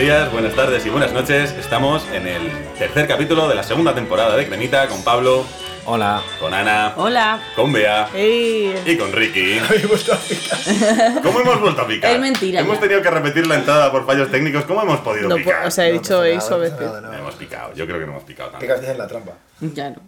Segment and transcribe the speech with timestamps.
[0.00, 1.52] días, buenas tardes y buenas noches.
[1.52, 5.44] Estamos en el tercer capítulo de la segunda temporada de Cremita con Pablo,
[5.84, 6.22] Hola.
[6.38, 7.40] con Ana, Hola.
[7.54, 9.58] con Bea y con Ricky.
[9.68, 11.22] Habéis vuelto a picar.
[11.22, 12.12] ¿Cómo hemos vuelto a picar?
[12.12, 12.80] Es mentira, Hemos ya.
[12.80, 14.64] tenido que repetir la entrada por fallos técnicos.
[14.64, 15.62] ¿Cómo hemos podido No, picar?
[15.62, 16.80] po- o sea, he No dicho eso a veces.
[16.80, 17.74] nada, No hemos picado.
[17.74, 18.74] Yo creo que no hemos picado ¿Qué tanto.
[18.74, 19.32] haces en la trampa?
[19.60, 20.00] Ya no.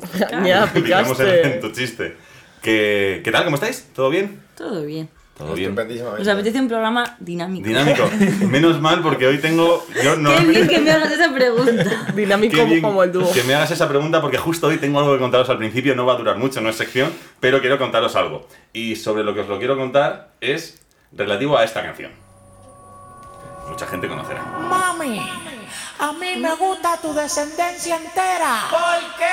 [0.00, 0.08] Picamos
[0.46, 1.48] Ya, en, en picaste.
[1.60, 2.16] tu chiste.
[2.62, 3.44] ¿Qué, ¿Qué tal?
[3.44, 3.86] ¿Cómo estáis?
[3.94, 4.42] ¿Todo bien?
[4.56, 5.08] Todo bien.
[5.36, 5.74] Todo bien.
[5.74, 7.68] Nos apetece un programa dinámico.
[7.68, 8.08] Dinámico.
[8.48, 9.86] Menos mal porque hoy tengo.
[10.02, 10.34] Yo no.
[10.34, 12.06] Qué bien que me hagas esa pregunta.
[12.14, 13.30] Dinámico bien como el dúo.
[13.32, 16.06] Que me hagas esa pregunta porque justo hoy tengo algo que contaros al principio, no
[16.06, 18.48] va a durar mucho, no es sección, pero quiero contaros algo.
[18.72, 20.80] Y sobre lo que os lo quiero contar es
[21.12, 22.12] relativo a esta canción.
[23.68, 24.42] Mucha gente conocerá.
[24.42, 25.20] Mami,
[25.98, 28.64] a mí me gusta tu descendencia entera.
[28.70, 29.32] ¿Por qué?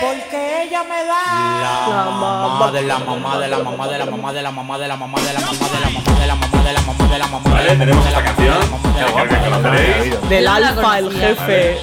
[0.00, 1.60] Porque ella me da.
[1.60, 4.86] La mamá de la mamá de la mamá de la mamá de la mamá de
[4.88, 7.18] la mamá de la mamá de la mamá de la mamá de la mamá de
[7.18, 8.54] la mamá de la tenemos mamá de esta la canción.
[10.28, 11.78] Del alfa, el jefe.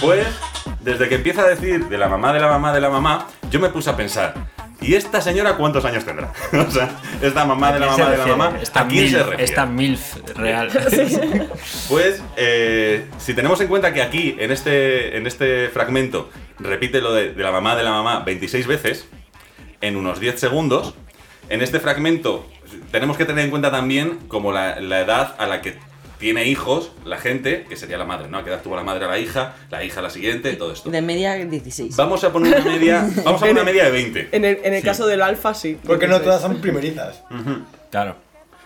[0.00, 0.26] Pues,
[0.80, 3.60] desde que empieza a decir de la mamá de la mamá de la mamá, yo
[3.60, 4.34] me puse a pensar.
[4.80, 6.32] ¿Y esta señora cuántos años tendrá?
[6.52, 6.90] o sea,
[7.20, 9.44] esta mamá de la mamá de la mamá, Esta ¿a quién se MILF, refiere?
[9.44, 10.70] esta MILF real.
[11.88, 17.12] Pues, eh, si tenemos en cuenta que aquí, en este, en este fragmento, repite lo
[17.12, 19.08] de, de la mamá de la mamá 26 veces,
[19.80, 20.94] en unos 10 segundos,
[21.48, 22.46] en este fragmento
[22.92, 25.78] tenemos que tener en cuenta también como la, la edad a la que
[26.18, 28.38] tiene hijos la gente, que sería la madre, ¿no?
[28.38, 30.72] ¿A qué edad tuvo la madre a la hija, la hija a la siguiente, todo
[30.72, 30.90] esto.
[30.90, 31.96] De media 16.
[31.96, 34.28] Vamos a poner una media, vamos a poner una media de 20.
[34.32, 35.78] En el, en el caso del alfa, sí.
[35.84, 36.24] Porque no 16.
[36.24, 37.22] todas son primerizas.
[37.90, 38.16] Claro.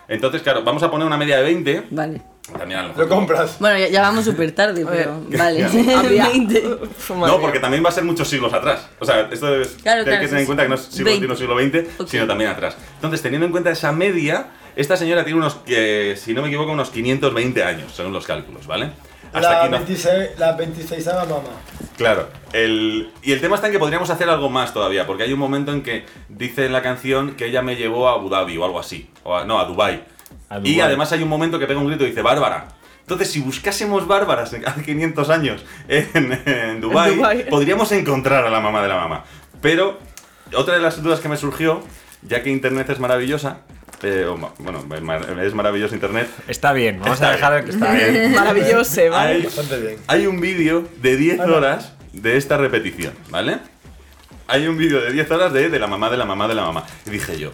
[0.08, 1.86] Entonces, claro, vamos a poner una media de 20.
[1.90, 2.22] Vale.
[2.58, 3.56] También a lo mejor Lo compras.
[3.60, 5.22] Bueno, ya, ya vamos súper tarde, pero.
[5.38, 5.64] Vale.
[5.64, 6.58] Habría- 20.
[6.82, 8.88] Uf, madre No, porque también va a ser muchos siglos atrás.
[8.98, 10.46] O sea, esto es, Claro, hay claro, que sí, tener en sí.
[10.46, 11.12] cuenta que no es siglo.
[11.12, 12.08] XXI, siglo XX, Ok.
[12.08, 12.76] sino también atrás.
[12.96, 16.72] Entonces, teniendo en cuenta esa media, esta señora tiene unos, que, si no me equivoco,
[16.72, 18.90] unos 520 años, según los cálculos, ¿vale?
[19.32, 19.76] Hasta La, aquí no.
[19.78, 21.40] 26, la 26 mamá.
[21.96, 22.28] Claro.
[22.52, 25.38] El, y el tema está en que podríamos hacer algo más todavía, porque hay un
[25.38, 28.64] momento en que dice en la canción que ella me llevó a Abu Dhabi o
[28.64, 29.08] algo así.
[29.24, 30.04] O a- no, a Dubai.
[30.50, 32.68] A Y además hay un momento que pega un grito y dice Bárbara.
[33.00, 37.44] Entonces, si buscásemos bárbaras hace 500 años en, en Dubái, En Dubái.
[37.48, 39.24] podríamos encontrar a la mamá de la mamá.
[39.60, 39.98] Pero
[40.54, 41.82] otra de las dudas que me surgió,
[42.22, 43.58] ya que Internet es maravillosa,
[44.02, 44.84] eh, o bueno,
[45.42, 48.32] es maravilloso Internet, Está bien, vamos Está a dejar que está bien.
[48.34, 49.42] Maravilloso, hay, ¿vale?
[49.44, 49.96] Bastante bien.
[50.06, 51.56] hay un vídeo de 10 Ah, no.
[51.56, 53.58] horas de esta repetición, ¿vale?
[54.48, 56.62] Hay un vídeo de 10 horas de, de la mamá de la mamá de la
[56.62, 56.84] mamá.
[57.06, 57.52] Y dije yo,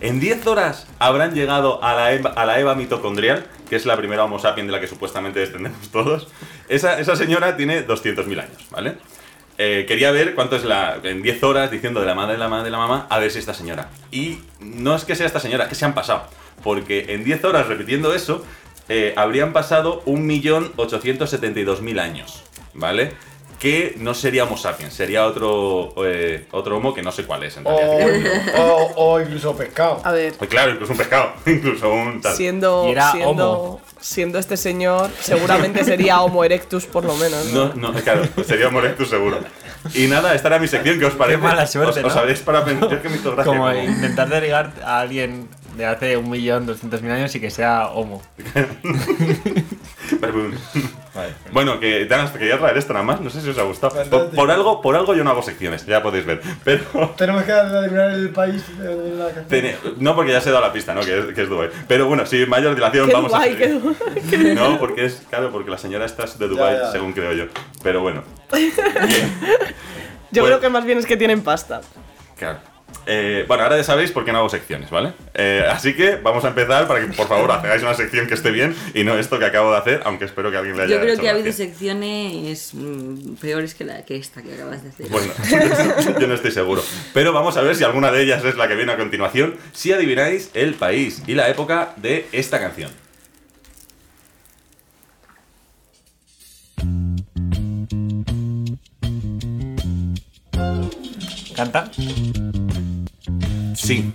[0.00, 3.96] en 10 horas habrán llegado a la, Eva, a la Eva mitocondrial, que es la
[3.96, 6.28] primera Homo sapiens de la que supuestamente descendemos todos.
[6.68, 8.96] Esa, esa señora tiene 200.000 años, ¿vale?
[9.60, 11.00] Eh, quería ver cuánto es la.
[11.02, 13.32] En 10 horas diciendo de la madre de la madre de la mamá, a ver
[13.32, 13.90] si esta señora.
[14.12, 16.28] Y no es que sea esta señora, que se han pasado.
[16.62, 18.44] Porque en 10 horas repitiendo eso,
[18.88, 23.12] eh, habrían pasado 1.872.000 años, ¿vale?
[23.58, 27.56] Que no sería Homo sapiens, sería otro, eh, otro Homo que no sé cuál es
[27.56, 28.54] en O, realidad.
[28.56, 30.00] o, o incluso pescado.
[30.04, 32.36] A ver, Pues claro, incluso un pescado, incluso un tal.
[32.36, 33.80] siendo, Y era siendo, homo.
[34.00, 37.46] siendo este señor, seguramente sería Homo erectus por lo menos.
[37.46, 37.74] ¿no?
[37.74, 39.38] No, no, claro, sería Homo erectus seguro.
[39.94, 41.38] Y nada, esta era mi sección, ¿qué os parece?
[41.38, 42.20] mala suerte, os, os ¿no?
[42.20, 43.44] habréis para pensar que me hizo gracia.
[43.52, 47.50] Como como- intentar derivar a alguien de hace un millón doscientos mil años y que
[47.50, 48.22] sea homo.
[51.52, 53.94] Bueno, que ya quería traer esto nada más, no sé si os ha gustado.
[54.34, 56.40] Por, algo, por algo yo no hago secciones, ya podéis ver.
[56.64, 56.84] Pero
[57.16, 59.46] Tenemos que adivinar el país de la canción.
[59.48, 61.00] Tene- no porque ya se ha dado la pista, ¿no?
[61.00, 61.68] Que es, que es Dubái.
[61.86, 64.54] Pero bueno, sin mayor dilación ¿Qué vamos a ¿Qué?
[64.54, 66.92] No, porque es, claro, porque la señora esta es de Ya, ya.
[66.92, 67.44] según creo yo.
[67.82, 68.22] Pero bueno,
[70.30, 70.58] Yo Bueno.
[70.58, 71.80] creo que más bien es que tienen pasta.
[72.36, 72.58] claro.
[73.10, 75.14] Eh, bueno, ahora ya sabéis por qué no hago secciones, ¿vale?
[75.32, 78.50] Eh, así que vamos a empezar para que por favor hagáis una sección que esté
[78.50, 81.00] bien y no esto que acabo de hacer, aunque espero que alguien le haya Yo
[81.00, 84.90] creo hecho que ha habido secciones mm, peores que, la, que esta que acabas de
[84.90, 85.08] hacer.
[85.08, 85.32] Bueno,
[86.20, 86.82] yo no estoy seguro.
[87.14, 89.90] Pero vamos a ver si alguna de ellas es la que viene a continuación, si
[89.90, 92.90] adivináis el país y la época de esta canción.
[101.56, 101.90] ¿Canta?
[103.78, 104.12] Sí.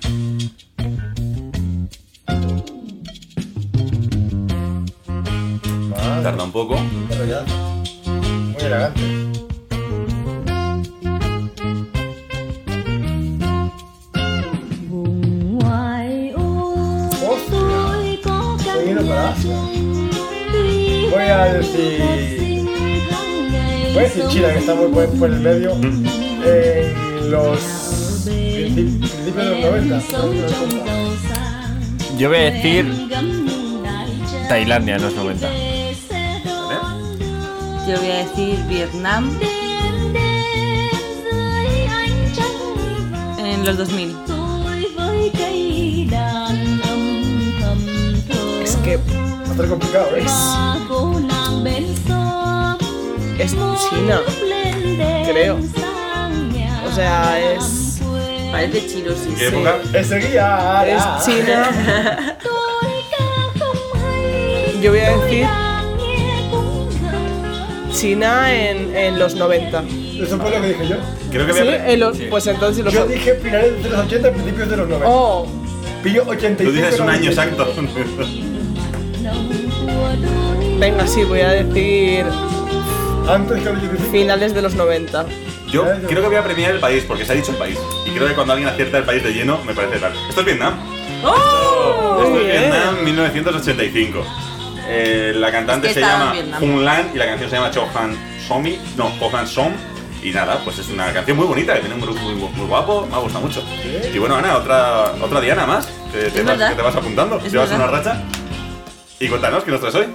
[5.90, 6.76] Vale, Tarda un poco.
[7.10, 7.44] pero ya.
[8.06, 9.02] Muy elegante.
[17.28, 17.60] Hostia.
[19.08, 19.36] Para.
[21.12, 22.64] Voy a decir.
[23.94, 25.72] Voy a decir China, que está muy por, por el medio.
[25.74, 28.03] En los principi- principios de los 90.
[32.18, 33.10] Yo voy a decir
[34.48, 35.48] Tailandia en los 90.
[35.48, 35.86] ¿Vale?
[37.88, 39.30] Yo voy a decir Vietnam
[43.40, 44.16] en los 2000.
[48.64, 50.26] Es que Va a estar complicado, ¿eh?
[53.40, 54.22] es China,
[55.26, 55.60] creo.
[56.88, 57.83] O sea, es,
[58.54, 59.34] Parece chino, sí.
[59.36, 59.80] ¿Qué época?
[59.94, 60.86] Ese guía.
[60.88, 62.38] es China.
[64.80, 65.48] Yo voy a decir
[67.92, 69.84] China en, en los 90.
[70.22, 70.98] Eso fue lo que dije yo.
[71.32, 71.90] Creo que Sí, voy a...
[71.94, 75.10] en los, pues entonces los Yo dije finales de los 80, principios de los 90.
[75.10, 75.48] Oh,
[76.04, 76.64] Pillo 85.
[76.64, 77.64] Tú dices un año 95.
[77.64, 77.74] exacto.
[80.80, 82.24] venga, sí, voy a decir
[83.28, 84.12] Antes que los 85.
[84.12, 85.26] finales de los 90.
[85.74, 87.80] Yo creo que voy a premiar el país, porque se ha dicho el país.
[88.06, 90.14] Y creo que cuando alguien acierta el país de lleno, me parece tal.
[90.30, 90.76] Esto es Vietnam.
[91.24, 92.22] ¡Oh!
[92.24, 92.46] Esto es.
[92.62, 94.24] Vietnam 1985.
[94.88, 96.64] Eh, la cantante Es que se llama en Vietnam.
[96.64, 98.16] Hun Lan y la canción se llama Chohan
[98.48, 98.78] Somi.
[98.98, 99.74] No, Chohan Som.
[100.22, 103.06] Y nada, pues es una canción muy bonita, que tiene un grupo muy, muy guapo,
[103.10, 103.62] me ha gustado mucho.
[104.14, 107.42] Y bueno, Ana, otra, otra Diana más, que te, vas, que te vas apuntando.
[107.44, 108.14] Es Llevas una verdad.
[108.14, 108.24] racha.
[109.20, 110.08] Y cuéntanos, ¿qué nos traes hoy?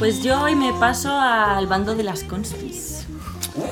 [0.00, 3.05] Pues yo hoy me paso al bando de las conspis.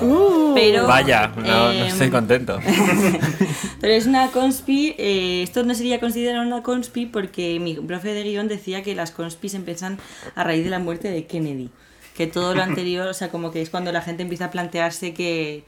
[0.01, 0.53] Uh.
[0.55, 0.87] Pero.
[0.87, 2.59] Vaya, no, no em, estoy contento.
[3.81, 8.23] Pero es una conspi, eh, esto no sería considerado una conspi porque mi profe de
[8.23, 9.99] guion decía que las conspis empiezan
[10.35, 11.71] a raíz de la muerte de Kennedy.
[12.17, 15.13] Que todo lo anterior, o sea, como que es cuando la gente empieza a plantearse
[15.15, 15.65] que,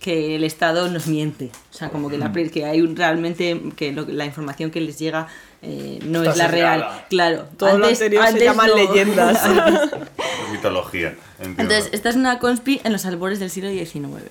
[0.00, 1.50] que el Estado nos miente.
[1.70, 4.98] O sea, como que, la, que hay un, realmente, que lo- la información que les
[4.98, 5.28] llega
[5.62, 7.04] eh, no Está es la real.
[7.08, 7.48] Claro.
[7.56, 8.76] Todo lo anterior se llaman no.
[8.76, 9.42] leyendas.
[10.52, 11.16] Mitología.
[11.38, 11.62] entiendo.
[11.62, 14.30] Entonces, esta es una conspi en los albores del siglo XIX.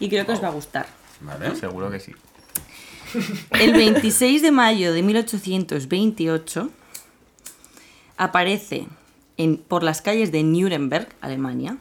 [0.00, 0.86] Y creo que os va a gustar.
[1.20, 1.54] Vale.
[1.56, 2.12] Seguro que sí.
[3.50, 6.70] El 26 de mayo de 1828
[8.16, 8.86] aparece
[9.36, 11.76] en, por las calles de Nuremberg, Alemania.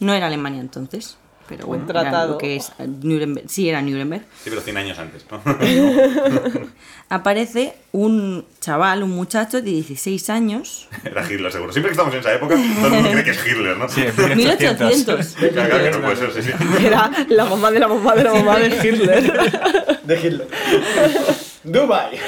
[0.00, 1.16] No era Alemania entonces,
[1.48, 2.32] pero bueno, era tratado.
[2.32, 3.48] lo que es eh, Nuremberg.
[3.48, 4.24] Sí, era Nuremberg.
[4.42, 5.24] Sí, pero 100 años antes.
[5.30, 5.40] ¿no?
[7.08, 10.88] Aparece un chaval, un muchacho de 16 años.
[11.04, 11.72] Era Hitler, seguro.
[11.72, 13.88] Siempre que estamos en esa época, todo el mundo cree que es Hitler, ¿no?
[13.88, 15.26] Sí, en 1800.
[15.26, 16.84] Claro, claro que no puede ser, sí, sí.
[16.84, 20.00] Era la mamá de la mamá de la mamá de Hitler.
[20.02, 20.48] De Hitler.
[21.62, 22.18] Dubai.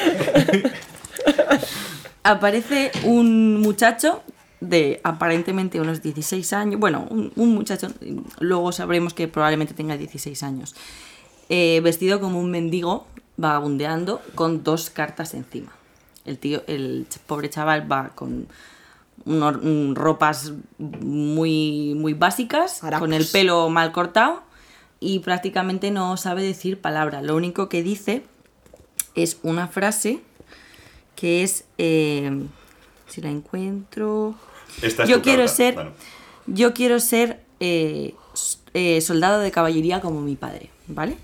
[2.22, 4.22] aparece un muchacho
[4.68, 7.88] de aparentemente unos 16 años, bueno, un, un muchacho,
[8.40, 10.74] luego sabremos que probablemente tenga 16 años,
[11.48, 15.72] eh, vestido como un mendigo, vagabundeando con dos cartas encima.
[16.24, 18.48] El tío, el pobre chaval va con
[19.24, 24.42] unos- ropas muy, muy básicas, con el pelo mal cortado
[25.00, 27.22] y prácticamente no sabe decir palabra.
[27.22, 28.24] Lo único que dice
[29.14, 30.20] es una frase
[31.14, 32.42] que es, eh,
[33.06, 34.34] si la encuentro,
[34.82, 35.54] Esta es yo quiero carta.
[35.56, 35.90] ser, Bueno,
[36.46, 38.14] yo quiero ser eh,
[38.74, 41.16] eh, soldado de caballería como mi padre, ¿vale?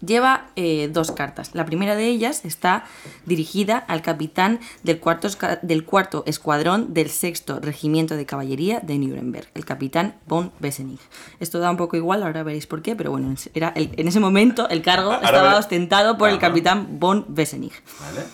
[0.00, 1.50] Lleva eh, dos cartas.
[1.52, 2.84] La primera de ellas está
[3.26, 5.28] dirigida al capitán del cuarto,
[5.62, 11.00] del cuarto escuadrón del sexto regimiento de caballería de Nuremberg, el capitán von Bessenich.
[11.38, 14.08] Esto da un poco igual, ahora veréis por qué, pero bueno, en- era el- en
[14.08, 17.74] ese momento el cargo Ahora estaba ostentado por el capitán von Bessenich.
[18.00, 18.26] Vale.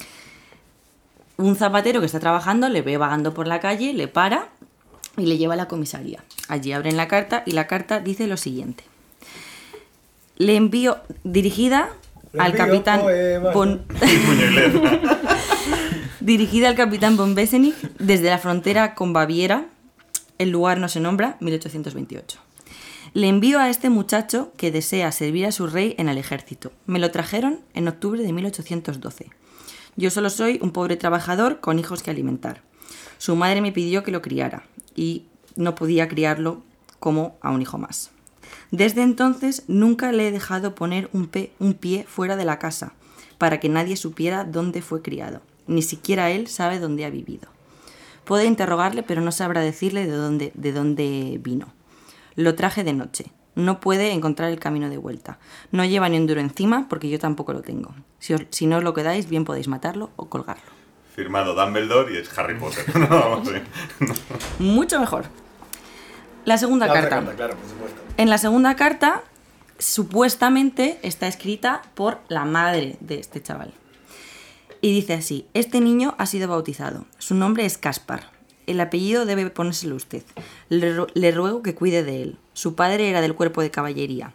[1.43, 4.51] Un zapatero que está trabajando le ve vagando por la calle, le para
[5.17, 6.23] y le lleva a la comisaría.
[6.47, 8.85] Allí abren la carta y la carta dice lo siguiente.
[10.37, 11.89] Le envío dirigida
[12.33, 13.01] Le al envío capitán
[13.53, 13.81] Puño
[14.47, 14.73] inglés.
[16.21, 19.65] dirigida al capitán von Bessenich desde la frontera con Baviera.
[20.39, 22.39] El lugar no se nombra, 1828.
[23.15, 26.71] Le envío a este muchacho que desea servir a su rey en el ejército.
[26.87, 29.42] Me lo trajeron en octubre de 1812.
[29.97, 32.63] Yo solo soy un pobre trabajador con hijos que alimentar.
[33.19, 35.25] Su madre me pidió que lo criara y
[35.57, 36.63] no podía criarlo
[36.99, 38.11] como a un hijo más.
[38.71, 42.95] Desde entonces nunca le he dejado poner un, pe- un pie fuera de la casa
[43.39, 45.41] para que nadie supiera dónde fue criado.
[45.67, 47.49] Ni siquiera él sabe dónde ha vivido.
[48.25, 51.73] Puede interrogarle, pero no sabrá decirle de dónde, de dónde vino.
[52.35, 53.27] Lo traje de noche.
[53.55, 55.39] No puede encontrar el camino de vuelta.
[55.73, 57.95] No lleva ni un duro encima porque yo tampoco lo tengo.
[58.19, 60.63] Si, os- si no os lo quedáis, bien podéis matarlo o colgarlo.
[61.15, 62.85] Firmado Dumbledore y es Harry Potter.
[62.99, 63.55] No, vamos, sí.
[64.59, 65.27] Mucho mejor.
[66.47, 67.09] La segunda La carta.
[67.17, 68.01] carta, claro, por supuesto.
[68.17, 69.23] En la segunda carta,
[69.79, 73.73] supuestamente está escrita por la madre de este chaval.
[74.81, 77.05] Y dice así, este niño ha sido bautizado.
[77.19, 78.32] Su nombre es Caspar.
[78.67, 80.23] El apellido debe ponérselo usted.
[80.69, 82.39] Le, ru- le ruego que cuide de él.
[82.53, 84.35] Su padre era del cuerpo de caballería.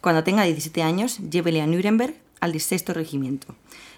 [0.00, 3.54] Cuando tenga 17 años, llévele a Nuremberg al sexto regimiento.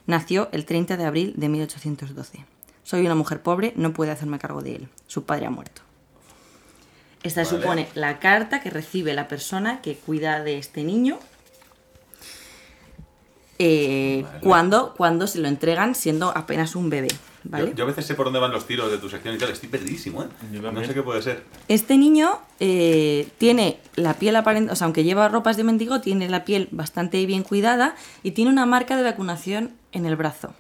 [0.07, 2.45] Nació el 30 de abril de 1812.
[2.83, 4.89] Soy una mujer pobre, no puedo hacerme cargo de él.
[5.07, 5.83] Su padre ha muerto.
[7.23, 7.57] Esta Vale.
[7.57, 11.21] supone la carta que recibe la persona que cuida de este niño
[13.59, 14.41] eh, Vale.
[14.41, 17.09] cuando, cuando se lo entregan siendo apenas un bebé.
[17.45, 17.71] ¿vale?
[17.71, 19.51] Yo, yo a veces sé por dónde van los tiros de tu sección y tal,
[19.51, 20.27] estoy perdidísimo, ¿eh?
[20.53, 21.45] Yo No sé qué puede ser.
[21.69, 26.29] Este niño eh, tiene la piel aparente, o sea, aunque lleva ropas de mendigo, tiene
[26.29, 30.55] la piel bastante bien cuidada y tiene una marca de vacunación en el brazo,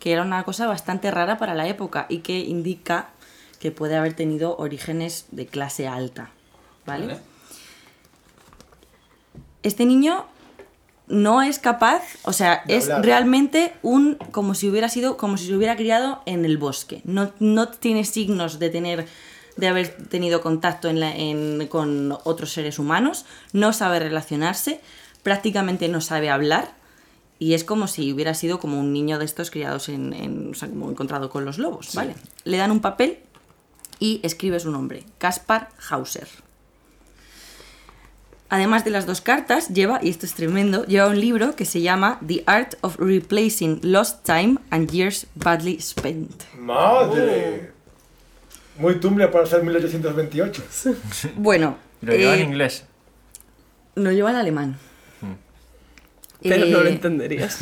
[0.00, 3.10] que era una cosa bastante rara para la época y que indica
[3.60, 6.30] que puede haber tenido orígenes de clase alta,
[6.86, 7.18] ¿vale?
[9.62, 10.26] Este niño
[11.08, 13.04] no es capaz, o sea, De es hablar.
[13.04, 17.00] realmente un como si hubiera sido como si se hubiera criado en el bosque.
[17.04, 19.06] No, no tiene signos de tener
[19.56, 24.80] de haber tenido contacto en la- en- con otros seres humanos, no sabe relacionarse,
[25.24, 26.72] prácticamente no sabe hablar
[27.40, 30.54] y es como si hubiera sido como un niño de estos criados en, en- o
[30.54, 32.14] sea, como encontrado con los lobos, ¿vale?
[32.44, 33.18] Le dan un papel
[33.98, 36.28] y escribe su nombre, Kaspar Hauser.
[38.50, 41.82] Además de las dos cartas, lleva, y esto es tremendo, lleva un libro que se
[41.82, 46.44] llama The Art of Replacing Lost Time and Years Badly Spent.
[46.58, 47.72] ¡Madre!
[48.78, 50.62] Muy tumble para ser 1828.
[51.36, 52.84] Bueno, Lo lleva en eh, inglés.
[53.96, 54.78] no lleva en alemán.
[56.40, 57.58] Pero no lo Eh, entenderías.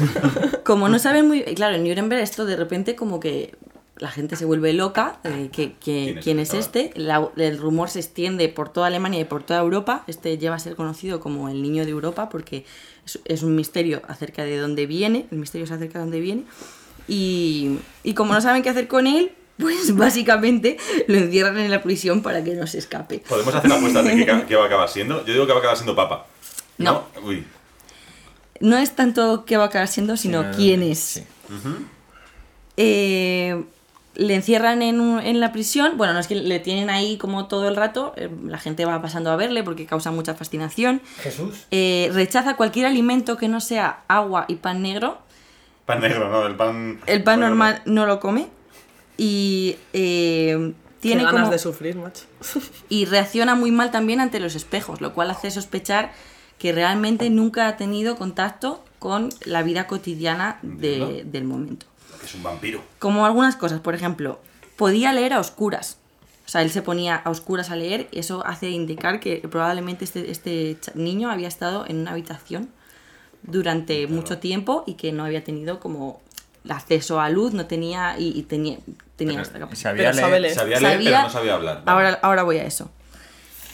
[0.63, 1.43] Como no saben muy...
[1.55, 3.55] Claro, en Nuremberg esto de repente como que
[3.99, 7.99] la gente se vuelve loca, eh, que, que- ¿Quién es este La- el rumor se
[8.01, 11.63] extiende por toda Alemania y por toda Europa, este lleva a ser conocido como el
[11.63, 12.65] niño de Europa porque
[13.07, 16.43] es, es un misterio acerca de dónde viene, el misterio es acerca de dónde viene,
[17.09, 20.77] y, y como no saben qué hacer con él, pues básicamente
[21.07, 23.23] lo encierran en la prisión para que no se escape.
[23.29, 25.25] ¿Podemos hacer apuestas de qué, va a acabar siendo?
[25.25, 26.27] Yo digo que va a acabar siendo papa.
[26.77, 27.05] No.
[27.23, 27.45] Uy.
[28.61, 30.99] No es tanto qué va a acabar siendo, sino Sino- quién es.
[30.99, 31.23] sí.
[32.77, 33.65] Eh,
[34.17, 35.97] le encierran en, un- en la prisión.
[35.97, 38.13] Bueno, no es que le tienen ahí como todo el rato.
[38.17, 41.01] eh, la gente va pasando a verle porque causa mucha fascinación.
[41.19, 41.67] Jesús.
[41.71, 45.19] Eh, rechaza cualquier alimento que no sea agua y pan negro.
[45.85, 46.47] Pan negro, ¿no?
[46.47, 46.99] El pan...
[47.07, 48.49] El pan bueno, normal no lo come.
[49.17, 52.25] Y eh, tiene Qué ganas como- de sufrir, macho.
[52.89, 56.13] y reacciona muy mal también ante los espejos, lo cual hace sospechar
[56.59, 61.87] que realmente nunca ha tenido contacto con la vida cotidiana de- del momento.
[62.27, 62.83] Es un vampiro.
[62.99, 64.41] Como algunas cosas, por ejemplo,
[64.77, 65.99] podía leer a oscuras.
[66.47, 70.05] O sea, él se ponía a oscuras a leer y eso hace indicar que probablemente
[70.05, 72.69] este, este niño había estado en una habitación
[73.43, 76.21] durante mucho tiempo y que no había tenido como
[76.69, 78.79] acceso a luz, no tenía y, y tenía,
[79.17, 79.91] tenía esta Pero capacidad.
[80.15, 80.55] sabía leer.
[80.55, 81.85] Sabía leer, pero no sabía hablar.
[81.85, 81.91] Vale.
[82.07, 82.91] Ahora, ahora voy a eso.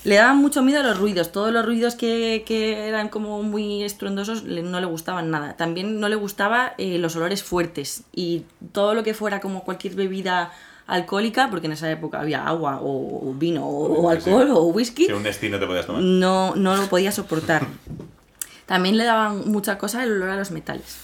[0.05, 1.31] Le daban mucho miedo a los ruidos.
[1.31, 5.57] Todos los ruidos que, que eran como muy estruendosos le- no le gustaban nada.
[5.57, 8.03] También no le gustaba eh, los olores fuertes.
[8.13, 8.43] Y
[8.73, 10.51] todo lo que fuera como cualquier bebida
[10.89, 14.31] alcohólica, porque en esa época había agua o, vino o, o Sí, sí.
[14.31, 16.03] alcohol o whisky, Que un destino te podías tomar.
[16.03, 17.67] no, no lo podía soportar.
[18.67, 20.97] También le daban mucha cosa el olor a los metales.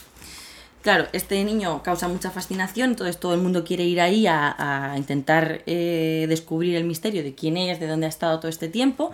[0.83, 4.97] Claro, este niño causa mucha fascinación, entonces todo el mundo quiere ir ahí a, a
[4.97, 9.11] intentar eh, descubrir el misterio de quién es, de dónde ha estado todo este tiempo.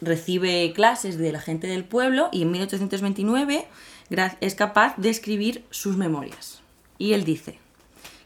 [0.00, 3.66] Recibe clases de la gente del pueblo y en 1829
[4.10, 6.60] gra- es capaz de escribir sus memorias.
[6.98, 7.58] Y él dice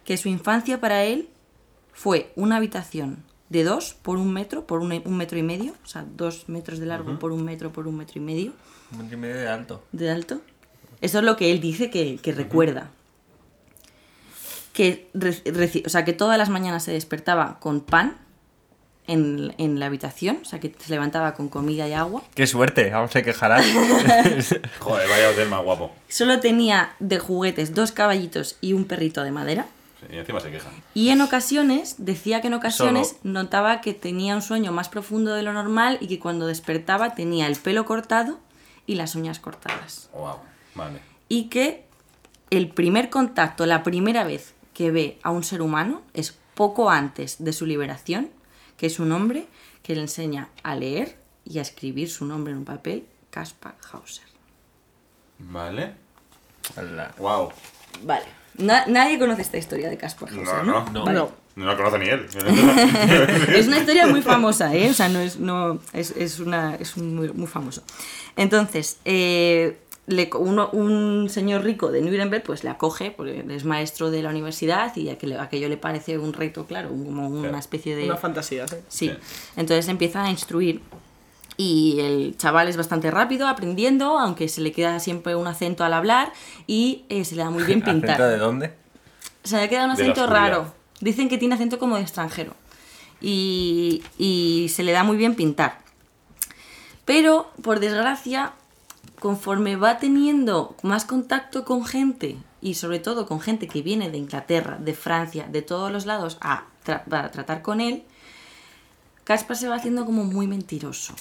[0.05, 1.29] que su infancia para él
[1.93, 5.87] fue una habitación de dos por un metro, por un, un metro y medio, o
[5.89, 8.53] sea, dos metros de largo por un metro por un metro y medio
[8.93, 9.83] Un metro y medio de alto.
[9.93, 10.41] de alto.
[11.01, 12.91] Eso es lo que él dice que, que recuerda.
[14.73, 15.09] Que,
[15.85, 18.19] o sea, que todas las mañanas se despertaba con pan
[19.07, 22.23] en, en la habitación, o sea, que se levantaba con comida y agua.
[22.35, 23.63] Qué suerte, aún se quejará.
[24.81, 25.93] Joder, vaya hotel más guapo.
[26.09, 29.67] Solo tenía de juguetes dos caballitos y un perrito de madera.
[30.01, 30.73] Sí, y encima se quejan.
[30.93, 33.21] Y en ocasiones, decía que en ocasiones Solo.
[33.23, 37.47] notaba que tenía un sueño más profundo de lo normal y que cuando despertaba tenía
[37.47, 38.39] el pelo cortado
[38.87, 40.11] y las uñas cortadas.
[40.13, 40.37] Wow.
[40.77, 41.01] Vale.
[41.29, 41.85] y que
[42.51, 47.43] el primer contacto, la primera vez que ve a un ser humano es poco antes
[47.43, 48.31] de su liberación,
[48.77, 49.47] que es un hombre
[49.83, 54.25] que le enseña a leer y a escribir su nombre en un papel, Kaspar Hauser.
[55.39, 55.95] Vale.
[56.77, 57.15] Hola.
[57.19, 57.51] Wow.
[58.05, 58.25] Vale.
[58.59, 60.91] Na- nadie conoce esta historia de Kaspar Hauser, No, ¿no?
[60.93, 61.05] no.
[61.05, 61.19] Vale.
[61.19, 61.47] No.
[61.57, 62.27] No la conoce ni él.
[63.55, 64.91] es una historia muy famosa, ¿eh?
[64.91, 67.83] O sea, no es, no, es, es una, es un muy, muy famoso.
[68.37, 74.11] Entonces, eh, le, uno- un señor rico de Nuremberg pues le acoge, porque es maestro
[74.11, 77.59] de la universidad y aquello, aquello le parece un reto, claro, como una Claro.
[77.59, 78.05] especie de...
[78.05, 78.77] Una fantasía, sí.
[78.89, 79.09] Sí.
[79.09, 79.15] Sí.
[79.57, 80.81] Entonces empieza a instruir
[81.57, 85.93] y el chaval es bastante rápido aprendiendo, aunque se le queda siempre un acento al
[85.95, 86.33] hablar
[86.67, 88.11] y eh, se le da muy bien pintar.
[88.11, 88.75] ¿Acento de dónde?
[89.43, 90.73] Se le queda un acento raro.
[91.01, 92.53] Dicen que tiene acento como de extranjero.
[93.21, 95.79] Y, y se le da muy bien pintar.
[97.05, 98.53] Pero, por desgracia,
[99.27, 104.19] conforme va teniendo más contacto con gente, y sobre todo con gente que viene de
[104.19, 108.05] Inglaterra, de Francia, de todos los lados, a, tra- tratar con él,
[109.25, 111.13] Caspar se va haciendo como muy mentiroso.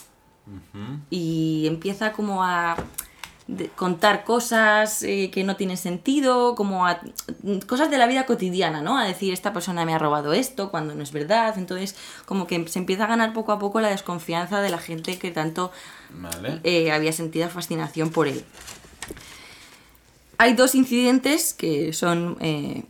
[1.10, 2.76] Y empieza como a
[3.48, 7.00] de- contar cosas eh, que no tienen sentido, como a
[7.68, 8.98] cosas de la vida cotidiana, ¿no?
[8.98, 11.58] A decir, esta persona me ha robado esto cuando no es verdad.
[11.58, 15.18] Entonces, como que se empieza a ganar poco a poco la desconfianza de la gente
[15.20, 15.72] que tanto
[16.12, 16.60] Vale.
[16.64, 18.44] eh, había sentido fascinación por él.
[20.38, 22.84] Hay dos incidentes que son eh,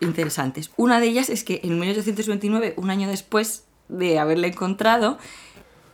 [0.00, 0.70] interesantes.
[0.76, 5.18] Una de ellas es que en 1829, un año después de haberle encontrado,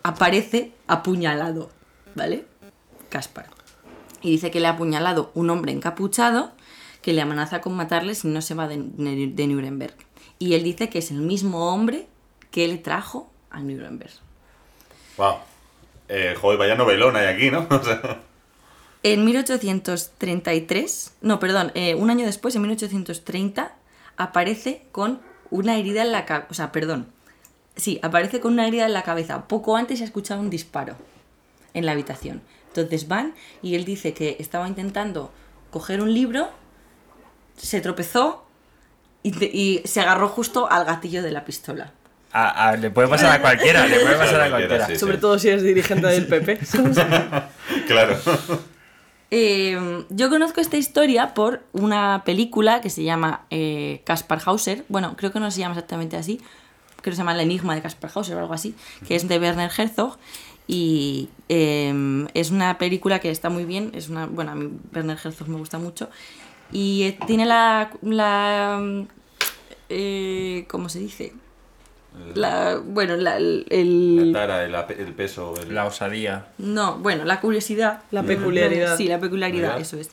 [0.05, 1.71] aparece apuñalado,
[2.15, 2.47] ¿vale?
[3.09, 3.56] Caspar.
[4.27, 6.51] Y dice que le ha apuñalado un hombre encapuchado
[7.01, 9.95] que le amenaza con matarle si no se va de, de Nuremberg.
[10.41, 12.09] Y él dice que es el mismo hombre
[12.51, 14.11] que le trajo a Nuremberg.
[15.17, 15.35] Wow.
[16.09, 17.69] Eh, joder, vaya novelón hay aquí, ¿no?
[19.05, 23.73] En 1833, no, perdón, eh, un año después, en 1830,
[24.17, 25.21] aparece con
[25.53, 27.07] una herida en la cabeza, o sea, perdón,
[27.77, 29.47] sí, aparece con una herida en la cabeza.
[29.47, 30.97] Poco antes se ha escuchado un disparo
[31.73, 32.43] en la habitación.
[32.81, 35.33] Entonces van y él dice que estaba intentando
[35.71, 36.49] coger un libro,
[37.57, 38.45] se tropezó
[39.23, 41.93] y, te- y se agarró justo al gatillo de la pistola.
[42.33, 44.97] A- a- le puede pasar a cualquiera, le puede pasar a Cualquiera, sí.
[44.99, 46.59] Sobre todo si eres dirigente del PP.
[47.87, 48.17] claro.
[49.31, 54.85] Eh, yo conozco esta historia por una película que se llama eh, Kaspar Hauser.
[54.89, 56.39] Bueno, creo que no se llama exactamente así.
[57.01, 58.75] Creo que se llama El Enigma de Kaspar Hauser o algo así.
[59.07, 60.19] Que es de Werner Herzog.
[60.69, 63.93] Y eh, es una película que está muy bien.
[63.95, 66.09] Es una, bueno, a mí Werner Herzog me gusta mucho.
[66.73, 67.91] Y eh, tiene la.
[68.03, 69.05] la
[69.89, 71.33] eh, ¿Cómo se dice?
[72.35, 75.55] La, bueno, la, el, La tara, el, peso.
[75.63, 76.47] el- La osadía.
[76.59, 78.03] no, bueno, la curiosidad.
[78.11, 78.97] La peculiaridad.
[78.97, 80.11] Sí, la peculiaridad, eso es.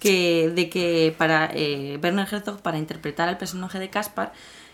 [0.00, 4.32] Que, de que para eh, Werner Herzog, para interpretar al personaje de Caspar,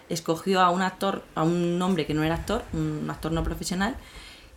[0.09, 3.97] escogió a un actor, a un hombre que no era actor, un actor no profesional,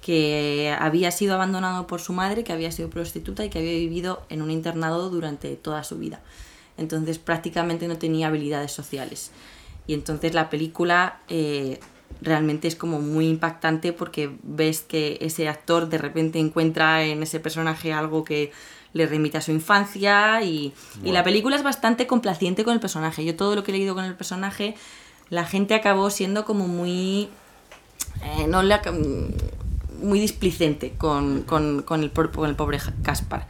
[0.01, 4.23] que había sido abandonado por su madre, que había sido prostituta y que había vivido
[4.29, 6.21] en un internado durante toda su vida.
[6.77, 9.31] Entonces prácticamente no tenía habilidades sociales.
[9.85, 11.79] Y entonces la película eh,
[12.21, 17.39] realmente es como muy impactante porque ves que ese actor de repente encuentra en ese
[17.39, 18.51] personaje algo que
[18.93, 23.23] le remite a su infancia y, y la película es bastante complaciente con el personaje.
[23.23, 24.75] Yo todo lo que he leído con el personaje,
[25.29, 27.29] la gente acabó siendo como muy...
[28.23, 28.75] eh, no le
[30.01, 33.47] muy displicente con, con- con el, por- con el pobre Caspar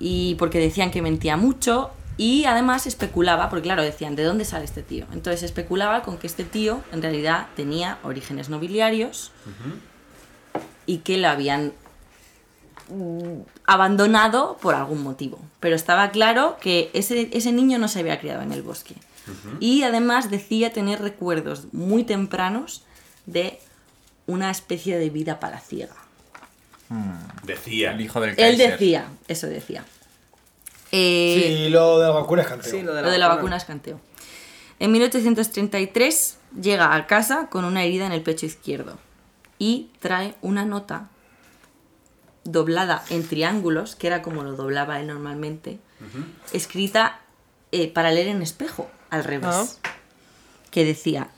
[0.00, 4.64] y porque decían que mentía mucho y además especulaba, porque claro, decían, ¿de dónde sale
[4.64, 5.06] este tío?
[5.12, 9.32] Entonces especulaba con que este tío en realidad tenía orígenes nobiliarios
[10.86, 11.72] y que lo habían
[12.90, 15.38] mm, abandonado por algún motivo.
[15.60, 18.94] Pero estaba claro que ese, ese niño no se había criado en el bosque.
[19.60, 22.82] Y además decía tener recuerdos muy tempranos
[23.26, 23.60] de
[24.26, 25.94] una especie de vida palaciega.
[27.44, 27.92] Decía.
[27.92, 28.72] El hijo del Él Kaiser.
[28.72, 29.84] decía, eso decía.
[30.90, 32.70] Eh, Sí, lo de la vacuna es canteo.
[32.70, 34.00] Sí, lo de la, lo de la vacuna es canteo.
[34.78, 38.98] En 1833 llega a casa con una herida en el pecho izquierdo
[39.58, 41.08] y trae una nota
[42.44, 45.78] doblada en triángulos, que era como lo doblaba él normalmente,
[46.52, 47.20] escrita
[47.70, 49.78] eh, para leer en espejo, al revés,
[50.70, 51.28] que decía,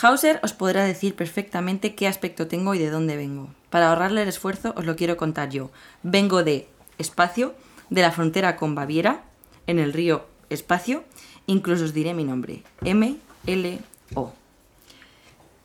[0.00, 3.50] Hauser os podrá decir perfectamente qué aspecto tengo y de dónde vengo.
[3.70, 5.70] Para ahorrarle el esfuerzo os lo quiero contar yo.
[6.02, 7.54] Vengo de espacio,
[7.90, 9.24] de la frontera con Baviera,
[9.66, 11.04] en el río Espacio,
[11.46, 14.32] incluso os diré mi nombre, M-L-O.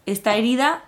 [0.05, 0.85] Esta herida,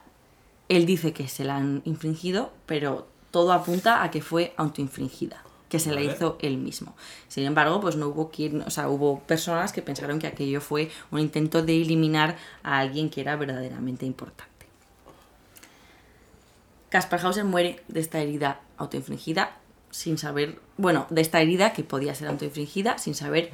[0.69, 5.79] él dice que se la han infringido, pero todo apunta a que fue autoinfringida, que
[5.79, 6.95] se la hizo él mismo.
[7.27, 10.89] Sin embargo, pues no hubo quien, o sea, hubo personas que pensaron que aquello fue
[11.11, 14.49] un intento de eliminar a alguien que era verdaderamente importante.
[16.89, 19.57] Kaspar Hauser muere de esta herida autoinfligida
[19.91, 23.51] sin saber, bueno, de esta herida que podía ser autoinfligida sin saber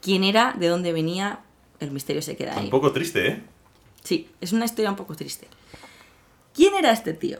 [0.00, 1.40] quién era, de dónde venía,
[1.80, 2.64] el misterio se queda ahí.
[2.64, 3.42] Un poco triste, ¿eh?
[4.04, 5.48] Sí, es una historia un poco triste.
[6.54, 7.38] ¿Quién era este tío?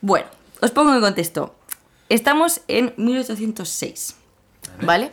[0.00, 0.26] Bueno,
[0.60, 1.55] os pongo en contexto.
[2.08, 4.16] Estamos en 1806,
[4.82, 5.10] ¿vale?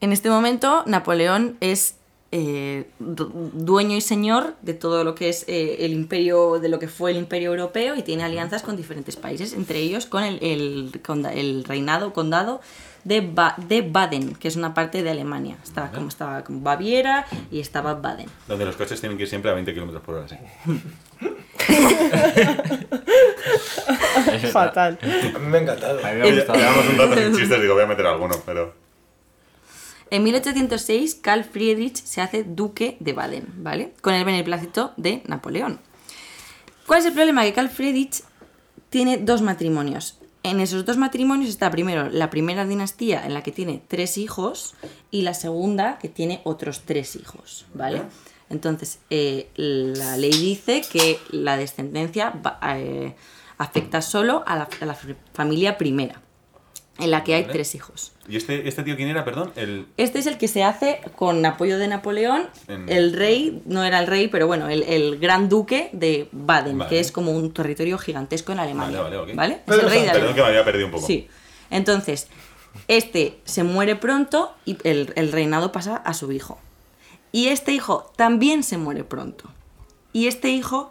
[0.00, 1.96] En este momento Napoleón es
[2.30, 6.78] eh, du- dueño y señor de todo lo que es eh, el imperio, de lo
[6.78, 10.38] que fue el imperio europeo y tiene alianzas con diferentes países, entre ellos con el,
[10.42, 10.92] el,
[11.34, 12.60] el reinado, condado
[13.04, 15.56] de, Ba- de Baden, que es una parte de Alemania.
[15.62, 18.28] Estaba como estaba como Baviera y estaba Baden.
[18.48, 20.36] Donde los coches tienen que ir siempre a 20 km por hora, sí.
[24.52, 24.98] Fatal.
[25.02, 26.04] A mí me ha encantado.
[26.04, 26.58] A mí me ha gustado.
[26.58, 28.74] Llevamos un rato sin chistes, digo, voy a meter alguno, pero.
[30.10, 33.94] En 1806, Karl Friedrich se hace duque de Baden, ¿vale?
[34.02, 35.80] Con el beneplácito de Napoleón.
[36.86, 37.42] ¿Cuál es el problema?
[37.44, 38.22] Que Karl Friedrich
[38.90, 40.18] tiene dos matrimonios.
[40.42, 44.74] En esos dos matrimonios está primero la primera dinastía en la que tiene tres hijos
[45.10, 48.02] y la segunda que tiene otros tres hijos, ¿vale?
[48.52, 53.14] Entonces, eh, la ley dice que la descendencia va- eh,
[53.58, 54.96] afecta solo a la, a la
[55.32, 56.20] familia primera,
[56.98, 58.12] en la que hay tres hijos.
[58.28, 59.52] ¿Y este, este tío quién era, perdón?
[59.56, 59.86] El.
[59.96, 62.48] Este es el que se hace con apoyo de Napoleón.
[62.68, 66.78] En- El rey, no era el rey, pero bueno, el, el gran duque de Baden,
[66.78, 66.88] Vale.
[66.90, 69.00] que es como un territorio gigantesco en Alemania.
[69.00, 69.34] Vale, vale.
[69.34, 69.60] ¿Vale?
[69.66, 70.10] Es el rey de.
[70.10, 71.06] Perdón que me había perdido un poco.
[71.06, 71.26] Sí.
[71.70, 72.28] Entonces,
[72.88, 76.60] este se muere pronto y el, el reinado pasa a su hijo.
[77.32, 79.50] Y este hijo también se muere pronto.
[80.12, 80.90] Y este hijo,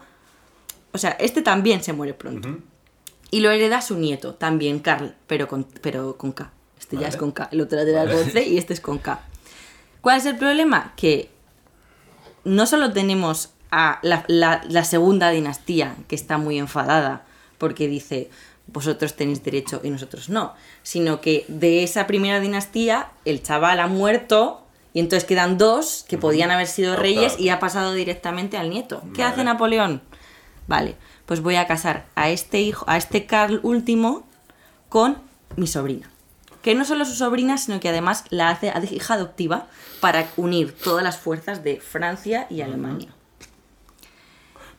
[0.91, 2.49] o sea, este también se muere pronto.
[3.29, 6.51] Y lo hereda su nieto, también Carl, pero con, pero con K.
[6.79, 7.47] Este ya es con K.
[7.51, 9.21] El otro era con C y este es con K.
[10.01, 10.93] ¿Cuál es el problema?
[10.97, 11.29] Que
[12.43, 17.23] no solo tenemos a la, la- la segunda dinastía que está muy enfadada
[17.57, 18.29] porque dice
[18.67, 23.87] vosotros tenéis derecho y nosotros no, sino que de esa primera dinastía el chaval ha
[23.87, 24.60] muerto
[24.93, 29.01] y entonces quedan dos que podían haber sido reyes y ha pasado directamente al nieto.
[29.13, 29.33] ¿Qué Vale.
[29.33, 30.01] hace Napoleón?
[30.67, 34.27] Vale, pues voy a casar a este hijo, a este Carl último
[34.89, 35.17] con
[35.55, 36.09] mi sobrina.
[36.61, 39.67] Que no solo su sobrina, sino que además la hace hija adoptiva
[39.99, 43.09] para unir todas las fuerzas de Francia y Alemania.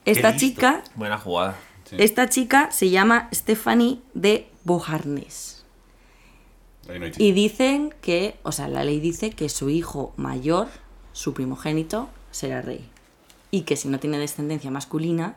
[0.04, 1.56] Esta chica, Buena jugada.
[1.84, 1.96] Sí.
[1.98, 5.52] esta chica se llama Stephanie de Beauharnais.
[5.52, 6.81] Ahí no hay chiste.
[7.18, 10.68] Y dicen que, o sea, la ley dice que su hijo mayor,
[11.12, 12.88] su primogénito, será rey.
[13.50, 15.36] Y que si no tiene descendencia masculina,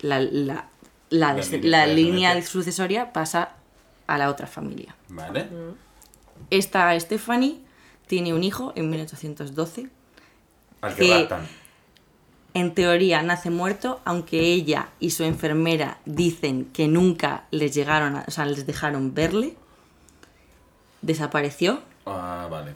[0.00, 0.66] la, la,
[1.10, 3.52] la, La des- línea de sucesoria pasa
[4.06, 4.94] a la otra familia.
[5.08, 5.48] Vale.
[6.50, 7.60] Esta Stephanie
[8.06, 9.88] tiene un hijo en 1812.
[10.82, 11.28] Al que que-.
[12.54, 18.24] En teoría nace muerto, aunque ella y su enfermera dicen que nunca les llegaron, a-
[18.26, 19.56] o sea, les dejaron verle.
[21.02, 22.74] Desapareció Ah, vale.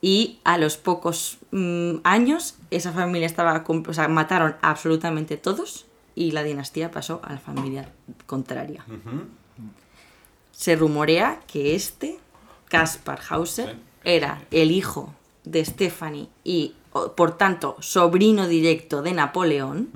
[0.00, 5.86] y a los pocos mm, años esa familia estaba, o sea, mataron a absolutamente todos
[6.14, 7.90] y la dinastía pasó a la familia
[8.26, 8.84] contraria.
[10.52, 12.18] Se rumorea que este,
[12.68, 13.80] Kaspar Hauser, Sí.
[14.04, 15.12] era el hijo
[15.44, 16.74] de Stephanie y,
[17.16, 19.90] por tanto, sobrino directo de Napoleón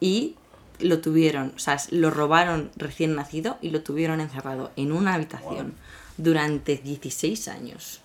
[0.00, 0.34] y
[0.80, 5.74] lo tuvieron, o sea, lo robaron recién nacido y lo tuvieron encerrado en una habitación
[6.16, 8.00] durante 16 años.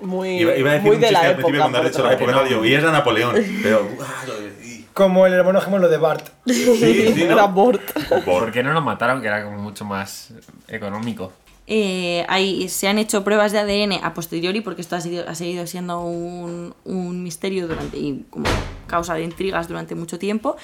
[0.00, 1.36] Muy, Iba, iba a decir muy un de chiste la al época.
[1.46, 3.34] principio cuando has dicho la época, digo, y era Napoleón.
[3.62, 3.84] Pero.
[3.84, 6.28] de- Como el hermano gemelo de Bart.
[6.46, 7.48] Sí, sí, Era ¿no?
[7.48, 7.80] Bort.
[8.08, 9.20] Por- ¿Por qué no lo mataron?
[9.22, 10.32] Que era como mucho más
[10.68, 11.32] económico.
[11.66, 15.34] Eh, hay- se han hecho pruebas de ADN a posteriori porque esto ha, sido- ha
[15.34, 18.44] seguido siendo un, un misterio durante y como
[18.88, 20.56] causa de intrigas durante mucho tiempo.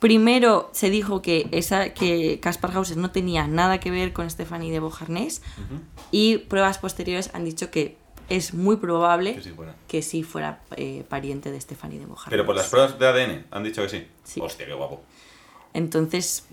[0.00, 4.72] Primero se dijo que, esa, que Kaspar Hauser no tenía nada que ver con Stephanie
[4.72, 5.42] de Beauharnais
[6.10, 7.96] y pruebas posteriores han dicho que
[8.30, 9.74] es muy probable Que sí fuera.
[9.88, 12.30] que sí fuera eh, pariente de Stephanie de Beauharnais.
[12.30, 14.06] Pero por las pruebas de ADN han dicho que sí.
[14.24, 14.40] Sí.
[14.40, 15.02] Hostia, qué guapo.
[15.74, 16.46] Entonces,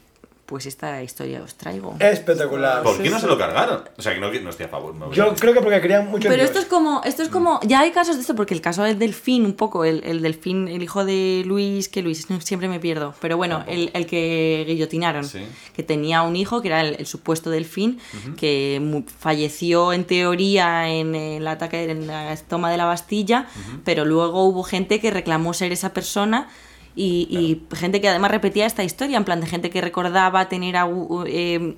[0.47, 1.95] pues esta historia os traigo.
[1.99, 2.81] Espectacular.
[2.81, 3.83] ¿Por qué no se lo cargaron?
[3.97, 4.95] O sea, que no, no estoy a favor.
[4.95, 7.81] no- Yo creo que porque querían mucho Pero esto es como, esto es como, ya
[7.81, 10.81] hay casos de esto, porque el caso del delfín, un poco, el, el delfín, el
[10.81, 15.45] hijo de Luis, que Luis, siempre me pierdo, pero bueno, el, el que guillotinaron, Sí.
[15.75, 17.99] que tenía un hijo, que era el, el supuesto delfín,
[18.37, 23.47] que mu- falleció en teoría en el ataque, en la toma de la Bastilla,
[23.83, 26.47] pero luego hubo gente que reclamó ser esa persona.
[26.99, 30.75] Y, y gente que además repetía esta historia, en plan de gente que recordaba tener
[31.27, 31.75] eh,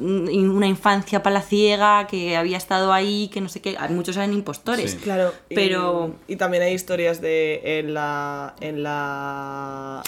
[0.00, 3.76] una infancia palaciega, que había estado ahí, que no sé qué.
[3.90, 4.90] Muchos eran impostores.
[4.90, 4.96] Sí.
[4.98, 8.56] Claro, y- Pero- Y, también hay historias de en la.
[8.60, 10.02] En la.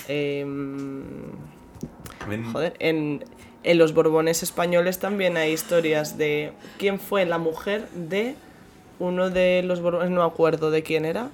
[2.29, 3.25] Ven- joder, en,
[3.63, 8.35] en los Borbones españoles también hay historias de quién fue la mujer de
[8.99, 11.31] uno de los Borbones, no me acuerdo de quién era,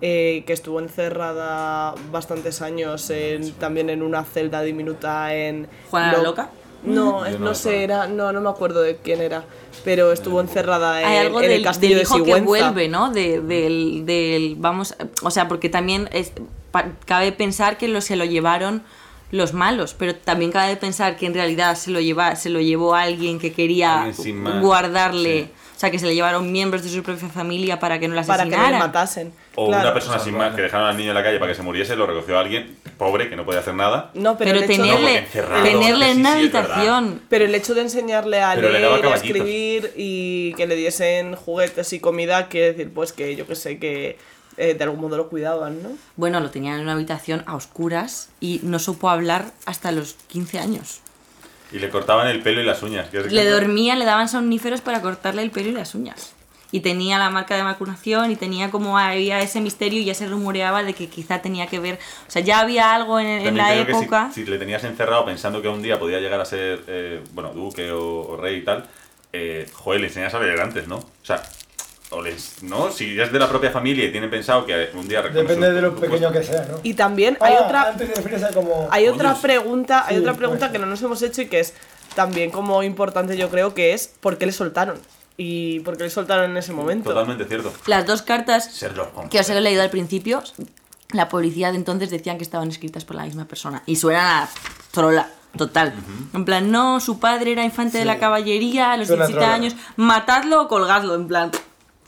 [0.00, 5.68] eh, que estuvo encerrada bastantes años en- también en una celda diminuta en...
[5.90, 6.50] ¿Juana la Lo- Loca?
[6.82, 9.44] No, Yo no sé, era, no, no me acuerdo de quién era,
[9.86, 12.88] pero estuvo encerrada en, Hay algo en del, el castillo del hijo de que vuelve,
[12.88, 13.10] ¿no?
[13.10, 16.32] De- del, del- vamos, o sea, porque también es,
[16.72, 18.82] pa- cabe pensar que lo, se lo llevaron
[19.30, 22.94] los malos, pero también cabe pensar que en realidad se lo lleva, se lo llevó
[22.94, 24.12] alguien que quería
[24.60, 25.50] guardarle, sí.
[25.76, 28.24] o sea, que se le llevaron miembros de su propia familia para que no la
[28.24, 28.80] para que no asesinaran.
[28.80, 29.32] le matasen.
[29.56, 29.82] O Claro.
[29.84, 31.94] una persona sin más que dejaron al niño en la calle para que se muriese,
[31.96, 34.10] lo recogió alguien pobre que no podía hacer nada.
[34.14, 35.26] No, pero, pero de- No, tenerle,
[35.62, 37.22] tenerle en una sí, habitación.
[37.28, 40.74] Pero el hecho de enseñarle a Pero le leer, y a escribir y que le
[40.76, 44.18] diesen juguetes y comida, quiere decir, pues que yo que sé, que
[44.56, 45.90] eh, de algún modo lo cuidaban, ¿no?
[46.16, 50.58] Bueno, lo tenían en una habitación a oscuras y no supo hablar hasta los 15
[50.60, 51.00] años.
[51.72, 53.08] Y le cortaban el pelo y las uñas.
[53.12, 56.33] Le dormía, le daban somníferos para cortarle el pelo y las uñas.
[56.74, 60.26] Y tenía la marca de vacunación y tenía como había ese misterio y ya se
[60.26, 63.68] rumoreaba de que quizá tenía que ver, o sea, ya había algo en, en la
[63.68, 64.30] que si- época.
[64.34, 67.92] Si, le tenías encerrado pensando que un día podía llegar a ser, eh, bueno, duque
[67.92, 68.86] o, o rey y tal,
[69.32, 70.96] eh, joder, le enseñas a leer antes, ¿no?
[70.96, 71.42] O sea,
[72.10, 72.90] o les, ¿no?
[72.90, 75.80] Si es de la propia familia y tienen pensado que un día reconoce Depende de
[75.80, 76.32] lo su pequeño puesto.
[76.32, 76.80] que sea, ¿no?
[76.82, 78.88] Y también hay Ah, otra Antes de como.
[78.90, 79.40] hay otra Dios.
[79.40, 81.72] pregunta, hay Sí, otra pregunta que no nos hemos hecho y que es
[82.16, 84.98] también como importante yo creo que es ¿por qué le soltaron?
[85.36, 87.10] Y por qué le soltaron en ese momento.
[87.10, 87.72] Totalmente cierto.
[87.86, 90.42] Las dos cartas Sherlock que os he leído al principio,
[91.10, 93.82] la policía de entonces decían que estaban escritas por la misma persona.
[93.86, 94.48] Y suena a
[94.92, 95.92] trola, total.
[96.32, 99.54] En plan, no, su padre era infante de la caballería a los Suena 17 trola.
[99.54, 101.50] años, matadlo o colgadlo, en plan.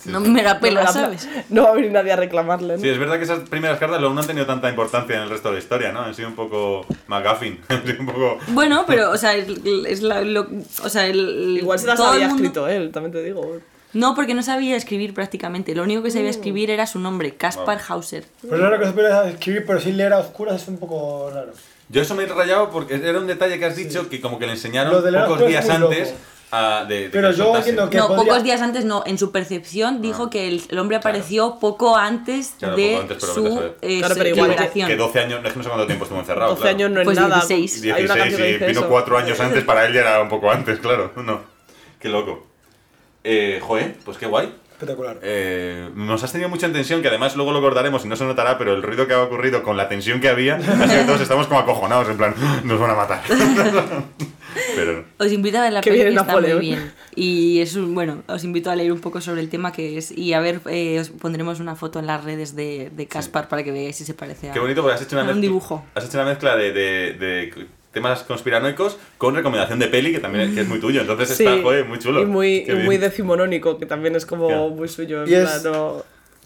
[0.05, 1.29] No me la No, pela, la- ¿sabes?
[1.49, 2.75] no va a venir nadie a reclamarle.
[2.77, 2.81] ¿no?
[2.83, 5.31] Sí, es verdad que esas primeras cartas luego no han tenido tanta importancia en el
[5.31, 6.01] resto de la historia, ¿no?
[6.03, 7.61] Han sido un poco McGuffin.
[8.01, 8.39] Un poco...
[8.49, 10.49] Bueno, pero, o sea, es la, lo-
[10.85, 13.59] o sea, el, Igual se las había mundo- escrito él, también te digo.
[13.93, 15.75] No, porque no sabía escribir prácticamente.
[15.75, 18.25] Lo único que sabía escribir era su nombre, Kaspar Hauser.
[18.43, 21.53] Pero raro que se pudiera escribir, pero sin leer a oscuras es un poco raro.
[21.89, 24.47] Yo eso me he rayado porque era un detalle que has dicho que como que
[24.47, 26.21] le enseñaron Lo pocos días antes loco.
[26.53, 29.03] A, de, de Pero que yo entiendo que No, podría- pocos días antes no.
[29.07, 33.17] En su percepción dijo que el, el hombre apareció poco antes Claro, de poco antes,
[33.21, 34.89] pero su eh, Claro, pero igual que- liberación.
[34.89, 36.51] Que 12 años, no es que no sé cuánto tiempo estuvo encerrado.
[36.51, 36.77] 12 claro.
[36.77, 37.37] años no es Pues nada.
[37.47, 37.83] 16.
[37.83, 38.89] Hay una 16 canción que y dice vino eso.
[38.89, 41.13] 4 años antes, para él ya era un poco antes, claro.
[41.23, 41.41] No.
[41.99, 42.47] Qué loco.
[43.25, 44.55] Eh, joder, pues qué guay.
[44.73, 45.19] Espectacular.
[45.23, 48.59] Eh, nos has tenido mucha tensión, que además luego lo cortaremos y no se notará,
[48.59, 51.47] pero el ruido que ha ocurrido con la tensión que había, así que todos estamos
[51.47, 53.23] como acojonados, en plan, nos van a matar.
[54.75, 56.93] pero Os invito a ver la Que peli que viene está muy bien.
[57.15, 60.11] Y es un, bueno, os invito a leer un poco sobre el tema que es.
[60.11, 63.63] Y a ver, eh, os pondremos una foto en las redes de, de Caspar para
[63.65, 65.41] que veáis si se parece a, qué bonito porque has hecho una a un mezcla,
[65.43, 65.85] dibujo.
[65.95, 70.49] Has hecho una mezcla de, de- de temas conspiranoicos con recomendación de peli, que también
[70.51, 71.01] es, que es muy tuyo.
[71.01, 72.21] Entonces Sí, está, joder, muy chulo.
[72.23, 74.69] Y muy, y muy decimonónico, que también es como Claro.
[74.69, 75.25] muy suyo.
[75.25, 76.03] en Y es- no-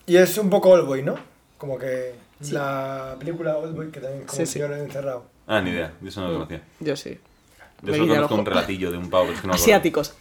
[0.07, 1.17] Y es un poco Oldboy, ¿no?
[1.59, 2.15] Como que
[2.53, 4.61] la película Oldboy, que también como Sí, el sí.
[4.61, 5.27] encerrado.
[5.47, 6.63] Ah, ni idea, yo eso no lo conocía.
[6.79, 7.19] Yo sí.
[7.83, 9.31] Yo solo conozco un relatillo de un pavo.
[9.33, 9.55] es que no.
[9.55, 10.15] Asiáticos.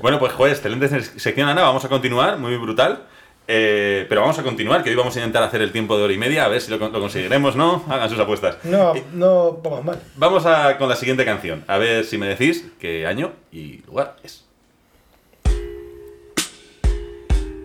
[0.00, 1.62] Bueno, pues joder, excelente se- sección, Ana.
[1.62, 3.04] Vamos a continuar, muy brutal.
[3.50, 6.12] Eh, pero vamos a continuar, que hoy vamos a intentar hacer el tiempo de hora
[6.12, 7.82] y media, a ver si lo, con- lo conseguiremos, ¿no?
[7.88, 8.58] Hagan sus apuestas.
[8.64, 10.02] No, no vamos mal.
[10.16, 14.16] Vamos a, con la siguiente canción, a ver si me decís qué año y lugar
[14.22, 14.44] es.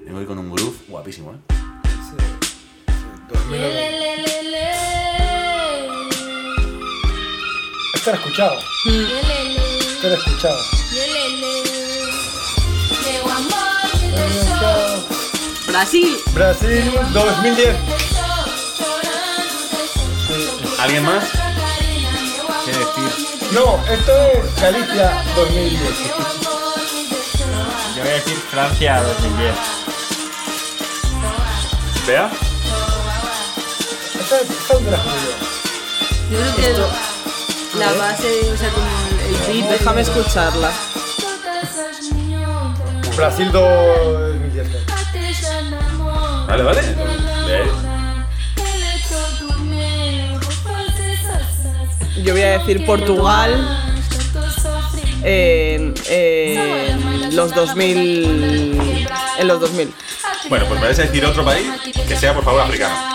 [0.06, 1.38] Me voy con un groove guapísimo, ¿eh?
[1.90, 2.16] Sí.
[3.50, 3.56] Sí,
[8.04, 8.04] 2009.
[8.04, 8.60] Esto lo he escuchado.
[9.80, 10.60] Esto lo he escuchado.
[15.68, 16.18] Brasil.
[16.34, 17.78] Brasil 2010.
[20.80, 21.24] ¿Alguien más?
[22.66, 23.28] ¿Qué decir?
[23.54, 25.82] No, esto es Galicia 2010.
[27.96, 29.56] Yo voy a decir Francia 2010.
[32.08, 32.32] ¿Vea?
[34.20, 34.48] Esta es.
[36.30, 37.13] Yo creo que
[37.78, 38.86] la base, o sea, como
[39.50, 39.70] el, beat.
[39.72, 40.72] Déjame escucharla.
[43.16, 44.68] Brasil 2010.
[46.48, 46.82] Vale, vale.
[52.24, 53.80] Yo voy a decir Portugal
[55.24, 58.78] en, en los 2000.
[59.40, 59.94] En los 2000.
[60.50, 61.68] Bueno, pues me vais a decir otro país
[62.08, 63.13] que sea, por favor, africano.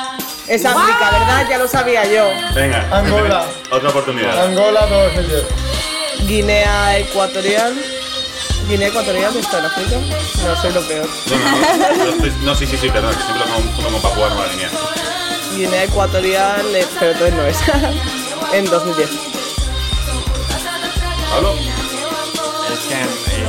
[0.49, 1.47] Es África, ¿verdad?
[1.49, 2.27] Ya lo sabía yo.
[2.55, 3.45] Venga, Angola.
[3.71, 4.47] otra oportunidad.
[4.47, 5.45] Angola 2010.
[6.27, 7.75] Guinea Ecuatorial.
[8.67, 9.97] ¿Guinea Ecuatorial está en África?
[10.47, 11.07] No, soy lo peor.
[11.27, 14.47] No, no, no, no, sí, sí, sí, perdón, que siempre lo confundo con Papua Nueva
[14.53, 14.71] Guinea.
[15.55, 17.59] Guinea Ecuatorial, eh, pero entonces no es.
[18.55, 19.11] en 2010.
[21.31, 21.55] ¿Pablo?
[22.73, 23.45] Es que eh,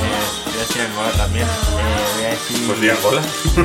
[0.45, 1.47] voy a decir Angola también.
[1.47, 2.67] Eh, voy a decir.
[2.67, 3.21] Pues di Angola.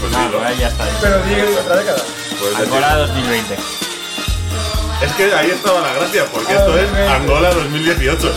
[0.00, 0.18] pues No.
[0.18, 0.84] Angola ya está.
[1.00, 2.02] Pero dije otra década.
[2.42, 3.54] Pues decir- Angola 2020.
[5.04, 7.12] Es que ahí estaba la gracia, porque esto es 2020.
[7.14, 8.32] Angola 2018.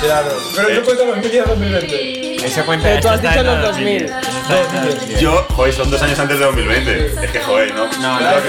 [0.00, 0.30] Claro.
[0.56, 2.46] Pero yo cuento 2010 2020.
[2.46, 4.06] Ese cuenta Pero tú has dicho los 2000.
[4.48, 4.60] 2000.
[4.60, 5.18] Esto está en 2000.
[5.18, 7.06] Yo, joder, son dos años antes de 2020.
[7.24, 7.86] Es que, joder, no.
[7.86, 8.40] No, No, no, no, no,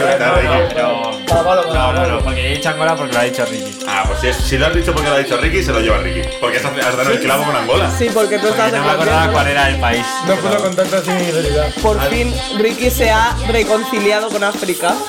[2.02, 2.12] Ricky.
[2.12, 3.80] no, porque he dicho Angola porque lo ha dicho Ricky.
[3.88, 5.80] Ah, pues si, es- si lo has dicho porque lo ha dicho Ricky, se lo
[5.80, 6.22] lleva Ricky.
[6.40, 6.64] Porque has,
[6.98, 7.92] dado el clavo con Angola.
[7.98, 10.06] Sí, porque tú estás no me acordaba cuál era el país.
[10.28, 11.74] No puedo con tanta sinceridad.
[11.82, 14.94] Por fin Ricky se ha reconciliado con África.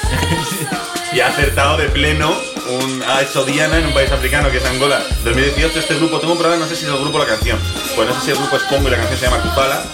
[1.14, 2.35] Y ha acertado de pleno,
[2.71, 4.99] un, ha hecho Diana en un país africano que es Angola.
[5.25, 7.59] 2018 este grupo, tengo un problema, no sé si es el grupo o la canción.
[7.95, 9.85] Pues no sé si el grupo es Pongo y la canción se llama Kufala,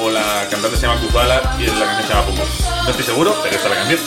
[0.00, 2.42] o la cantante se llama Kufala y la canción se llama Pongo.
[2.84, 4.00] No estoy seguro, pero esta es la canción.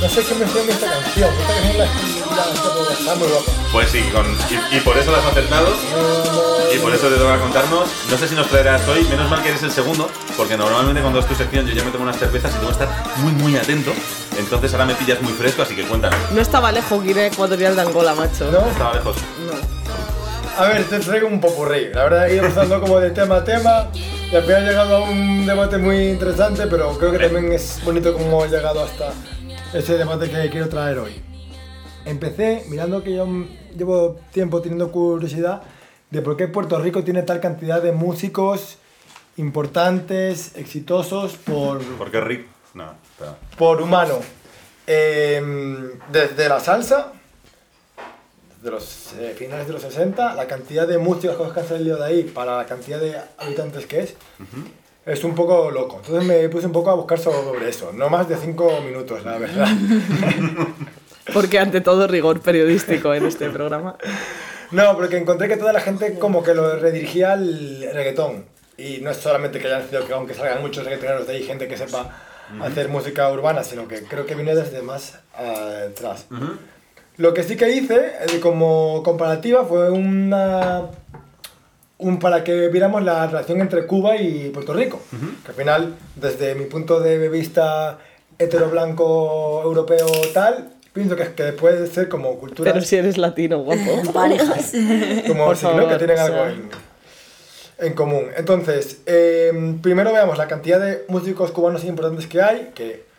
[0.00, 1.30] No sé qué me suena esta canción.
[1.32, 3.52] Esta canción la, está muy guapa.
[3.72, 5.68] Pues sí, con, y, y por eso la has acertado.
[6.74, 7.88] Y por eso te toca contarnos.
[8.10, 11.18] No sé si nos traerás hoy, menos mal que eres el segundo, porque normalmente cuando
[11.18, 13.56] es tu sección yo ya me tomo unas cervezas y tengo que estar muy, muy
[13.56, 13.92] atento.
[14.38, 16.18] Entonces ahora me pillas muy fresco, así que cuéntanos.
[16.32, 18.50] No estaba lejos Guinea Ecuatorial de Angola, macho.
[18.50, 18.66] ¿No?
[18.70, 19.16] Estaba lejos.
[20.60, 21.88] A ver, te traigo un popurrí.
[21.94, 23.90] La verdad he ido pasando como de tema a tema
[24.30, 27.80] y al final he llegado a un debate muy interesante, pero creo que también es
[27.82, 29.14] bonito cómo he llegado hasta
[29.72, 31.22] ese debate que quiero traer hoy.
[32.04, 33.26] Empecé mirando que yo
[33.74, 35.62] llevo tiempo teniendo curiosidad
[36.10, 38.76] de por qué Puerto Rico tiene tal cantidad de músicos
[39.38, 42.46] importantes, exitosos por, ¿Por qué Rick?
[42.74, 43.34] No, espera.
[43.56, 44.18] por humano.
[44.86, 47.14] Em, desde la salsa,
[48.62, 52.04] de los eh, finales de los 60, la cantidad de músicos que han salido de
[52.04, 54.14] ahí para la cantidad de habitantes que es,
[55.06, 56.00] es un poco loco.
[56.04, 57.92] Entonces me puse un poco a buscar sobre eso.
[57.92, 59.68] No más de 5 minutos, la verdad.
[61.32, 63.96] Porque ante todo rigor periodístico en este programa.
[64.72, 68.46] no, porque encontré que toda la gente como que lo redirigía al reggaetón.
[68.76, 71.68] Y no es solamente que hayan sido que aunque salgan muchos reggaetoneros de ahí, gente
[71.68, 72.16] que sepa
[72.62, 76.26] hacer música urbana, sino que creo que viene desde más atrás.
[77.20, 80.86] Lo que sí que hice eh, como comparativa fue una
[81.98, 85.02] un para que viéramos la relación entre Cuba y Puerto Rico,
[85.44, 87.98] que al final desde mi punto de vista
[88.38, 93.58] hetero blanco europeo tal, pienso que, que puede ser como cultura Pero si eres latino,
[93.58, 94.02] guapo.
[94.14, 94.72] Parejas.
[95.28, 96.40] como Por si que tienen o algo
[97.80, 98.28] en común.
[98.34, 103.09] Entonces, eh, primero veamos la cantidad de músicos cubanos importantes que hay, que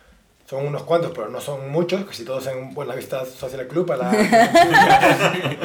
[0.51, 3.89] son unos cuantos, pero no son muchos, casi todos en Buenavista Social Club.
[3.93, 4.11] A la,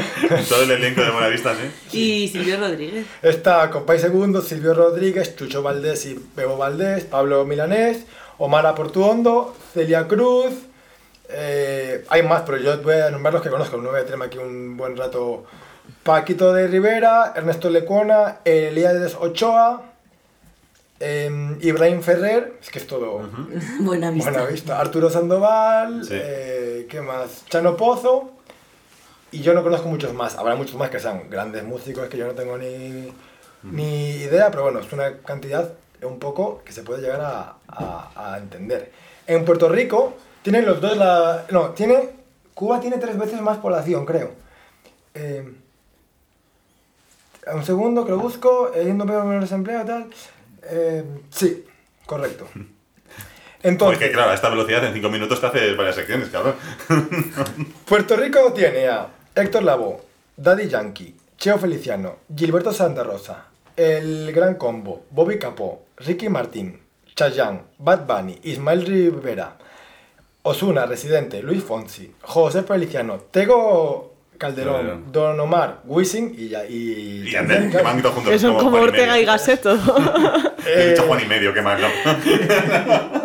[0.49, 1.99] Todo el elenco de Buenavista, ¿sí?
[1.99, 3.05] Y Silvio Rodríguez.
[3.20, 8.05] Está Compay Segundo, Silvio Rodríguez, Chucho Valdés y Bebo Valdés, Pablo Milanés,
[8.38, 10.55] Omar Portuondo, Celia Cruz.
[11.31, 13.79] eh, hay más, pero yo voy a nombrar los que conozco.
[13.79, 15.46] No voy a tenerme aquí un buen rato.
[16.05, 19.83] Paquito de Rivera, Ernesto Lecuona, Elías Ochoa,
[21.00, 23.28] eh, Ibrahim Ferrer, es que es todo
[23.80, 24.30] Buena vista.
[24.30, 24.80] buena vista.
[24.80, 26.14] Arturo Sandoval, Sí.
[26.14, 27.44] eh, ¿qué más?
[27.48, 28.30] Chano Pozo.
[29.32, 30.37] Y yo no conozco muchos más.
[30.37, 33.12] Habrá muchos más que sean grandes músicos que yo no tengo ni,
[33.64, 38.32] ni idea, pero bueno, es una cantidad un poco que se puede llegar a, a-
[38.35, 38.92] a entender.
[39.26, 41.44] En Puerto Rico tienen los dos la...
[41.50, 42.11] No, tiene...
[42.54, 44.30] Cuba tiene tres veces más población, creo.
[45.14, 45.52] Eh,
[47.52, 50.06] un segundo que lo busco, eh, no veo menos empleo y tal.
[50.68, 51.64] Eh, sí,
[52.05, 52.48] correcto.
[53.62, 56.55] Entonces, Porque claro, a esta velocidad en 5 minutos te haces varias secciones, cabrón.
[57.85, 59.98] Puerto Rico tiene a Héctor Lavoe,
[60.37, 66.81] Daddy Yankee, Cheo Feliciano, Gilberto Santa Rosa, El Gran Combo, Bobby Capó, Ricky Martín,
[67.14, 69.57] Chayanne, Bad Bunny, Ismael Rivera,
[70.42, 75.12] Osuna, Residente, Luis Fonsi, José Feliciano, Tego Calderón, Calderón.
[75.12, 78.33] Don Omar, Wisin y ya y, Y Yandel, que van todos juntos.
[78.33, 79.96] Que son como Juan Ortega y todo.
[80.66, 81.88] He dicho Juan y medio, qué mal, ¿no?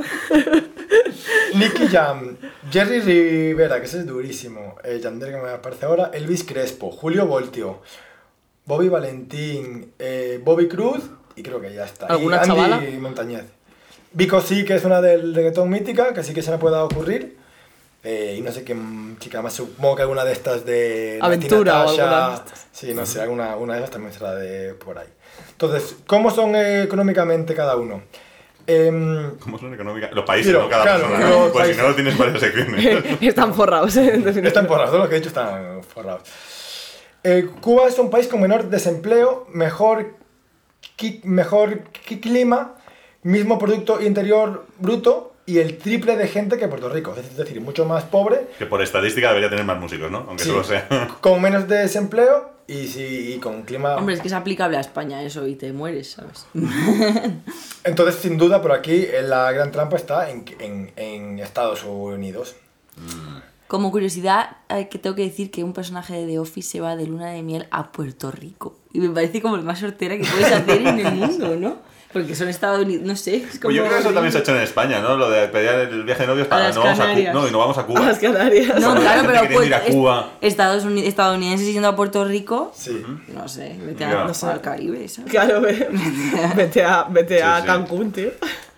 [1.55, 2.37] Nicky Jam,
[2.71, 7.25] Jerry Rivera, que ese es durísimo, eh, Yandel, que me aparece ahora, Elvis Crespo, Julio
[7.25, 7.81] Voltio,
[8.65, 11.03] Bobby Valentín, eh, Bobby Cruz,
[11.35, 12.07] y creo que ya está.
[12.07, 12.81] ¿Alguna y Andy chavala?
[12.99, 13.43] Montañez.
[14.13, 17.37] Vico sí, que es una del reggaetón mítica, que sí que se me pueda ocurrir.
[18.03, 18.75] Eh, y no sé qué
[19.19, 22.67] chica más, supongo que alguna de estas de Aventura o Natasha, alguna de estas.
[22.71, 25.07] Sí, no sé, alguna una de esas también será de por ahí.
[25.51, 28.01] Entonces, ¿cómo son eh, económicamente cada uno?
[28.65, 30.11] Em, ¿Cómo son económicas?
[30.13, 31.29] Los países, Pero, no cada claro, persona.
[31.29, 31.51] ¿no?
[31.51, 33.21] Pues si no, lo tienes varias secciones.
[33.21, 34.47] Están forrados, definitiva.
[34.47, 36.21] Están forrados, todos los que he dicho están forrados.
[37.23, 40.15] Eh, Cuba es un país con menor desempleo, mejor,
[41.23, 41.83] mejor
[42.19, 42.75] clima,
[43.21, 47.15] mismo Producto Interior Bruto y el triple de gente que Puerto Rico.
[47.15, 50.25] Es decir, mucho más pobre, que por estadística debería tener más músicos, ¿no?
[50.27, 50.49] Aunque Sí.
[50.49, 50.87] solo sea.
[51.21, 53.95] con menos desempleo y, sí, y con clima...
[53.97, 56.45] Hombre, es que es aplicable a España eso y te mueres, ¿sabes?
[57.83, 62.55] Entonces, sin duda, por aquí eh, la gran trampa está en, en- en Estados Unidos.
[63.67, 66.95] Como curiosidad, eh, que tengo que decir que un personaje de The Office se va
[66.95, 68.77] de luna de miel a Puerto Rico.
[68.91, 71.77] Y me parece como lo más sortera que puedes hacer en el mundo, ¿no?
[72.13, 73.35] Porque son Estados Unidos, no sé.
[73.37, 75.15] Es como Pues yo creo que eso también se ha hecho en España, ¿no?
[75.17, 77.77] Lo de pedir el viaje de novios para no vamos a, no, y no vamos
[77.77, 78.01] a Cuba.
[78.01, 78.79] A las Canarias.
[78.81, 80.31] No, Hay claro, pero que quiere ir a pues, Cuba.
[80.41, 83.01] es- Estados Uni- estadounidenses yendo a Puerto Rico, Sí.
[83.29, 85.31] no sé, vete a, no sé, al Caribe, ¿sabes?
[85.31, 85.87] Claro, ve-
[86.55, 87.65] vete a, vete Sí, a sí.
[87.67, 88.31] Cancún, tío.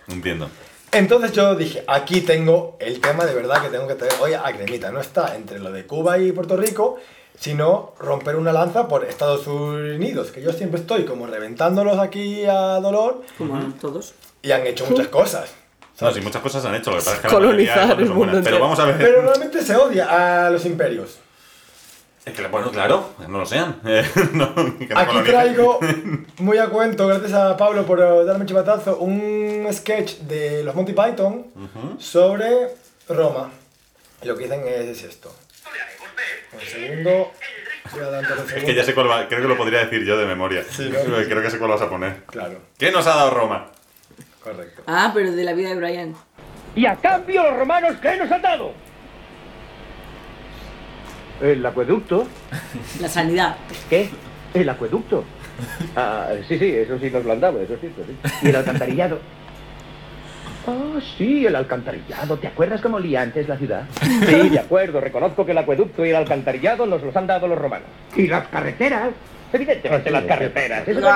[0.08, 0.50] Entiendo.
[0.92, 4.44] Entonces yo dije, aquí tengo el tema de verdad que tengo que traer hoy a
[4.44, 4.92] Cremita.
[4.92, 7.00] No está entre lo de Cuba y Puerto Rico,
[7.40, 12.80] sino romper una lanza por Estados Unidos, que yo siempre estoy como reventándolos aquí a
[12.80, 14.14] dolor Como todos.
[14.42, 15.54] y han hecho muchas cosas.
[16.02, 16.92] No, sí, muchas cosas han hecho.
[16.92, 18.42] Lo que pasa es que la Colonizar el mundo.
[18.44, 18.98] Pero vamos a ver.
[18.98, 21.20] Pero realmente se odia a los imperios.
[22.26, 23.80] Es que, bueno, claro, no lo sean.
[23.86, 24.04] Eh,
[24.34, 25.24] no, que no Aquí colonicen.
[25.26, 25.80] traigo,
[26.40, 30.94] muy a cuento, gracias a Pablo por darme un chivatazo, un sketch de los Monty
[30.94, 31.48] Python
[32.00, 32.70] sobre
[33.10, 33.50] Roma.
[34.22, 35.32] Y lo que dicen es esto.
[36.54, 37.32] Un segundo.
[37.92, 38.20] Voy a
[38.56, 40.64] Es que ya sé cuál va, creo que lo podría decir yo de memoria.
[40.70, 41.00] Sí, ¿no?
[41.16, 42.24] Creo que sé cuál vas a poner.
[42.26, 43.72] Claro, ¿Qué nos ha dado Roma?
[44.42, 44.84] correcto.
[44.88, 46.16] Ah, pero de la vida de Brian.
[46.76, 48.74] Y a cambio los romanos, ¿qué nos han dado?
[51.42, 52.28] El acueducto.
[53.00, 53.56] La sanidad.
[53.90, 54.10] ¿Qué?
[54.54, 55.24] El acueducto.
[55.96, 58.38] Ah, sí, sí, eso sí nos lo han dado, eso sí, eso sí.
[58.42, 59.20] ¿Y el alcantarillado?
[60.66, 62.38] Ah, sí, el alcantarillado.
[62.38, 63.84] ¿Te acuerdas cómo olía antes la ciudad?
[64.02, 65.02] Sí, de acuerdo.
[65.02, 67.88] Reconozco que el acueducto y el alcantarillado nos los han dado los romanos.
[68.16, 69.10] ¿Y las carreteras?
[69.52, 70.88] Evidentemente las carreteras.
[70.88, 71.10] Eso no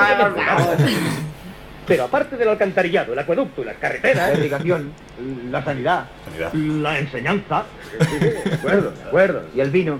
[1.87, 4.31] Pero aparte del alcantarillado, el acueducto y las carreteras...
[4.31, 4.91] La irrigación,
[5.51, 6.53] la sanidad, Sanidad.
[6.53, 7.63] la enseñanza...
[7.99, 9.41] de acuerdo, de acuerdo.
[9.55, 9.99] ¿Y el vino?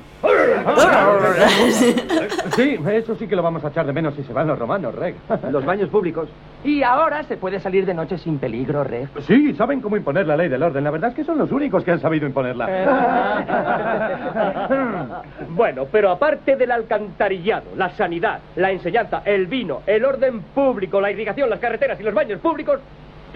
[2.56, 4.94] Sí, eso sí que lo vamos a echar de menos si se van los romanos,
[4.96, 5.16] Reg.
[5.52, 6.30] Los baños públicos.
[6.64, 9.10] Y ahora se puede salir de noche sin peligro, Reg.
[9.26, 10.84] Sí, saben cómo imponer la ley del orden.
[10.84, 12.68] La verdad es que son los únicos que han sabido imponerla.
[15.50, 21.12] bueno, pero aparte del alcantarillado, la sanidad, la enseñanza, el vino, el orden público, la
[21.12, 22.80] irrigación, las carreteras y los baños públicos,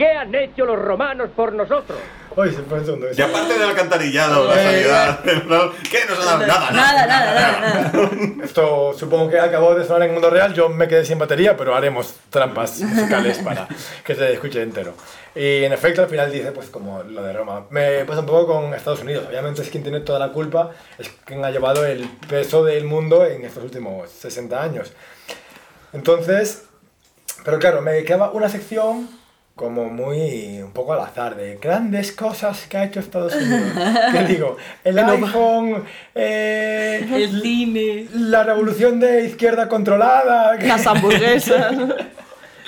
[0.01, 1.99] ¿qué han hecho los romanos por nosotros?
[2.35, 3.07] Oye, se pone un segundo.
[3.15, 5.71] Y aparte del alcantarillado, la sanidad, ¿no?
[5.91, 6.47] ¿qué nos ha dado?
[6.47, 6.71] Nada, nada.
[6.71, 8.43] Nada, nada, nada, nada.
[8.43, 10.55] Esto supongo que acabó de sonar en el mundo real.
[10.55, 13.67] Yo me quedé sin batería, pero haremos trampas musicales para
[14.03, 14.95] que se escuche entero.
[15.35, 17.67] Y en efecto, al final dice, pues como lo de Roma.
[17.69, 19.25] Me pasa un poco con Estados Unidos.
[19.29, 23.23] Obviamente es quien tiene toda la culpa, es quien ha llevado el peso del mundo
[23.23, 24.93] en estos últimos 60 años.
[25.93, 26.63] Entonces,
[27.45, 29.20] pero claro, me quedaba una sección
[29.61, 33.71] como muy un poco al azar de grandes cosas que ha hecho Estados Unidos.
[34.11, 35.83] que digo, el iPhone,
[36.15, 38.07] eh, El cine.
[38.11, 40.55] la revolución de izquierda controlada.
[40.55, 41.75] Las hamburguesas.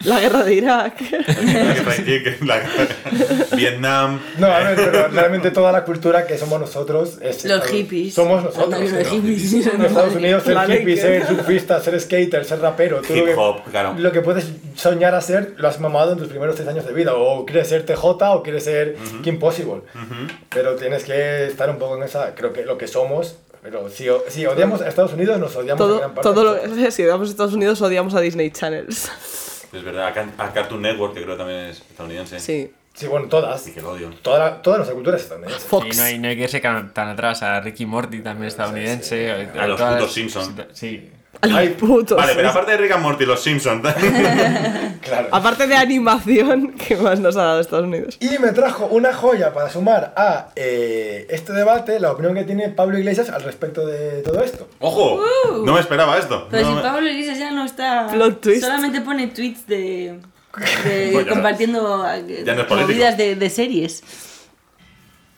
[0.06, 1.01] la guerra de Irak.
[1.01, 4.20] La guerra de Irak, la guerra- Vietnam.
[4.38, 7.45] No, a ver, pero realmente toda la cultura que somos nosotros es...
[7.45, 8.14] Los hippies.
[8.14, 8.70] Somos nosotros.
[8.70, 9.06] No, los ¿no?
[9.06, 9.54] hippies.
[9.68, 13.34] En Estados Unidos ser hippie, ser surfista, ser skater, ser rapero, todo Hip lo que,
[13.38, 13.95] hop, claro.
[13.97, 14.45] lo que puedes
[14.76, 17.14] soñar a ser, lo has mamado en tus primeros tres años de vida.
[17.16, 19.82] O quieres ser TJ o quieres ser Kim Possible.
[20.49, 23.38] Pero tienes que estar un poco en esa, creo que lo que somos.
[23.62, 26.30] Pero si, si odiamos a Estados Unidos, nos odiamos en Todo, gran parte.
[26.30, 29.10] todo lo si odiamos a Estados Unidos, odiamos a Disney Channels.
[29.74, 32.39] Es verdad, a a Cartoon Network, que creo que también es estadounidense.
[32.39, 32.71] Sí.
[32.93, 33.67] Sí, bueno, todas.
[33.67, 34.11] Y que lo odio.
[34.21, 35.67] Toda, la- toda nuestra cultura es estadounidense.
[35.67, 35.88] Fox.
[35.88, 39.32] Y no hay, no hay que irse tan atrás a Ricky Morty, también estadounidense.
[39.32, 40.65] A los todas- putos Simpson.
[40.74, 41.09] Sí.
[41.41, 42.17] Ay, putos.
[42.17, 43.84] Vale, pero aparte de Rick and Morty, los Simpsons.
[45.03, 45.27] Claro.
[45.31, 48.17] Aparte de animación, ¿qué más nos ha dado Estados Unidos?
[48.21, 52.69] Y me trajo una joya para sumar a eh, este debate la opinión que tiene
[52.69, 54.69] Pablo Iglesias al respecto de todo esto.
[54.79, 55.21] ¡Ojo!
[55.65, 56.47] No me esperaba esto.
[56.49, 58.07] Pero No si me- Pablo Iglesias ya no está.
[58.13, 58.63] Plot twist.
[58.63, 60.19] Solamente pone tweets de.
[60.86, 64.03] de Pues compartiendo eh, no movidas de, de series.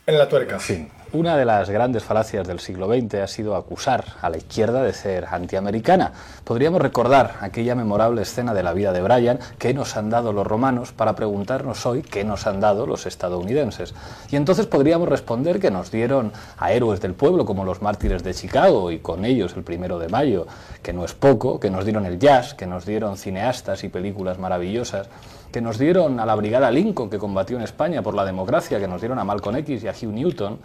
[0.06, 0.60] En la tuerca.
[0.60, 4.84] fin, una de las grandes falacias del siglo XX ha sido acusar a la izquierda
[4.84, 6.12] de ser antiamericana.
[6.44, 10.46] Podríamos recordar aquella memorable escena de la vida de Brian, qué nos han dado los
[10.46, 13.94] romanos, para preguntarnos hoy qué nos han dado los estadounidenses.
[14.30, 18.34] Y entonces podríamos responder que nos dieron a héroes del pueblo como los mártires de
[18.34, 20.48] Chicago y con ellos el primero de mayo,
[20.84, 24.40] que no es poco, que nos dieron el jazz, que nos dieron cineastas y películas
[24.40, 25.08] maravillosas
[25.56, 28.90] que nos dieron a la Brigada Lincoln, que combatió en España por la democracia, que
[28.90, 30.60] nos dieron a Malcolm X y a Hugh Newton,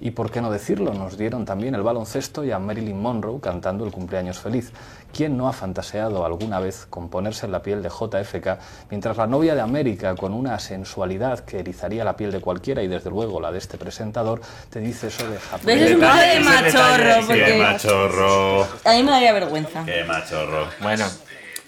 [0.00, 3.84] y por qué no decirlo, nos dieron también el baloncesto y a Marilyn Monroe cantando
[3.84, 4.72] el cumpleaños feliz.
[5.14, 8.58] ¿Quién no ha fantaseado alguna vez con ponerse en la piel de JFK
[8.90, 12.88] mientras la novia de América, con una sensualidad que erizaría la piel de cualquiera y
[12.88, 15.70] desde luego la de este presentador, te dice eso de Japón?
[15.70, 17.58] Es un poco de machorro, sí, ¡Qué porque.
[17.62, 18.62] machorro!
[18.84, 19.84] A mí me daría vergüenza.
[19.84, 20.66] ¡Qué machorro!
[20.80, 21.06] Bueno,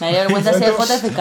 [0.00, 1.18] Me daría vergüenza ser JFK.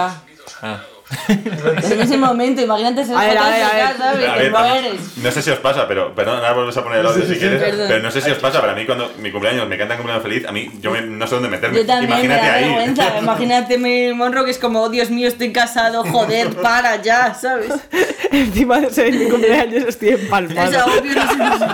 [0.63, 0.81] ah,
[1.27, 3.97] En ese momento, imagínate ser A ver, a ver, a ver.
[3.97, 4.29] ¿sabes?
[4.29, 4.35] A
[4.73, 7.35] ver, no sé si os pasa, pero perdón, ahora vuelves a poner el audio si
[7.35, 7.61] quieres.
[7.61, 7.85] Perdón.
[7.87, 10.23] Pero no sé si os pasa, pero a mí cuando mi cumpleaños me cantan cumpleaños
[10.23, 11.77] feliz, a mí yo me- no sé dónde meterme.
[11.77, 12.63] Yo también Imagínate me da ahí.
[12.65, 13.17] vergüenza.
[13.21, 17.71] Imagínate mi Monroe que es como, oh, Dios mío, estoy casado, joder, para ya, ¿sabes?
[18.31, 20.71] Encima de ser mi cumpleaños estoy empalmado.
[20.71, 21.65] Es obvio, no sé, no sé.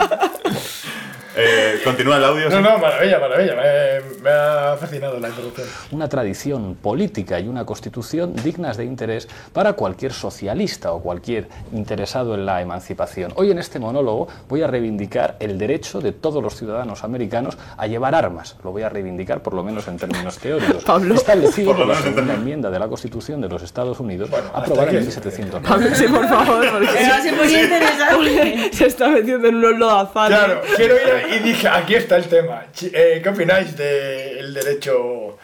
[1.36, 2.50] Eh, continúa el audio.
[2.50, 2.62] No, sí.
[2.64, 3.56] no, maravilla, maravilla.
[3.56, 5.68] Me, me ha fascinado la interrupción.
[5.92, 12.36] una tradición política y una constitución dignas de interés para cualquier socialista o cualquier interesado
[12.36, 13.34] en la emancipación.
[13.36, 17.88] Hoy en este monólogo voy a reivindicar el derecho de todos los ciudadanos americanos a
[17.88, 18.56] llevar armas.
[18.64, 20.84] Lo voy a reivindicar por lo menos en términos teóricos.
[20.86, 21.16] Pablo.
[21.16, 24.58] Establecido Por la menos en segunda enmienda de la Constitución de los Estados Unidos, hasta
[24.60, 25.68] aprobada en es- 1790.
[25.68, 28.70] Pablo, sí, por favor, porque Pero se ponía interesante.
[28.74, 30.38] se está metiendo en unos lodazales.
[30.38, 32.66] Claro, quiero ir y dije, aquí está el tema.
[32.82, 35.38] Eh, ¿Qué opináis del derecho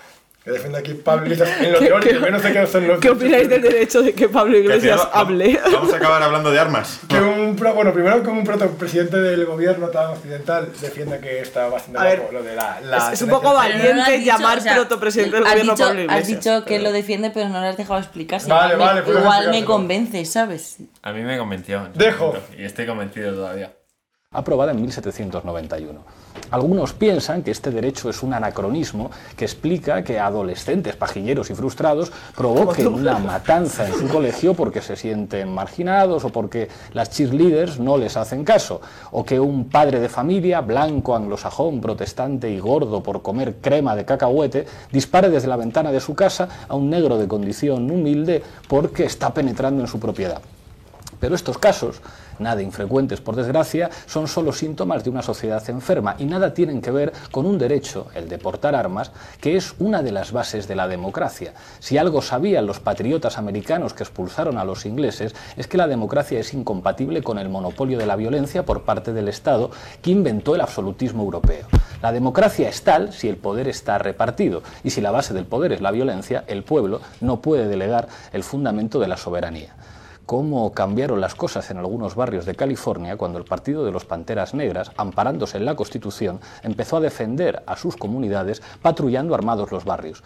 [0.43, 2.09] que defiende aquí Pablo Iglesias en lo ¿Qué- teórico?
[2.09, 4.59] qué- Yo no sé qué son los ¿Qué opináis del derecho de que Pablo Que
[4.59, 5.59] Iglesias va- hable?
[5.71, 7.01] Vamos a acabar hablando de armas.
[7.09, 11.41] Que un, pro- bueno, primero que un proto presidente del gobierno tan occidental defienda que
[11.41, 12.79] está bastante A ver, guapo lo de la...
[12.81, 15.83] la es, es un poco no valiente dicho, llamar o sea, protopresidente del gobierno dicho-
[15.85, 16.21] Pablo Iglesias.
[16.21, 18.49] Has dicho que pero- lo defiende, pero no lo has dejado explicarse.
[18.49, 20.77] Vale, igual vale, me, pues igual me convence, ¿sabes?
[21.03, 21.89] A mí me convenció.
[21.95, 22.35] Dejo.
[22.57, 23.73] Y estoy convencido todavía.
[24.31, 26.01] Aprobada en 1791.
[26.51, 32.11] Algunos piensan que este derecho es un anacronismo que explica que adolescentes pajilleros y frustrados
[32.35, 37.97] provoquen una matanza en su colegio porque se sienten marginados o porque las cheerleaders no
[37.97, 43.23] les hacen caso, o que un padre de familia, blanco, anglosajón, protestante y gordo por
[43.23, 47.27] comer crema de cacahuete, dispare desde la ventana de su casa a un negro de
[47.27, 50.39] condición humilde porque está penetrando en su propiedad.
[51.19, 52.01] Pero estos casos,
[52.39, 56.91] nada infrecuentes por desgracia, son solo síntomas de una sociedad enferma y nada tienen que
[56.91, 60.75] ver con un derecho, el de portar armas, que es una de las bases de
[60.75, 61.53] la democracia.
[61.79, 66.39] Si algo sabían los patriotas americanos que expulsaron a los ingleses, es que la democracia
[66.39, 69.71] es incompatible con el monopolio de la violencia por parte del Estado
[70.01, 71.67] que inventó el absolutismo europeo.
[72.01, 75.73] La democracia es tal si el poder está repartido y si la base del poder
[75.73, 79.75] es la violencia, el pueblo no puede delegar el fundamento de la soberanía
[80.29, 84.53] cómo cambiaron las cosas en algunos barrios de California cuando el Partido de los Panteras
[84.53, 90.21] Negras, amparándose en la Constitución, empezó a defender a sus comunidades patrullando armados los barrios.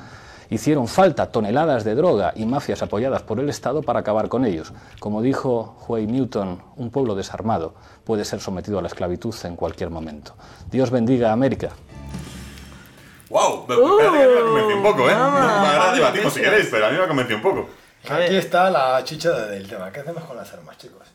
[0.49, 4.74] Hicieron falta toneladas de droga y mafias apoyadas por el Estado para acabar con ellos.
[4.99, 7.74] Como dijo Huey Newton, un pueblo desarmado
[8.04, 10.34] puede ser sometido a la esclavitud en cualquier momento.
[10.70, 11.70] Dios bendiga a América.
[13.30, 13.62] ¡Wow!
[13.70, 15.14] Espérate que a mí me convenció un poco, ¿eh?
[15.14, 17.83] Ahora debatimos si queréis, pero a mí me convenció un poco.
[18.10, 19.91] Aquí está la chicha del tema.
[19.91, 21.08] ¿Qué hacemos con las armas, chicos?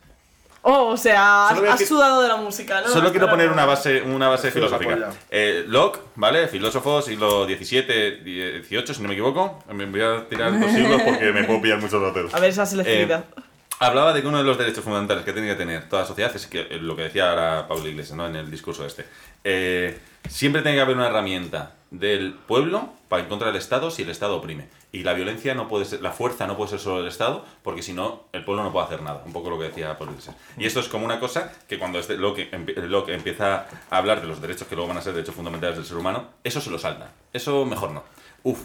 [0.62, 2.89] Oh, o sea, has, sudado de la música, ¿no?
[2.89, 5.11] Solo quiero poner una base, una base filosófica.
[5.30, 6.49] Eh, Locke, ¿vale?
[6.49, 9.62] Filósofo, siglo XVII, XVIII, si no me equivoco.
[9.72, 12.34] Me voy a tirar dos siglos porque me puedo pillar muchos datos.
[12.34, 13.20] A ver esa selectividad.
[13.20, 13.43] Eh,
[13.78, 16.47] hablaba de que uno de los derechos fundamentales que tiene que tener toda sociedad es
[16.47, 18.26] que, eh, lo que decía ahora Pablo Iglesias ¿no?
[18.26, 19.07] en el discurso este.
[19.45, 19.99] Eh,
[20.29, 24.11] siempre tiene que haber una herramienta del pueblo para en contra del Estado si el
[24.11, 24.69] Estado oprime.
[24.91, 27.83] Y la violencia no puede ser, la fuerza no puede ser solo del Estado, porque
[27.83, 29.23] si no, el pueblo no puede hacer nada.
[29.27, 30.35] Un poco lo que decía Iglesias.
[30.57, 32.51] Y esto es como una cosa que cuando este Locke,
[32.89, 35.85] Locke empieza a hablar de los derechos que luego van a ser derechos fundamentales del
[35.87, 37.11] ser humano, eso se lo salta.
[37.33, 38.03] Eso mejor no.
[38.45, 38.61] Uf,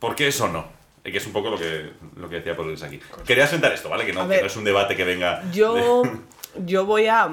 [0.00, 0.66] ¿por qué eso no?
[1.04, 3.00] Que es un poco lo que, lo que decía Iglesias aquí.
[3.24, 4.06] Quería sentar esto, ¿vale?
[4.06, 5.42] Que no, que es un debate que venga.
[5.52, 6.10] Yo, de-
[6.66, 7.28] yo voy a,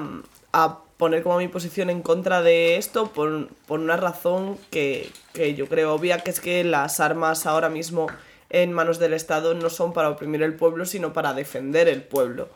[0.52, 5.56] a poner como mi posición en contra de esto por, por una razón que, que
[5.56, 8.06] yo creo obvia, que es que las armas ahora mismo
[8.50, 12.48] en manos del Estado no son para oprimir el pueblo, sino para defender el pueblo.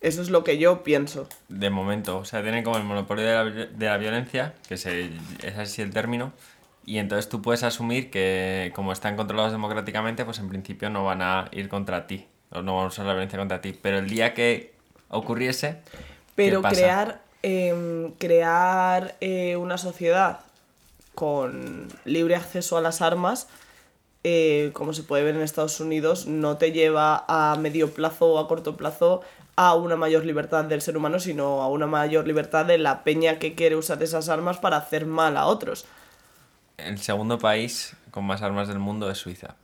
[0.00, 1.28] Eso es lo que yo pienso.
[1.48, 4.76] De momento, o sea, tienen como el monopolio de la, vi- de la violencia, que
[4.76, 5.10] se,
[5.44, 6.32] es así el término,
[6.84, 11.22] y entonces tú puedes asumir que como están controlados democráticamente, pues en principio no van
[11.22, 14.08] a ir contra ti, o no van a usar la violencia contra ti, pero el
[14.10, 14.74] día que
[15.10, 15.78] ocurriese...
[15.92, 20.40] ¿qué Pero crear, em, crear eh, una sociedad
[21.14, 23.48] con libre acceso a las armas,
[24.24, 28.38] eh, como se puede ver en Estados Unidos, no te lleva a medio plazo o
[28.38, 29.20] a corto plazo
[29.56, 33.38] a una mayor libertad del ser humano, sino a una mayor libertad de la peña
[33.38, 35.84] que quiere usar esas armas para hacer mal a otros.
[36.78, 39.54] El segundo país con más armas del mundo es Suiza.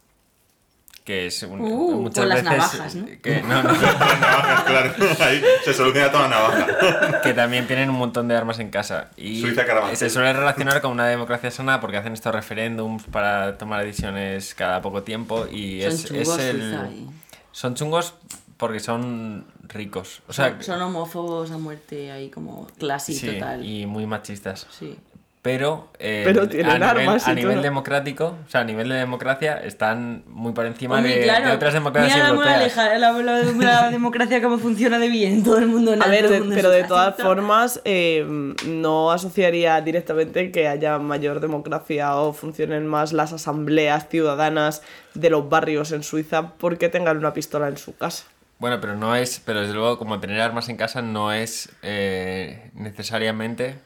[1.05, 3.07] Que es un, Uh, muchas con las veces navajas, ¿no?
[3.23, 4.95] que, no, navajas, claro.
[5.21, 7.21] Ahí se soluciona toda la navaja.
[7.23, 9.09] que también tienen un montón de armas en casa.
[9.17, 13.85] Y Suiza se suele relacionar con una democracia sana porque hacen estos referéndums para tomar
[13.85, 16.89] decisiones cada poco tiempo y Son es, chungos es el...
[16.93, 17.07] Y-
[17.53, 18.15] Son chungos
[18.59, 20.21] porque son ricos.
[20.29, 23.65] O sea, son, son homófobos a muerte ahí como clase sí, total.
[23.65, 24.67] y muy machistas.
[24.71, 24.99] Sí.
[25.43, 27.63] Pero, eh, Pero a nivel, armas y a nivel todo.
[27.63, 31.53] democrático, o sea, a nivel de democracia, están muy por encima Hombre, de, claro, de
[31.55, 32.57] otras democracias mira la europeas.
[32.77, 36.41] moraleja, la, la- la democracia cómo funciona de bien, todo el mundo A ver, de-
[36.41, 38.27] mundo pero de todas formas, eh,
[38.67, 44.83] no asociaría directamente que haya mayor democracia o funcionen más las asambleas ciudadanas
[45.15, 48.25] de los barrios en Suiza porque tengan una pistola en su casa.
[48.59, 52.71] Bueno, pero no es, pero desde luego como tener armas en casa no es eh,
[52.75, 53.77] necesariamente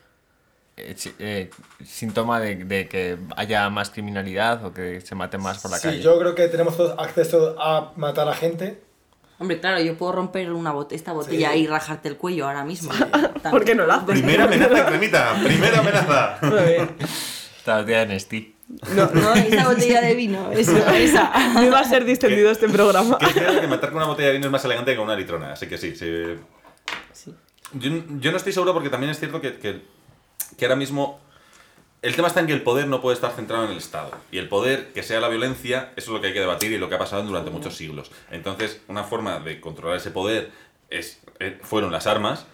[0.77, 1.51] eh, eh,
[1.85, 5.89] síntoma de, de que haya más criminalidad o que se mate más por la Sí,
[5.89, 6.01] calle.
[6.03, 8.83] yo creo que tenemos todos acceso a matar a gente.
[9.39, 11.59] Hombre, claro, yo puedo romper una bote esta botella Sí.
[11.61, 12.93] y rajarte el cuello ahora mismo.
[13.51, 14.07] ¿Por qué no lo haces?
[14.21, 15.35] Primera amenaza, cremita.
[15.43, 16.39] Primera amenaza.
[16.43, 16.97] Muy bien.
[17.59, 18.55] Esta botella de Nestí.
[18.95, 21.31] No, No, esa botella de vino, eso, esa.
[21.55, 23.19] no iba a ser distendido este programa.
[23.19, 25.05] Que es cierto que matar con una botella de vino es más elegante que con
[25.07, 26.07] una litrona, así que sí, sí.
[27.13, 27.35] Sí.
[27.75, 29.83] Yo, yo no estoy seguro porque también es cierto que, que,
[30.57, 31.21] que ahora mismo
[32.05, 34.11] el tema está en que el poder no puede estar centrado en el Estado.
[34.31, 36.77] Y el poder, que sea la violencia, eso es lo que hay que debatir y
[36.77, 38.11] lo que ha pasado durante muchos siglos.
[38.31, 40.51] Entonces, una forma de controlar ese poder
[40.91, 42.47] es, eh, fueron las armas.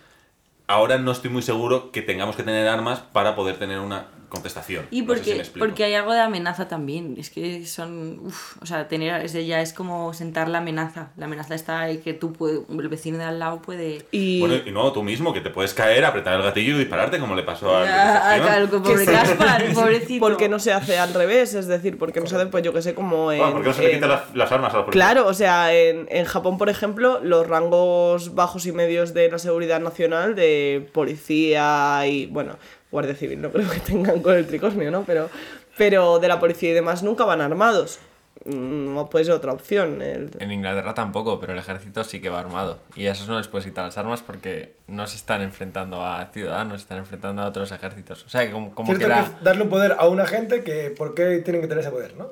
[0.69, 4.87] Ahora no estoy muy seguro que tengamos que tener armas para poder tener una contestación.
[4.91, 5.67] Y No sé si porque, explico.
[5.67, 7.17] porque hay algo de amenaza también.
[7.19, 8.21] Es que son.
[8.25, 9.23] uf, o sea, tener.
[9.25, 11.11] Es de- ya es como sentar la amenaza.
[11.19, 12.61] La amenaza está ahí que tú puedes.
[12.71, 14.07] El vecino de al lado puede.
[14.11, 17.19] Y Bueno, y no, tú mismo, que te puedes caer, apretar el gatillo y dispararte,
[17.19, 17.85] como le pasó a...
[17.85, 20.21] Claro, que pobre Gaspar, pobrecito.
[20.27, 21.53] ¿Por qué no se hace al revés?
[21.55, 23.39] Es decir, ¿por qué no se hace, pues yo que sé, como en...
[23.39, 25.07] Bueno, ¿Por qué no se le quitan las, las armas a los policías?
[25.13, 29.39] Claro, o sea, en, en Japón, por ejemplo, los rangos bajos y medios de la
[29.39, 32.57] seguridad nacional, de policía y, bueno,
[32.91, 35.05] guardia civil, no creo que tengan con el tricosmio, ¿no?
[35.05, 35.29] Pero,
[35.77, 37.99] pero de la policía y demás nunca van armados.
[38.45, 40.01] Mm, No puede ser otra opción.
[40.03, 42.79] el- En Inglaterra tampoco, pero el ejército sí que va armado.
[42.97, 46.25] Y a esos no les puedes quitar las armas porque no se están enfrentando a
[46.33, 48.25] ciudadanos, se están enfrentando a otros ejércitos.
[48.25, 49.07] O sea, que como, como que
[49.43, 52.29] darle un poder a una gente que ¿por qué tienen que tener ese poder, no?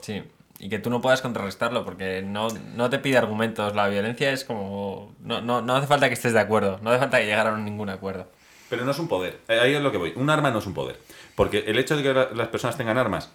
[0.00, 0.22] Sí,
[0.58, 3.74] y que tú no puedas contrarrestarlo porque no, no te pide argumentos.
[3.76, 5.14] La violencia es como...
[5.20, 7.58] No, no, no hace falta que estés de acuerdo, no hace falta que llegaran a
[7.58, 8.26] ningún acuerdo.
[8.72, 9.38] Pero no es un poder.
[9.48, 10.14] Eh, Ahí es lo que voy.
[10.16, 10.98] Un arma no es un poder.
[11.36, 13.30] Porque el hecho de que la- las personas tengan armas.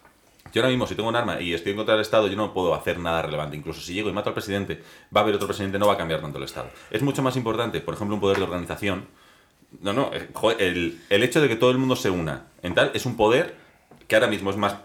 [0.51, 2.55] Yo ahora mismo, si tengo un arma y estoy en contra del Estado, yo no
[2.55, 3.55] puedo hacer nada relevante.
[3.55, 4.81] Incluso si llego y mato al presidente,
[5.15, 6.69] va a haber otro presidente, no va a cambiar tanto el Estado.
[6.89, 9.05] Es mucho más importante, por ejemplo, un poder de organización.
[9.81, 12.73] No, no, eh, joder, el, el hecho de que todo el mundo se una en
[12.73, 13.55] tal es un poder
[14.07, 14.77] que ahora mismo es más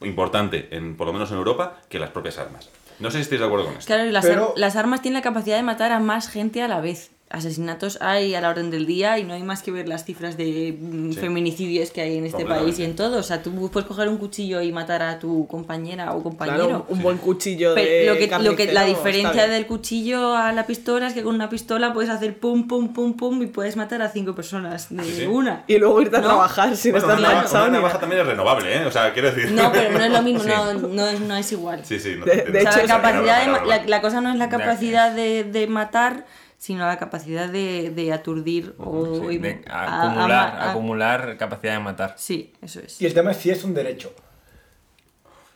[0.00, 2.70] importante, en, por lo menos en Europa, que las propias armas.
[3.00, 3.86] No sé si estáis de acuerdo con esto.
[3.86, 6.62] Claro, y las, Pero- ar- las armas tienen la capacidad de matar a más gente
[6.62, 7.10] a la vez.
[7.32, 10.36] Asesinatos hay a la orden del día y no hay más que ver las cifras
[10.36, 11.18] de mm, Sí.
[11.20, 13.18] feminicidios que hay en este país y en todo.
[13.18, 16.66] O sea, tú puedes coger un cuchillo y matar a tu compañera o compañero.
[16.66, 20.50] Claro, un buen cuchillo Pero de lo que, lo que la diferencia del cuchillo a
[20.52, 23.76] la pistola es que con una pistola puedes hacer pum, pum, pum, pum y puedes
[23.76, 25.26] matar a cinco personas de Sí, sí.
[25.26, 25.62] una.
[25.68, 26.26] Y luego irte a ¿No?
[26.26, 28.86] trabajar sin Bueno, una, navaja- cansado una navaja también es renovable, ¿eh?
[28.86, 29.52] O sea, quiero decir...
[29.52, 31.84] No, pero no es lo mismo, no, no, es, no es igual.
[31.84, 32.16] Sí, sí.
[32.18, 34.48] no, De- de O sea, hecho, la, capacidad de la, la cosa no es la
[34.48, 36.26] capacidad de, de matar,
[36.60, 40.30] sino la capacidad de, de aturdir o Sí, de a- a- acumular,
[40.60, 42.14] a- acumular capacidad de matar.
[42.18, 43.00] Sí, eso es.
[43.00, 44.12] Y el tema es si es un derecho.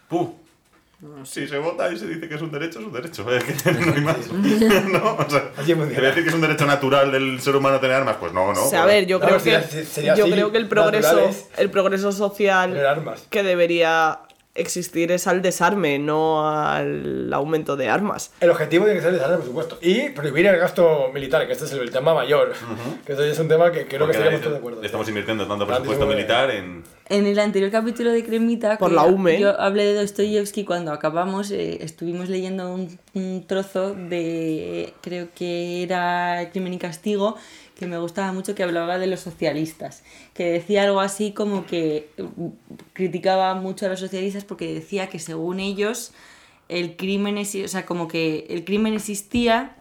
[0.08, 0.32] Puh.
[1.24, 3.26] Si se vota y se dice que es un derecho, es un derecho.
[3.64, 4.16] Que no hay más.
[4.32, 5.88] no, o sea, Así funciona.
[5.88, 8.16] ¿te voy a decir que es un derecho natural del ser humano tener armas?
[8.18, 8.64] Pues no, no.
[8.64, 10.68] O sea, a ver, yo No, creo sería- que sería yo así, creo que el
[10.68, 12.80] progreso el progreso social
[13.28, 14.20] que debería
[14.54, 18.32] existir es al desarme, no al aumento de armas.
[18.40, 19.78] El objetivo tiene que ser el desarrollo, por supuesto.
[19.80, 22.52] Y prohibir el gasto militar, que este es el tema mayor.
[23.04, 24.82] Que es un tema que creo que Porque estaríamos ahí todos de acuerdo.
[24.82, 26.84] Estamos invirtiendo tanto presupuesto de- militar en.
[27.10, 29.38] En el anterior capítulo de Cremita, Por que la UME.
[29.38, 35.82] yo hablé de Dostoyevsky cuando acabamos, eh, estuvimos leyendo un, un trozo de, creo que
[35.82, 37.36] era Crimen y Castigo,
[37.74, 40.02] que me gustaba mucho, que hablaba de los socialistas,
[40.32, 42.48] que decía algo así como que mm,
[42.92, 46.12] criticaba mucho a los socialistas porque decía que según ellos
[46.68, 49.76] el crimen, o sea, como que el crimen existía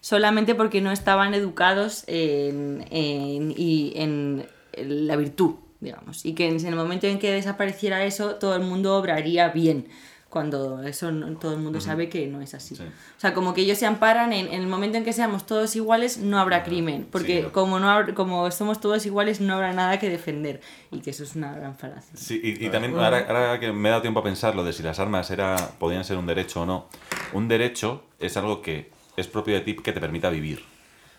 [0.00, 4.46] solamente porque no estaban educados en, en- y en
[4.76, 6.24] la virtud, digamos.
[6.26, 9.86] Y que en el momento en que desapareciera eso, todo el mundo obraría bien,
[10.32, 12.74] cuando eso no- todo el mundo sabe que no es así.
[12.74, 12.84] Sí.
[12.84, 15.76] O sea, como que ellos se amparan en, en el momento en que seamos todos
[15.76, 19.74] iguales, no habrá crimen, porque sí, como, no hab- como somos todos iguales, no habrá
[19.74, 20.62] nada que defender.
[20.90, 22.16] Y que eso es una gran falacia.
[22.16, 24.72] Sí, y, y también, ahora, ahora que me he dado tiempo a pensar lo de
[24.72, 26.86] si las armas era, podían ser un derecho o no.
[27.34, 30.64] Un derecho es algo que es propio de ti que te permita vivir.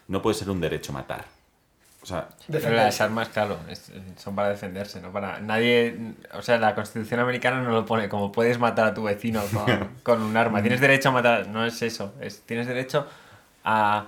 [0.07, 1.25] No puede ser un derecho matar.
[2.03, 2.83] O sea, Pero Defender.
[2.85, 5.39] las armas, claro, es- son para defenderse, no para...
[5.39, 5.97] Nadie...
[6.33, 9.89] O sea, la Constitución americana no lo pone como puedes matar a tu vecino con,
[10.03, 10.61] con un arma.
[10.61, 11.47] Tienes derecho a matar...
[11.47, 12.13] No es eso.
[12.19, 13.07] Es, tienes derecho
[13.63, 14.05] a...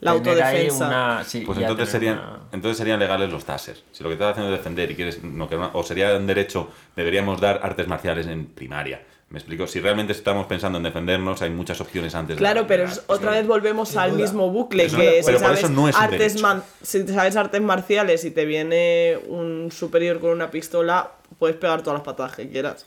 [0.00, 0.86] La autodefensa.
[0.88, 3.84] una- sí, Pues entonces serían, una- entonces serían legales los tasers.
[3.92, 6.26] Si lo que estás haciendo es defender y quieres, no, que no- o sería un
[6.26, 9.02] derecho, deberíamos dar artes marciales en primaria.
[9.34, 9.66] ¿Me explico?
[9.66, 12.36] Si realmente estamos pensando en defendernos, hay muchas opciones antes.
[12.36, 14.20] de Claro, la- pero es- otra vez volvemos al duda.
[14.22, 18.44] mismo bucle, Eso- que si sabes, no artes man- si sabes artes marciales y te
[18.44, 21.10] viene un superior con una pistola,
[21.40, 22.86] puedes pegar todas las patadas que quieras.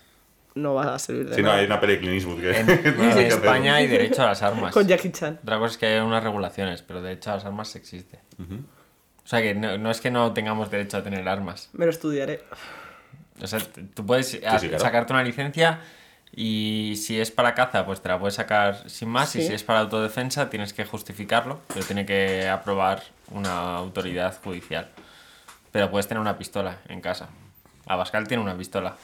[0.56, 1.60] No va a servir de Si no, nada.
[1.60, 2.58] hay una peli de Clint Eastwood que...
[2.58, 2.70] En,
[3.20, 4.74] en España hay derecho a las armas.
[4.74, 5.40] Con Jackie Chan.
[5.44, 8.22] Otra cosa es que hay unas regulaciones, pero derecho a las armas existe.
[8.40, 11.70] O sea que no, no es que no tengamos derecho a tener armas.
[11.74, 12.42] Me lo estudiaré.
[13.42, 13.60] O sea,
[13.94, 14.82] tú puedes a- sí, claro.
[14.82, 15.82] sacarte una licencia
[16.40, 19.36] y si es para caza, pues te la puedes sacar sin más.
[19.36, 24.88] Y si es para autodefensa, tienes que justificarlo, pero tiene que aprobar una autoridad judicial.
[25.72, 27.30] Pero puedes tener una pistola en casa.
[27.88, 28.98] Abascal tiene una pistola,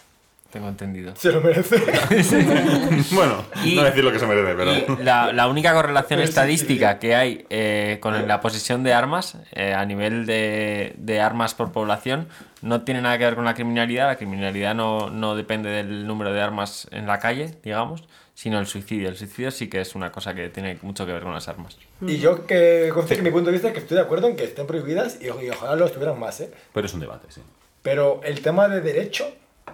[0.53, 1.13] tengo entendido.
[1.17, 1.75] Se lo merece.
[3.11, 4.99] Bueno, Y- no decir lo que se merece, pero...
[5.01, 9.73] Y la, la única correlación estadística que hay eh, con la posesión de armas eh,
[9.73, 12.27] a nivel de, de armas por población
[12.61, 14.07] no tiene nada que ver con la criminalidad.
[14.07, 18.03] La criminalidad no, no depende del número de armas en la calle, digamos,
[18.35, 19.09] sino el suicidio.
[19.09, 21.77] El suicidio sí que es una cosa que tiene mucho que ver con las armas.
[22.01, 24.43] Y yo que que mi punto de vista es que estoy de acuerdo en que
[24.45, 26.51] estén prohibidas y, y ojalá lo estuvieran más, ¿eh?
[26.73, 27.41] Pero es un debate, sí.
[27.81, 29.29] Pero el tema de derecho,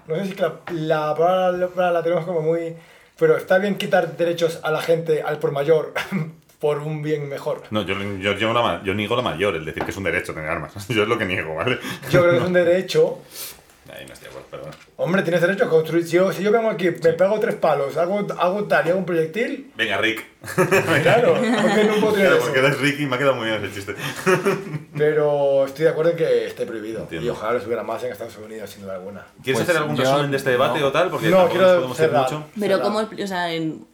[0.09, 2.75] no sé si la, la palabra la, tenemos como muy...
[3.17, 5.93] Pero está bien quitar derechos a la gente, al por mayor,
[6.59, 7.63] por un bien mejor.
[7.69, 10.33] No, yo, yo, yo, la yo niego la mayor, el decir que es un derecho
[10.33, 10.87] tener armas.
[10.89, 11.79] Yo es lo que niego, ¿vale?
[12.09, 13.19] Yo creo que es un derecho.
[13.97, 14.77] Ahí no estoy de acuerdo, bueno.
[14.97, 16.05] Hombre, tienes derecho a construir.
[16.05, 18.99] Si yo, si yo vengo aquí, me pego tres palos, hago, hago tal y hago
[18.99, 20.25] un proyectil, Venga, Rick.
[21.03, 22.43] claro, porque no puedo Claro, eso.
[22.45, 23.95] porque eres Rick y me ha quedado muy bien ese chiste.
[24.97, 27.01] Pero estoy de acuerdo en que esté prohibido.
[27.01, 27.25] Entiendo.
[27.25, 29.25] Y ojalá lo estuviera más en Estados Unidos, sin duda alguna.
[29.43, 30.87] ¿Quieres Pues hacer algún yo- resumen de este debate no.
[30.87, 31.09] o tal?
[31.09, 32.23] Porque No, tampoco quiero nos podemos cerrar.
[32.23, 32.45] mucho.
[32.59, 33.85] Pero como, o sea, en,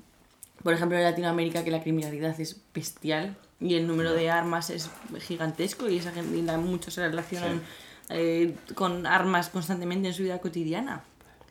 [0.64, 4.90] por ejemplo en Latinoamérica que la criminalidad es bestial y el número de armas es
[5.22, 7.62] gigantesco y esa gente, y la- muchos se relacionan
[8.10, 11.02] eh, con armas constantemente en su vida cotidiana.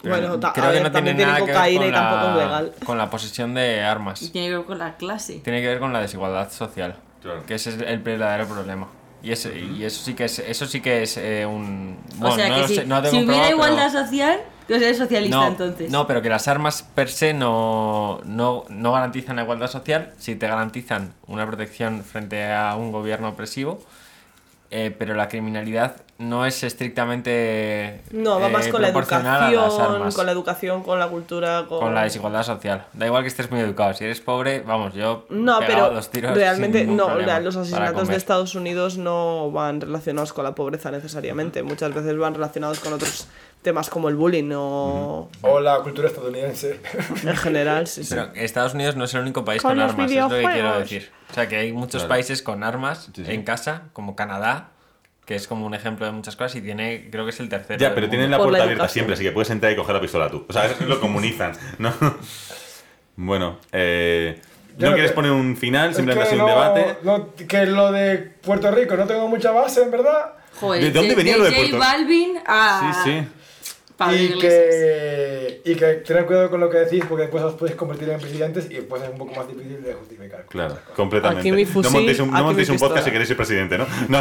[0.02, 2.72] Bueno, Creo que no tiene tiene nada que ver con y tampoco es la- legal.
[2.84, 4.20] Con la posesión de armas.
[4.22, 5.40] Y tiene que ver con la clase.
[5.42, 7.44] Tiene que ver con la desigualdad social, Claro.
[7.46, 8.88] que ese es el verdadero problema.
[9.22, 11.96] Y, ese, y eso sí que es, eso sí que es eh, un...
[12.16, 14.98] Bueno, o sea no que si, sé, no si hubiera igualdad pero- social, que eres
[14.98, 15.90] socialista no, entonces.
[15.90, 20.36] No, pero que las armas per se no, no, no garantizan la igualdad social, sí
[20.36, 23.80] te garantizan una protección frente a un gobierno opresivo,
[24.70, 30.26] eh, pero la criminalidad no es estrictamente No, va eh, más con la educación, con
[30.26, 31.80] la educación, con la cultura, con...
[31.80, 32.86] Con la desigualdad social.
[32.92, 33.94] Da igual que estés muy educado.
[33.94, 35.26] Si eres pobre, vamos, yo.
[35.30, 38.14] No, pero dos tiros realmente no, los asesinatos de.
[38.16, 41.62] Estados Unidos no van relacionados con la pobreza necesariamente.
[41.62, 43.26] Muchas veces van relacionados con otros
[43.62, 46.80] temas como el bullying o O la cultura estadounidense.
[47.24, 48.14] en general, sí, sí.
[48.14, 51.10] Pero Estados Unidos no es el único país Con armas, es lo que quiero decir.
[51.30, 52.08] O sea, que hay muchos Claro.
[52.10, 53.32] países con armas Sí, sí.
[53.32, 54.68] en casa, como Canadá,
[55.25, 57.79] que es como un ejemplo de muchas cosas y tiene, creo que es el tercero.
[57.79, 59.95] Ya, pero tienen la Por la puerta abierta siempre, así que puedes entrar y coger
[59.95, 60.45] la pistola tú.
[60.49, 61.93] O sea, eso lo comunizan, ¿no?
[63.16, 64.41] Bueno, eh,
[64.79, 65.95] ¿no quieres que- poner un final?
[65.95, 66.97] Simplemente así un no- debate.
[67.03, 70.33] no- que lo de Puerto Rico no tengo mucha base, en verdad.
[70.61, 73.29] Joder, ¿De dónde venía lo de Puerto- Balvin a Sí, sí.
[73.97, 77.77] Pablo y que, y que tener cuidado con lo que decís porque después os podéis
[77.77, 80.45] convertir en presidentes y después es un poco más difícil de justificar.
[80.49, 81.41] Claro, completamente.
[81.43, 83.37] Aquí mi fusil, no montéis un, no aquí montéis mi un podcast si queréis ser
[83.37, 83.87] presidente, ¿no?
[84.09, 84.18] No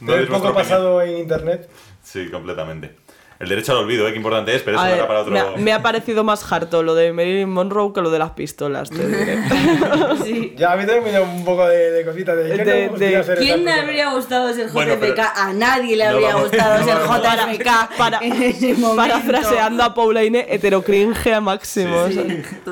[0.00, 1.68] es poco pasado en internet.
[2.02, 2.94] Sí, completamente.
[3.38, 4.12] El derecho al olvido, ¿eh?
[4.12, 5.32] Qué importante es, pero eso A será ver, para otro...
[5.32, 8.30] me, ha, me ha parecido más harto lo de Marilyn Monroe que lo de las
[8.30, 9.38] pistolas, te diré.
[10.24, 10.54] Sí.
[10.56, 12.88] Ya a mí también me da un poco de, de cositas de, ¿quién De- le
[12.88, 15.00] gustaría de- ser ¿Quién le habría gustado ser Bueno, JFK?
[15.00, 18.96] pero- A nadie le No habría vamos- gustado no ser JFK para, en ese momento.
[18.96, 21.96] parafraseando a Paulaine, heterocringe a máximo.
[22.04, 22.22] o sea.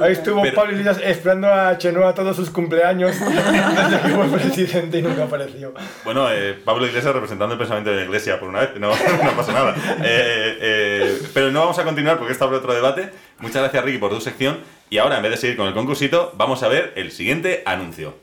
[0.03, 4.99] Ahí estuvo Pero- Pablo Iglesias esperando a Chenoa todos sus cumpleaños desde que fue presidente
[4.99, 5.75] y nunca apareció.
[6.05, 8.89] Bueno, eh, Pablo Iglesias representando el pensamiento de la iglesia por una vez, no,
[9.25, 9.75] no pasa nada.
[10.03, 13.11] Eh, eh, pero no vamos a continuar porque está por otro debate.
[13.39, 14.59] Muchas gracias, Ricky, por tu sección.
[14.91, 18.15] Y ahora, en vez de seguir con el concursito, vamos a ver el siguiente anuncio.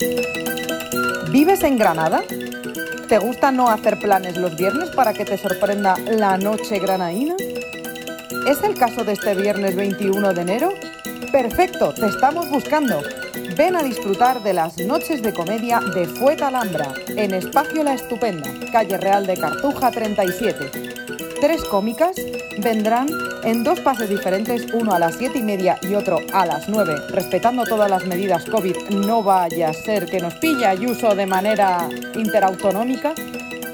[1.32, 2.24] ¿Vives en Granada?
[3.08, 7.36] ¿Te gusta no hacer planes los viernes para que te sorprenda la noche granaína?
[8.48, 10.74] ¿Es el caso de este viernes 21 de enero?
[11.32, 13.02] Perfecto, te estamos buscando.
[13.58, 18.50] Ven a disfrutar de las noches de comedia de Fueta Alhambra, en Espacio La Estupenda,
[18.72, 21.01] calle Real de Cartuja 37.
[21.42, 22.16] Tres cómicas
[22.60, 23.08] vendrán
[23.44, 26.94] en dos pases diferentes, uno a las siete y media y otro a las 9,
[27.10, 28.78] respetando todas las medidas COVID.
[28.92, 33.16] No vaya a ser que nos pille Ayuso de manera interautonómica.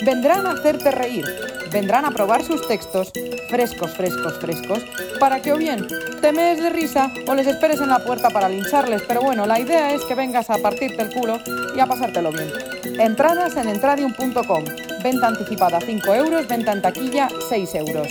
[0.06, 1.26] Vendrán a hacerte reír,
[1.72, 3.12] vendrán a probar sus textos,
[3.50, 4.84] frescos, frescos, frescos,
[5.20, 5.88] para que o bien
[6.22, 9.04] te mees de risa o les esperes en la puerta para lincharles.
[9.08, 11.40] Pero bueno, la idea es que vengas a partirte el culo
[11.76, 12.52] y a pasártelo bien.
[13.00, 14.66] Entradas en entradium.com.
[15.04, 18.08] Venta anticipada 5 euros, venta en taquilla 6 euros.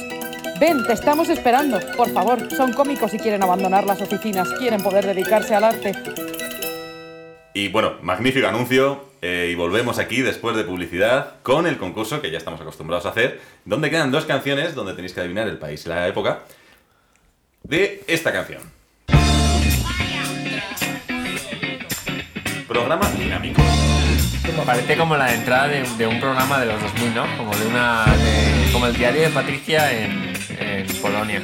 [0.61, 1.79] Ven, te estamos esperando.
[1.97, 5.93] Por favor, son cómicos y quieren abandonar las oficinas, quieren poder dedicarse al arte.
[7.53, 9.06] Y bueno, magnífico anuncio.
[9.23, 13.11] Eh, y volvemos aquí después de publicidad con el concurso que ya estamos acostumbrados a
[13.11, 16.41] hacer, donde quedan dos canciones donde tenéis que adivinar el país y la época
[17.63, 18.63] de esta canción.
[22.69, 23.63] Programa dinámico.
[24.65, 27.37] Parece como la entrada de, de un programa de los 2000, ¿no?
[27.37, 28.05] Como de una.
[28.07, 31.41] de- como el diario de Patricia en, en Polonia.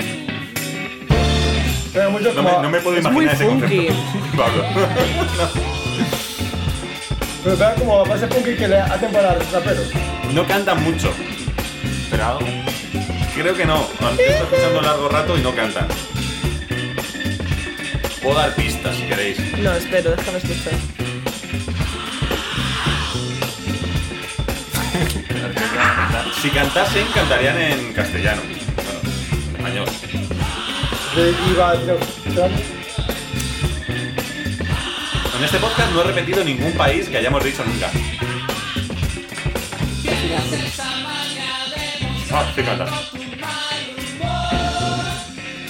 [1.94, 2.56] No como...
[2.56, 3.86] me, no me puedo Es muy imaginar ese funky.
[3.86, 4.36] concepto.
[4.36, 4.64] Pablo.
[7.44, 9.90] Pero pega como base funky que le hacen para los raperos.
[10.32, 11.12] No cantan mucho.
[12.10, 12.46] Pero algo.
[13.34, 13.82] Creo que no.
[13.82, 15.88] Estado escuchando largo rato y no cantan.
[18.22, 19.38] Puedo dar pistas si queréis.
[19.58, 20.74] No, espero, déjame escuchar.
[26.40, 28.42] Si cantasen, cantarían en castellano.
[29.60, 29.88] Bueno, en español.
[31.16, 32.81] De a
[35.36, 37.90] En este podcast no he repetido ningún país que hayamos dicho nunca.
[42.30, 42.44] Ah.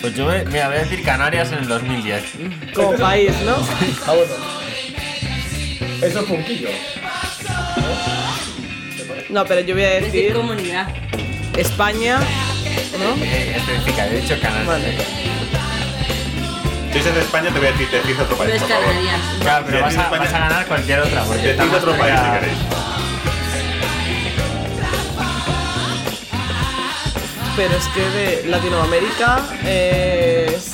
[0.00, 2.24] Pues yo me, mira, voy a decir Canarias en el 2010.
[2.74, 3.56] Como país, ¿no?
[4.06, 4.34] Ah, bueno.
[6.02, 6.68] Eso es funquillo.
[9.30, 10.88] No, pero yo voy a Decir decir comunidad.
[11.56, 13.24] España, ¿no?
[13.24, 14.66] Eh, especifica, he dicho Canarias.
[14.66, 15.61] Vale.
[16.92, 18.62] Si es de España, te voy a decir, te decís otro país, es.
[19.40, 21.24] Claro, pero vas a, vas a ganar cualquier otra.
[21.24, 22.58] Porque Decid más otro país si queréis.
[27.56, 30.70] Pero es que de Latinoamérica es.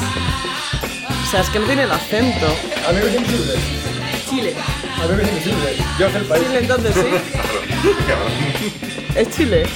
[1.26, 2.46] O sea, es que no tiene el acento.
[2.88, 3.58] Amigos invisibles.
[4.30, 4.54] Chile.
[5.02, 5.76] Amigos invisibles.
[5.98, 6.44] Yo sé el país.
[6.46, 7.92] Chile, entonces sí.
[8.06, 8.32] Cabrón.
[9.16, 9.66] Es Chile.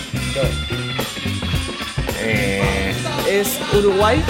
[2.20, 2.94] Eh,
[3.28, 4.22] Es Uruguay.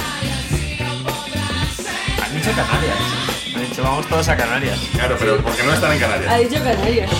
[2.42, 2.96] Dicho Canarias.
[3.54, 4.78] Han dicho vamos todos a Canarias.
[4.92, 6.32] Claro, pero porque no están en Canarias.
[6.32, 7.10] Ha dicho Canarias.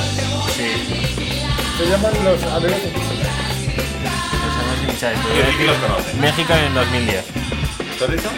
[0.57, 0.71] Sí.
[1.79, 3.29] Se llaman los amigos invisibles.
[4.99, 5.01] Los.
[5.01, 6.15] Yo Y decir los conoce.
[6.15, 7.25] México en el 2010.
[7.99, 8.31] ¿Te has dicho?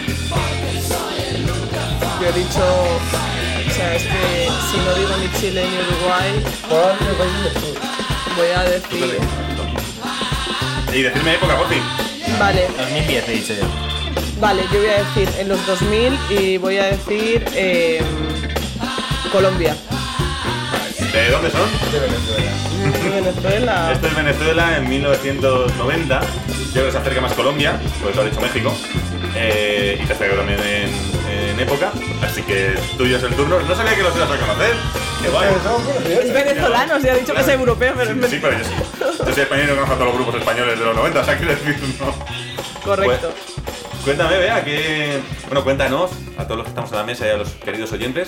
[2.21, 2.63] Yo he dicho.
[3.67, 7.77] O sea, es que si no digo ni Chile ni Uruguay, Por del sur.
[8.37, 9.19] voy a decir.
[10.93, 11.83] Y decirme época, por fin.
[12.39, 13.94] Vale, 2010 he dicho yo.
[14.39, 17.45] Vale, yo voy a decir en los 2000 y voy a decir.
[17.53, 18.01] eh,
[19.31, 19.75] Colombia.
[21.11, 21.69] ¿De dónde son?
[21.91, 22.51] De Venezuela.
[23.15, 23.91] Venezuela.
[23.91, 26.19] Esto es Venezuela en 1990.
[26.21, 26.27] Yo
[26.71, 28.73] creo que se acerca más Colombia, pues lo ha dicho México.
[29.35, 31.91] Eh, y te acerca también en, en época.
[32.21, 33.59] Así que tuyo es el turno.
[33.59, 34.73] No sabía que los ibas a conocer.
[35.21, 35.47] Qué guay.
[35.49, 36.23] Pero somos conocidos.
[36.25, 38.71] Es venezolano, se ha dicho que es europeo, pero es Sí, pero yo sí.
[39.25, 41.25] Yo soy español y no conozco a todos los grupos españoles de los 90, o
[41.25, 42.13] sea, quiero decir, no.
[42.83, 43.33] correcto.
[44.05, 45.19] Cuéntame, vea, que.
[45.47, 48.27] Bueno, cuéntanos a todos los que estamos en la mesa y a los queridos oyentes,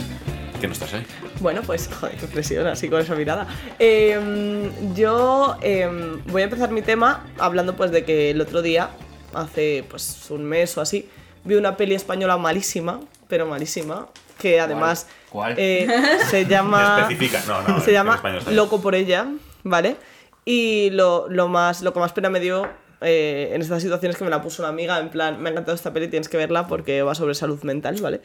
[0.59, 1.05] ¿qué nos estás hoy?
[1.39, 3.45] Bueno, pues, joder, qué presión, así con esa mirada.
[3.78, 5.88] Eh, yo eh,
[6.25, 8.89] voy a empezar mi tema hablando pues de que el otro día,
[9.36, 11.07] hace pues un mes o así,
[11.43, 14.07] vi una peli española malísima, pero malísima,
[14.39, 15.53] que además ¿Cuál?
[15.59, 15.88] eh,
[16.28, 17.01] se llama...
[17.01, 17.43] Especifica.
[17.47, 18.19] No, no, se llama.
[18.49, 19.28] Loco por ella,
[19.61, 19.97] ¿vale?
[20.43, 22.67] Y lo, lo más, lo que más pena me dio
[23.01, 25.75] eh, en estas situaciones que me la puso una amiga, en plan, me ha encantado
[25.75, 28.21] esta peli, tienes que verla porque va sobre salud mental, ¿vale?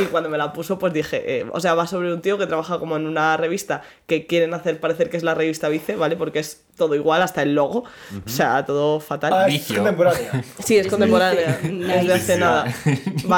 [0.00, 2.46] Y cuando me la puso, pues dije, eh, o sea, va sobre un tío que
[2.46, 6.16] trabaja como en una revista que quieren hacer parecer que es la revista Vice, ¿vale?
[6.16, 7.84] Porque es todo igual, hasta el logo,
[8.26, 9.32] o sea, todo fatal.
[9.32, 10.42] Ah, es contemporánea.
[10.64, 11.98] Sí, es contemporánea, Vice.
[11.98, 12.38] es de hace Nice.
[12.38, 12.64] nada.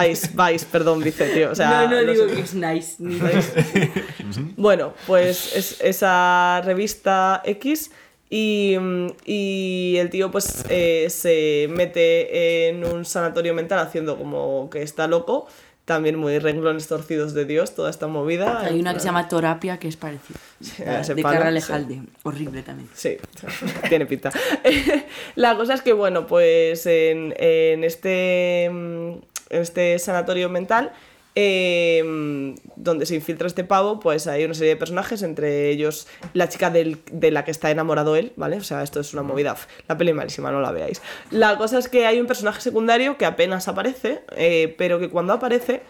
[0.07, 1.51] Vice, Vice, perdón, Vice, tío.
[1.51, 2.35] O sea, no, no digo sé.
[2.35, 2.95] que es nice.
[2.99, 3.19] Ni
[4.57, 7.91] Bueno, pues es esa revista X
[8.37, 14.69] y, mm, y el tío pues eh, se mete en un sanatorio mental haciendo como
[14.69, 15.47] que está loco.
[15.87, 18.59] También muy renglones torcidos de Dios, toda esta movida.
[18.61, 20.39] Hay una que se llama Torapia que es parecida.
[20.87, 21.55] a ese de palo, Carra sí.
[21.55, 22.03] Lejalde.
[22.25, 22.91] Horrible también.
[22.93, 23.17] Sí,
[23.89, 24.33] tiene pinta.
[25.37, 29.13] La cosa es que, bueno, pues en, en este, mm,
[29.51, 30.93] en este sanatorio mental,
[31.39, 36.49] eh, donde se infiltra este pavo, pues hay una serie de personajes, entre ellos la
[36.49, 38.57] chica del- de la que está enamorado él, ¿vale?
[38.57, 39.55] O sea, esto es una movida.
[39.87, 41.01] La peli es malísima, no la veáis.
[41.31, 45.33] La cosa es que hay un personaje secundario que apenas aparece, eh, pero que cuando
[45.35, 45.83] aparece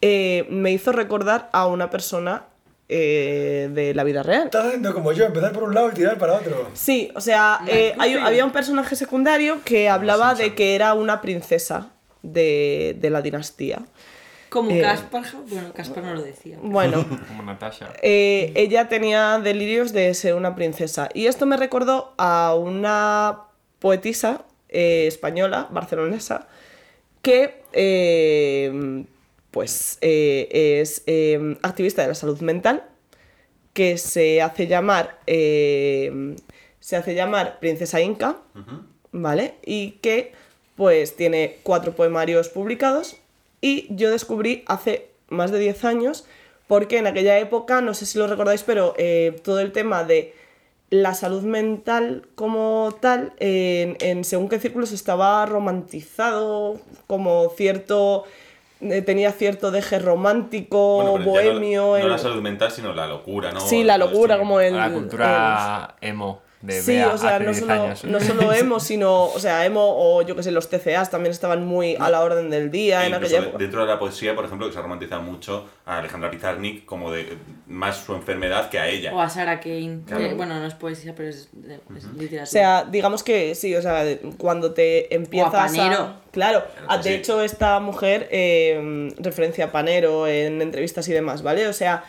[0.00, 2.44] eh, me hizo recordar a una persona
[2.88, 4.44] eh, de la vida real.
[4.44, 6.68] Estás haciendo como yo, empezar por un lado y tirar para otro.
[6.74, 11.20] Sí, o sea, eh, hay- había un personaje secundario que hablaba de que era una
[11.20, 11.90] princesa
[12.22, 13.80] de, de la dinastía.
[14.52, 16.58] Como Eh, Caspar, bueno, Caspar no lo decía.
[16.62, 17.92] Bueno, Como Natasha.
[18.02, 21.08] eh, ella tenía delirios de ser una princesa.
[21.14, 23.44] Y esto me recordó a una
[23.78, 26.46] poetisa eh, española, barcelonesa,
[27.22, 29.04] que eh,
[29.50, 32.84] pues eh, es eh, activista de la salud mental,
[33.72, 36.36] que se hace llamar eh,
[36.78, 38.36] se hace llamar Princesa Inca,
[39.12, 39.54] ¿vale?
[39.64, 40.32] Y que
[40.76, 43.16] pues tiene cuatro poemarios publicados
[43.62, 46.26] y yo descubrí hace más de 10 años
[46.68, 50.34] porque en aquella época, no sé si lo recordáis, pero eh, todo el tema de
[50.90, 58.24] la salud mental como tal, en, en según qué círculos estaba romantizado, como cierto...
[58.82, 61.98] eh, tenía cierto deje romántico, Bueno, no- bohemio...
[61.98, 63.60] No, la salud mental, sino la locura, ¿no?
[63.60, 64.76] Sí, la locura, como el...
[64.76, 68.04] la cultura emo de Sí, Bea o sea, hace no 10 solo, años.
[68.04, 71.66] no solo emo, sino, o sea, emo o yo que sé, los TCAs también estaban
[71.66, 73.58] muy a la orden del día E en aquella época.
[73.58, 77.10] dentro de la poesía, por ejemplo, que se ha romantizado mucho a Alejandra Pizarnik como
[77.10, 77.36] de
[77.66, 79.12] más su enfermedad que a ella.
[79.12, 80.00] O a Sarah Kane.
[80.06, 80.22] Claro.
[80.28, 82.42] que, bueno, no es poesía, pero es, de- es literatura.
[82.44, 84.04] O sea, digamos que sí, o sea,
[84.38, 85.66] cuando te empiezas a...
[85.66, 86.14] Panero.
[86.30, 87.20] Claro, a- que de sí.
[87.20, 91.66] hecho esta mujer eh, referencia a Panero en entrevistas y demás, ¿vale?
[91.66, 92.04] O sea,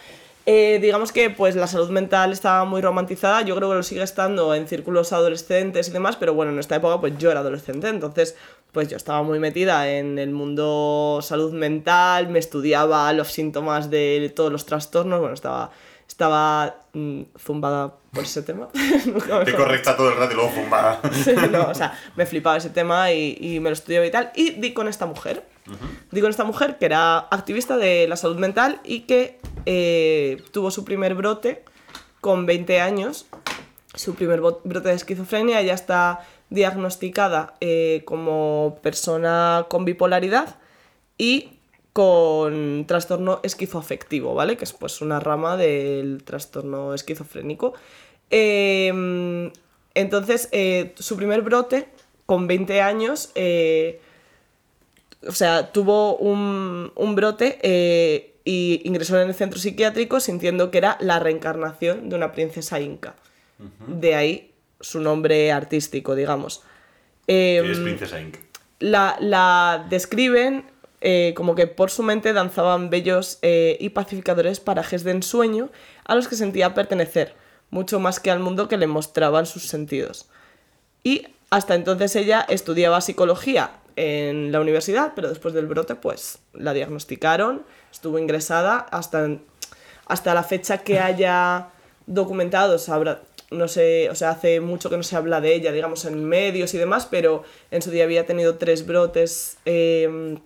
[0.46, 4.04] eh, digamos que pues la salud mental estaba muy romantizada, yo creo que lo sigue
[4.04, 7.88] estando en círculos adolescentes y demás, pero bueno, en esta época pues yo era adolescente,
[7.88, 8.36] entonces
[8.74, 14.34] pues yo estaba muy metida en el mundo salud mental, me estudiaba los síntomas de
[14.36, 15.72] todos los trastornos, bueno, estaba,
[16.08, 18.68] estaba mm, zumbada por ese tema.
[19.06, 20.52] Mejor correcta todo el rato y luego.
[21.24, 24.32] Sí, no, o sea, me flipaba ese tema y, y me lo estudiaba y tal.
[24.36, 25.53] Y di con esta mujer.
[26.12, 30.72] Di con esta mujer que era activista de la salud mental y que eh, tuvo
[30.72, 31.64] su primer brote
[32.22, 33.26] con 20 años.
[33.96, 35.62] Su primer brote de esquizofrenia.
[35.62, 40.56] Ya está diagnosticada eh, como persona con bipolaridad
[41.18, 41.60] y
[41.94, 44.58] con trastorno esquizoafectivo, ¿vale?
[44.58, 47.74] Que es pues una rama del trastorno esquizofrénico.
[48.32, 49.52] Eh,
[49.94, 51.88] entonces, eh, su primer brote,
[52.26, 53.32] con 20 años,
[55.28, 60.78] o sea, tuvo un, un brote eh, y ingresó en el centro psiquiátrico sintiendo que
[60.80, 63.16] era la reencarnación de una princesa inca.
[63.88, 64.52] De ahí
[64.82, 66.64] su nombre artístico, digamos.
[67.28, 68.36] Em, es Princesa Inc.
[68.80, 70.66] la, la describen
[71.00, 75.70] eh, como que por su mente danzaban bellos eh, y pacificadores parajes de ensueño
[76.06, 77.36] a los que sentía pertenecer,
[77.70, 80.28] mucho más que al mundo que le mostraban sus sentidos.
[81.04, 86.74] Y hasta entonces ella estudiaba psicología en la universidad, pero después del brote pues la
[86.74, 89.30] diagnosticaron, estuvo ingresada hasta,
[90.06, 91.70] hasta la fecha que haya
[92.06, 93.22] documentado, sabrá,
[93.52, 96.74] no sé, o sea, hace mucho que no se habla de ella, digamos, en medios
[96.74, 100.38] y demás, pero en su día había tenido tres brotes, eh,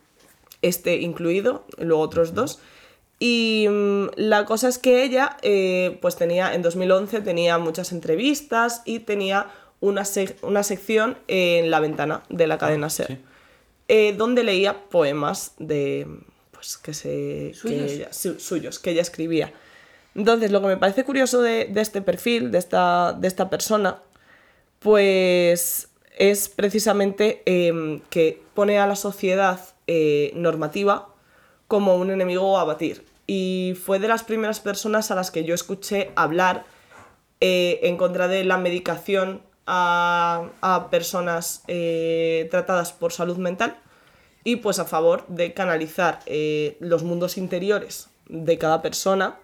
[0.62, 2.60] este incluido, luego otros dos.
[3.20, 8.82] Y mm, la cosa es que ella, eh, pues tenía, en 2011 tenía muchas entrevistas
[8.86, 9.48] y tenía
[9.80, 13.20] una, sec- una sección en la ventana de la cadena SER,
[13.88, 16.08] eh, donde leía poemas de,
[16.52, 17.54] pues, que se...
[17.54, 17.86] ¿Suyos?
[17.88, 19.54] Que ella, su- suyos, que ella escribía.
[20.16, 24.02] Entonces, lo que me parece curioso de, de este perfil, de esta, de esta persona,
[24.80, 31.10] pues es precisamente em, que pone a la sociedad eh, normativa
[31.68, 33.06] como un enemigo a batir.
[33.28, 36.66] Y fue de las primeras personas a las que yo escuché hablar
[37.42, 43.78] eh, en contra de la medicación a, a personas eh, tratadas por salud mental
[44.44, 49.36] y pues a favor de canalizar eh, los mundos interiores de cada persona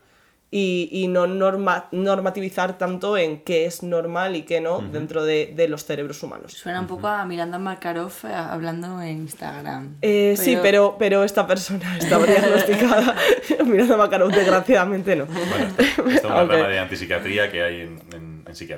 [0.55, 5.51] y, y no norma- normativizar tanto en qué es normal y qué no dentro de,
[5.55, 6.53] de los cerebros humanos.
[6.53, 9.95] Suena un poco a Miranda Makarov eh, hablando en Instagram.
[10.03, 13.15] Eh, Sí, pero, pero esta persona estaba diagnosticada.
[13.65, 15.23] Mirando a Makarov, desgraciadamente no.
[15.25, 15.81] Esta
[16.13, 18.22] es una Aunque- rama de antipsiquiatría que hay en, en-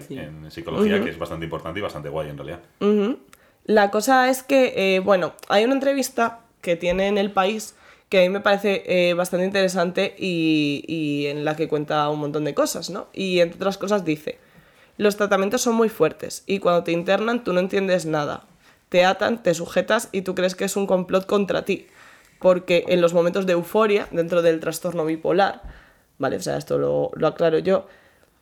[0.10, 2.60] en psicología que es bastante importante y bastante guay en realidad.
[3.66, 7.76] La cosa es que, eh, bueno, hay una entrevista que tiene en El País
[8.10, 12.20] que a mí me parece eh, bastante interesante y, y en la que cuenta un
[12.20, 13.08] montón de cosas, ¿no?
[13.14, 14.38] Y entre otras cosas dice,
[14.98, 18.46] los tratamientos son muy fuertes y cuando te internan tú no entiendes nada.
[18.90, 21.88] Te atan, te sujetas y tú crees que es un complot contra ti.
[22.40, 25.64] Porque en los momentos de euforia, dentro del trastorno bipolar,
[26.20, 26.36] ¿vale?
[26.36, 27.88] O sea, esto lo, lo aclaro yo,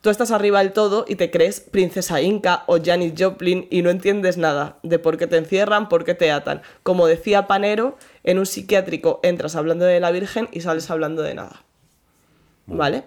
[0.04, 3.90] Tú estás arriba del todo y te crees princesa Inca o Janis Joplin y no
[3.90, 6.62] entiendes nada de por qué te encierran, por qué te atan.
[6.84, 11.36] Como decía Panero, en un psiquiátrico entras hablando de la Virgen y sales hablando de
[11.36, 11.64] nada.
[12.66, 13.06] ¿Vale?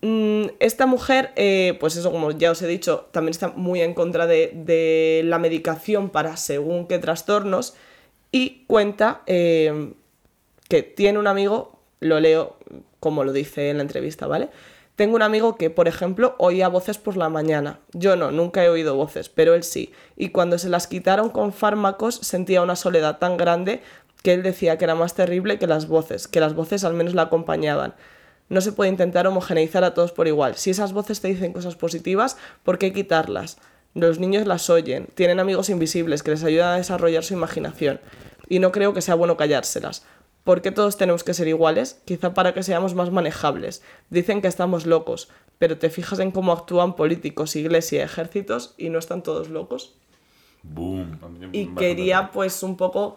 [0.00, 3.92] Mm, esta mujer, eh, pues eso, como ya os he dicho, también está muy en
[3.92, 7.74] contra de, de la medicación para según qué trastornos
[8.32, 9.92] y cuenta eh,
[10.70, 12.56] que tiene un amigo, lo leo
[13.00, 14.48] como lo dice en la entrevista, ¿vale?
[14.96, 17.80] Tengo un amigo que, por ejemplo, oía voces por la mañana.
[17.92, 19.92] Yo no, nunca he oído voces, pero él sí.
[20.16, 23.82] Y cuando se las quitaron con fármacos sentía una soledad tan grande
[24.22, 27.12] que él decía que era más terrible que las voces, que las voces al menos
[27.12, 27.94] la acompañaban.
[28.48, 30.56] No se puede intentar homogeneizar a todos por igual.
[30.56, 33.58] Si esas voces te dicen cosas positivas, ¿por qué quitarlas?
[33.92, 38.00] Los niños las oyen, tienen amigos invisibles que les ayudan a desarrollar su imaginación.
[38.48, 40.04] Y no creo que sea bueno callárselas.
[40.46, 42.00] ¿Por qué todos tenemos que ser iguales?
[42.04, 43.82] Quizá para que seamos más manejables.
[44.10, 45.28] Dicen que estamos locos,
[45.58, 49.96] pero te fijas en cómo actúan políticos, iglesia, ejércitos y no están todos locos.
[50.62, 51.18] Boom.
[51.50, 53.16] Y quería pues un poco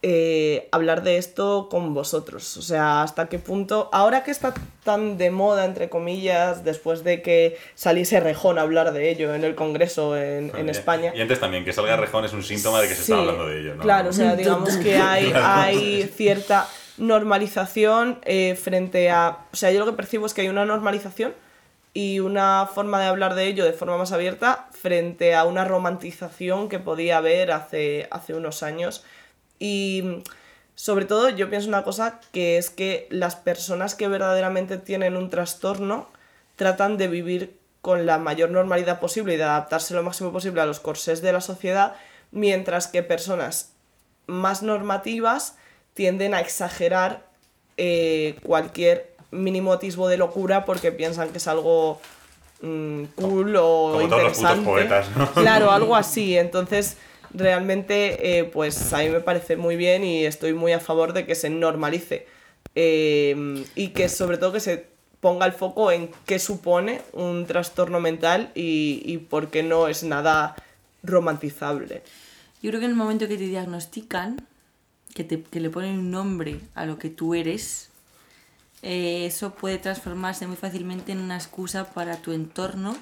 [0.00, 2.56] eh, hablar de esto con vosotros.
[2.56, 7.20] O sea, hasta qué punto, ahora que está tan de moda, entre comillas, después de
[7.20, 11.12] que saliese Rejón a hablar de ello en el Congreso en, en España.
[11.14, 13.48] Y antes también, que salga Rejón es un síntoma de que se Sí, está hablando
[13.48, 13.82] de ello, ¿no?
[13.82, 16.68] Claro, o sea, digamos que hay cierta
[16.98, 19.38] normalización eh, frente a...
[19.52, 21.34] O sea, yo lo que percibo es que hay una normalización
[21.94, 26.68] y una forma de hablar de ello de forma más abierta frente a una romantización
[26.68, 29.04] que podía haber hace, hace unos años.
[29.58, 30.22] Y
[30.74, 35.30] sobre todo yo pienso una cosa que es que las personas que verdaderamente tienen un
[35.30, 36.08] trastorno
[36.56, 40.66] tratan de vivir con la mayor normalidad posible y de adaptarse lo máximo posible a
[40.66, 41.94] los corsés de la sociedad,
[42.32, 43.72] mientras que personas
[44.26, 45.56] más normativas
[45.94, 47.24] tienden a exagerar
[47.76, 52.00] eh, cualquier mínimo atisbo de locura porque piensan que es algo
[52.60, 54.64] mm, cool o Como todos los putos interesante.
[54.64, 55.32] poetas, ¿no?
[55.32, 56.36] Claro, algo así.
[56.36, 56.96] Entonces,
[57.32, 61.26] realmente, eh, pues a mí me parece muy bien y estoy muy a favor de
[61.26, 62.26] que se normalice.
[62.74, 64.86] Eh, y que sobre todo que se
[65.20, 70.04] ponga el foco en qué supone un trastorno mental y, y por qué no es
[70.04, 70.54] nada
[71.02, 72.02] romantizable.
[72.62, 74.46] Yo creo que en el momento que te diagnostican,
[75.14, 77.90] que, te, que le ponen un nombre a lo que tú eres,
[78.82, 82.96] eh, eso puede transformarse muy fácilmente en una excusa para tu entorno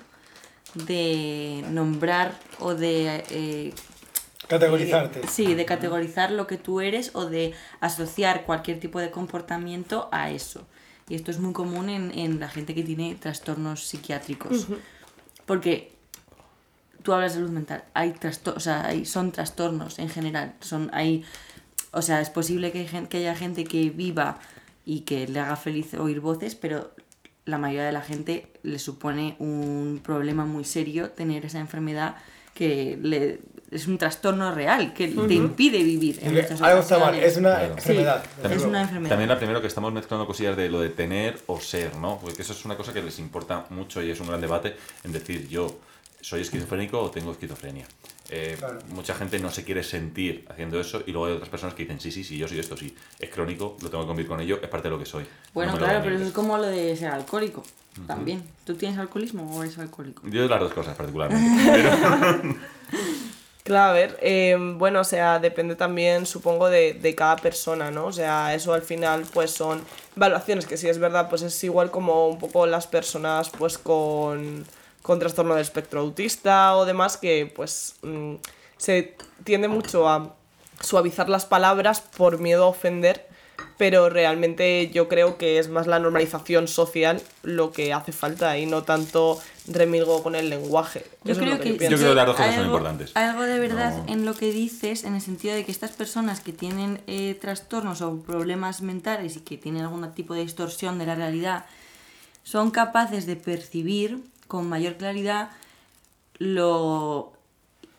[0.74, 3.74] de nombrar o de...
[4.48, 5.26] Categorizarte.
[5.28, 10.30] Sí, de categorizar lo que tú eres o de asociar cualquier tipo de comportamiento a
[10.30, 10.66] eso.
[11.08, 14.66] Y esto es muy común en, en la gente que tiene trastornos psiquiátricos.
[15.46, 15.92] Porque
[17.02, 20.54] tú hablas de salud mental, hay trasto- o sea, hay, son trastornos en general.
[20.60, 21.24] Son, hay,
[21.92, 24.38] o sea, es posible que, hay que haya gente que viva
[24.84, 26.92] y que le haga feliz oír voces, pero
[27.44, 32.16] la mayoría de la gente le supone un problema muy serio tener esa enfermedad
[32.54, 33.40] que le,
[33.70, 36.18] es un trastorno real, que te impide vivir.
[36.22, 37.32] En Que muchas algo está mal, ocasiones.
[37.32, 37.72] es una Claro.
[37.74, 38.22] enfermedad.
[38.24, 39.08] Sí, desde es una enfermedad.
[39.10, 42.18] También la primero que estamos mezclando cosillas de lo de tener o ser, ¿no?
[42.22, 45.12] Porque eso es una cosa que les importa mucho y es un gran debate en
[45.12, 45.78] decir yo
[46.20, 47.86] soy esquizofrénico o tengo esquizofrenia.
[48.30, 48.78] Eh, Claro.
[48.88, 52.00] Mucha gente no se quiere sentir haciendo eso y luego hay otras personas que dicen
[52.00, 52.94] sí, sí, sí, yo soy esto, sí.
[53.20, 55.24] Es crónico, lo tengo que convivir con ello, es parte de lo que soy.
[55.54, 57.62] Bueno, No claro, pero eso es como lo de ser alcohólico.
[58.06, 58.42] También.
[58.64, 60.22] ¿Tú tienes alcoholismo o eres alcohólico?
[60.28, 61.62] Yo las dos cosas particularmente.
[61.70, 62.54] pero-
[63.66, 68.06] Claro, a ver, eh, bueno, o sea, depende también, supongo, de, de cada persona, ¿no?
[68.06, 69.84] O sea, eso al final, pues son
[70.16, 74.64] evaluaciones que sí es verdad, pues es igual como un poco las personas, pues con,
[75.02, 78.34] con trastorno del espectro autista o demás, que pues mm,
[78.76, 80.36] se tiende mucho a
[80.80, 83.26] suavizar las palabras por miedo a ofender,
[83.78, 88.64] pero realmente yo creo que es más la normalización social lo que hace falta y
[88.66, 91.04] no tanto remilgo con el lenguaje.
[91.24, 92.64] Yo Eso es creo lo que, que, yo creo que las dos cosas hay son
[92.64, 93.12] algo- importantes.
[93.16, 94.12] Algo de verdad No.
[94.12, 98.00] en lo que dices, en el sentido de que estas personas que tienen eh, trastornos
[98.00, 101.66] o problemas mentales y que tienen algún tipo de distorsión de la realidad,
[102.44, 105.50] son capaces de percibir con mayor claridad
[106.38, 107.32] lo,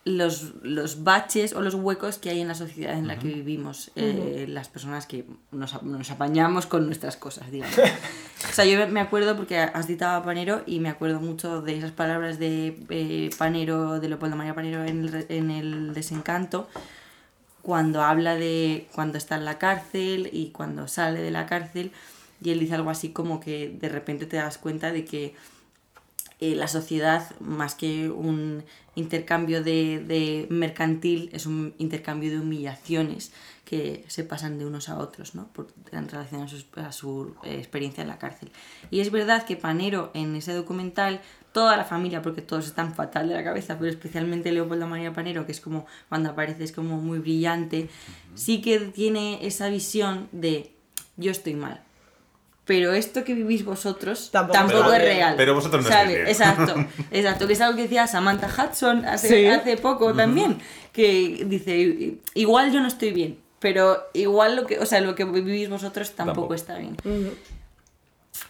[0.07, 3.91] los, los baches o los huecos que hay en la sociedad en la que vivimos,
[3.95, 7.77] eh, las personas que nos, nos apañamos con nuestras cosas, digamos.
[7.77, 11.77] O sea, yo me acuerdo porque has citado a Panero y me acuerdo mucho de
[11.77, 16.69] esas palabras de eh, Panero, de Leopoldo María Panero en el, en el Desencanto,
[17.61, 21.91] cuando habla de cuando está en la cárcel y cuando sale de la cárcel,
[22.41, 25.35] y él dice algo así como que de repente te das cuenta de que
[26.39, 28.63] eh, la sociedad, más que un
[28.95, 33.31] intercambio de, de mercantil, es un intercambio de humillaciones
[33.67, 35.49] que se pasan de unos a otros, ¿no?
[35.49, 38.49] Por, en relación a su, a su, eh, experiencia en la cárcel.
[38.91, 41.19] Y es verdad que Panero, en ese documental,
[41.51, 45.45] toda la familia, porque todos están fatal de la cabeza, pero especialmente Leopoldo María Panero,
[45.45, 47.89] que es como, cuando aparece, es como muy brillante,
[48.35, 50.71] sí que tiene esa visión de
[51.17, 51.83] yo estoy mal,
[52.67, 55.33] pero esto que vivís vosotros Tampoco es real.
[55.37, 56.17] Pero vosotros no ¿sabes?
[56.29, 56.37] estáis.
[56.37, 57.47] Exacto, exacto.
[57.47, 59.45] Que es algo que decía Samantha Hudson hace, Sí.
[59.47, 60.59] hace poco también,
[60.91, 65.23] que dice, igual yo no estoy bien, pero igual lo que, o sea, lo que
[65.23, 66.53] vivís vosotros tampoco, Tampoco.
[66.53, 66.97] está bien.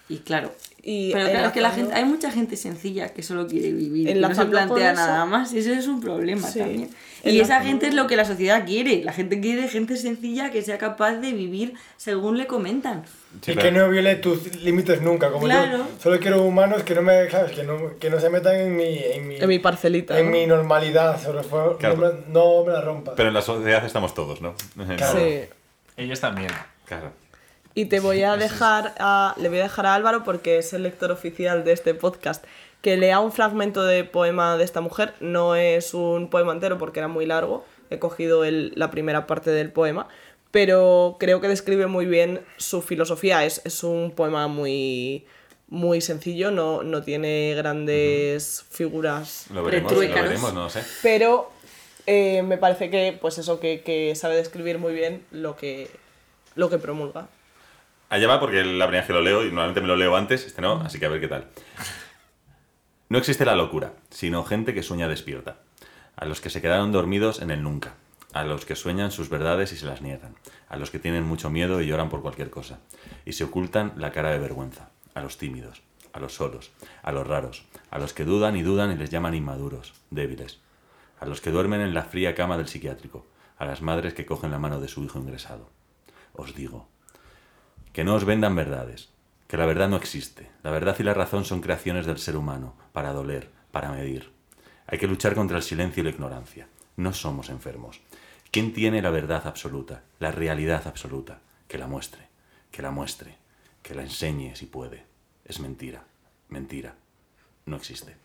[0.10, 0.52] Y claro,
[0.90, 4.08] Y pero claro, es que la gente, hay mucha gente sencilla que solo quiere vivir
[4.08, 6.60] y no se plantea nada más, y eso es un problema Sí.
[6.60, 6.90] también.
[7.26, 10.62] Y esa gente es lo que la sociedad quiere, la gente quiere gente sencilla que
[10.62, 13.04] sea capaz de vivir según le comentan.
[13.42, 13.62] Sí, y claro.
[13.70, 15.80] que no viole tus límites nunca, como Claro.
[15.80, 15.86] yo.
[16.02, 17.52] Solo quiero humanos que no me, ¿sabes?
[17.52, 20.18] Que no, que no se metan en mi, en mi, En mi parcelita.
[20.18, 20.32] en ¿no?
[20.32, 21.22] mi normalidad.
[21.22, 21.98] Sobre todo, Claro.
[21.98, 23.14] no, me, no me la rompa.
[23.14, 24.56] Pero en la sociedad estamos todos, ¿no?
[24.96, 25.20] Claro.
[25.20, 25.40] Sí.
[25.98, 26.52] Ellos también.
[26.86, 27.12] Claro.
[27.78, 30.82] Y te voy a dejar a, le voy a dejar a Álvaro porque es el
[30.82, 32.44] lector oficial de este podcast
[32.82, 35.14] que lea un fragmento de poema de esta mujer.
[35.20, 37.64] No es un poema entero porque era muy largo.
[37.91, 40.08] He cogido el- la primera parte del poema.
[40.49, 43.45] Pero creo que describe muy bien su filosofía.
[43.45, 45.26] Es, es un poema muy,
[45.68, 50.82] muy sencillo, no, no tiene grandes figuras Lo veremos, lo veremos, no lo sé.
[51.04, 51.52] pero
[52.08, 55.90] eh, me parece que, pues eso, que, que sabe describir muy bien lo que,
[56.56, 57.28] lo que promulga.
[58.10, 60.82] Allá va porque la primera lo leo, y normalmente me lo leo antes, este no,
[60.82, 61.48] así que a ver qué tal.
[63.10, 65.60] No existe la locura, sino gente que sueña despierta.
[66.16, 67.96] A los que se quedaron dormidos en el nunca.
[68.34, 70.36] A los que sueñan sus verdades y se las niegan.
[70.68, 72.80] A los que tienen mucho miedo y lloran por cualquier cosa.
[73.26, 74.90] Y se ocultan la cara de vergüenza.
[75.14, 75.82] A los tímidos.
[76.12, 76.72] A los solos.
[77.04, 77.66] A los raros.
[77.92, 79.94] A los que dudan y dudan y les llaman inmaduros.
[80.10, 80.60] Débiles.
[81.20, 83.26] A los que duermen en la fría cama del psiquiátrico.
[83.58, 85.70] A las madres que cogen la mano de su hijo ingresado.
[86.34, 86.90] Os digo,
[87.98, 89.10] que no os vendan verdades,
[89.48, 90.48] que la verdad no existe.
[90.61, 94.30] La verdad y la razón son creaciones del ser humano, para doler, para medir.
[94.86, 96.68] Hay que luchar contra el silencio y la ignorancia.
[96.95, 97.99] No somos enfermos.
[98.52, 101.40] ¿Quién tiene la verdad absoluta, la realidad absoluta?
[101.68, 102.22] Que la muestre,
[102.69, 103.36] que la muestre,
[103.82, 105.03] que la enseñe si puede.
[105.44, 106.03] Es mentira,
[106.49, 106.94] mentira,
[107.65, 108.15] no existe.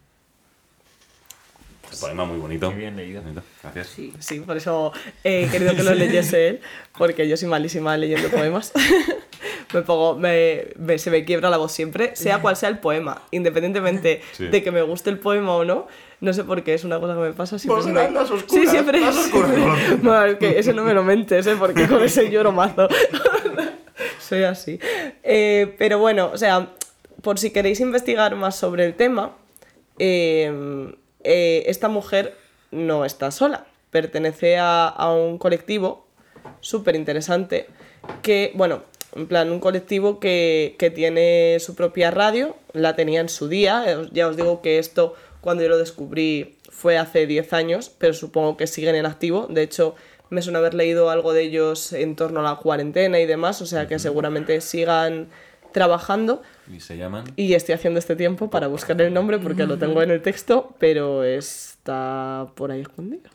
[1.91, 2.71] El poema muy bonito.
[2.71, 3.23] Muy bien leído.
[3.63, 3.87] Gracias.
[3.87, 4.13] Sí.
[4.19, 4.93] Sí, por eso
[5.25, 6.61] he querido que lo leyese él,
[6.99, 8.71] porque yo soy malísima leyendo poemas.
[9.73, 13.23] me pongo, me, me- se me quiebra la voz siempre, sea cual sea el poema,
[13.31, 14.47] independientemente Sí.
[14.49, 15.87] de que me guste el poema o no.
[16.21, 17.83] No sé por qué, es una cosa que me pasa siempre.
[17.83, 19.01] Pues me- las oscuras, sí, siempre.
[19.01, 19.51] las oscuras.
[19.51, 19.97] siempre.
[20.03, 21.57] Bueno, es que ese no me lo mentes, ¿eh?
[21.59, 22.87] porque con ese lloro mazo.
[24.21, 24.79] soy así.
[25.23, 26.69] Eh, pero bueno, o sea,
[27.23, 29.37] por si queréis investigar más sobre el tema,
[29.99, 30.93] eh,
[31.25, 32.37] eh, esta mujer
[32.71, 33.67] no está sola.
[33.91, 36.07] Pertenece a, a un colectivo
[36.61, 37.67] súper interesante
[38.23, 38.83] que, bueno,
[39.15, 43.85] en plan, un colectivo que, que tiene su propia radio, la tenía en su día.
[43.87, 48.15] eh, Ya os digo que esto, cuando yo lo descubrí, fue hace 10 años, pero
[48.15, 49.47] supongo que siguen en activo.
[49.49, 49.95] De hecho,
[50.31, 53.67] me suena haber leído algo de ellos en torno a la cuarentena y demás, o
[53.67, 55.29] sea que seguramente sigan
[55.73, 56.43] trabajando.
[56.75, 57.25] Y se llaman...
[57.37, 60.75] Y estoy haciendo este tiempo para buscar el nombre porque lo tengo en el texto,
[60.79, 63.31] pero está por ahí escondido.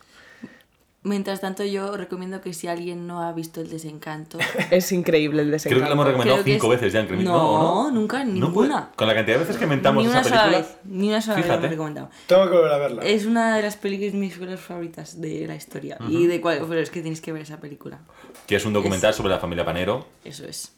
[1.07, 4.37] Mientras tanto, yo recomiendo que si alguien no ha visto El Desencanto...
[4.71, 5.83] Es increíble el Creo desencanto.
[5.83, 7.91] que lo hemos recomendado Creo cinco es- veces ya en No, ¿no?
[7.91, 8.91] nunca, puede- ninguna.
[8.95, 10.67] Con la cantidad de veces que mentamos ni esa una sola película.
[10.67, 11.59] vez, ni una sola vez Fíjate.
[11.61, 12.09] lo hemos recomendado.
[12.27, 13.03] Tengo que volver a verla.
[13.03, 15.97] Es una de las películas mis películas favoritas de la historia.
[16.09, 17.99] Y de cuál, pero es que tienes que ver esa película.
[18.45, 20.05] Que es un documental sobre la familia Panero.
[20.25, 20.71] Eso es.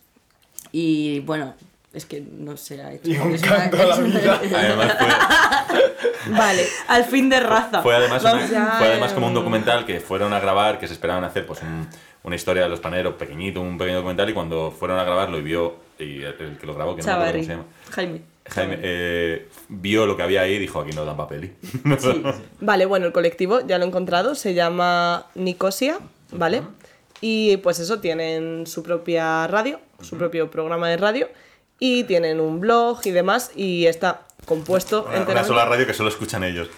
[0.72, 1.54] Y bueno,
[1.94, 3.10] es que no se ha hecho.
[3.10, 4.40] Y un es una- canto a la vida.
[4.42, 7.82] Además fue, Vale, Al fin de raza.
[7.82, 11.24] fue además, una- fue además como un documental que fueron a grabar, que se esperaban
[11.24, 11.88] hacer pues un-
[12.24, 15.42] una historia de los paneros pequeñito, un pequeño documental, y cuando fueron a grabarlo y
[15.42, 17.40] vio, y el, el que lo grabó, que no me acuerdo Chavarri.
[17.42, 18.22] cómo se llama, Jaime.
[18.50, 21.54] Jaime, eh, vio lo que había ahí y dijo, aquí no dan papel.
[22.00, 22.24] Sí.
[22.60, 25.98] Vale, bueno, el colectivo ya lo he encontrado, se llama Nicosia,
[26.32, 26.62] ¿vale?
[27.22, 31.28] Y pues eso, tienen su propia radio, su propio programa de radio,
[31.80, 35.94] y tienen un blog y demás, y está compuesto Una, una enteramente- sola radio que
[35.94, 36.70] solo escuchan ellos.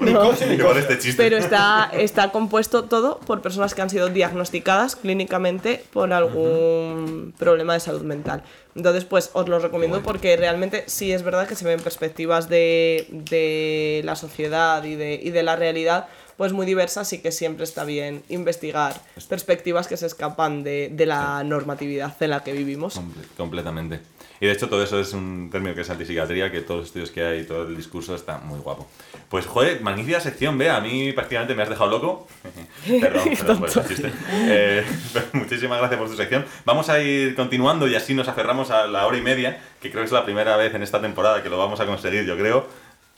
[0.00, 0.32] No.
[0.32, 1.20] este chiste.
[1.22, 7.74] Pero está, está compuesto todo por personas que han sido diagnosticadas clínicamente por algún problema
[7.74, 8.42] de salud mental.
[8.76, 13.06] Entonces, pues os lo recomiendo porque realmente sí es verdad que se ven perspectivas de,
[13.10, 16.06] de la sociedad y de, y de la realidad
[16.36, 18.94] pues muy diversas y que siempre está bien investigar
[19.26, 23.00] perspectivas que se escapan de, de la normatividad en la que vivimos.
[23.00, 24.00] Comple- completamente.
[24.40, 27.10] Y de hecho todo eso es un término que es antipsiquiatría, que todos los estudios
[27.10, 28.86] que hay, todo el discurso está muy guapo.
[29.30, 32.28] Pues joder, magnífica sección, Bea, a mí prácticamente me has dejado loco.
[33.00, 34.12] perdón, perdón por ese chiste.
[34.32, 34.84] Eh,
[35.32, 36.44] muchísimas gracias por tu sección.
[36.64, 40.02] Vamos a ir continuando y así nos aferramos a la hora y media, que creo
[40.02, 42.66] que es la primera vez en esta temporada que lo vamos a conseguir, yo creo.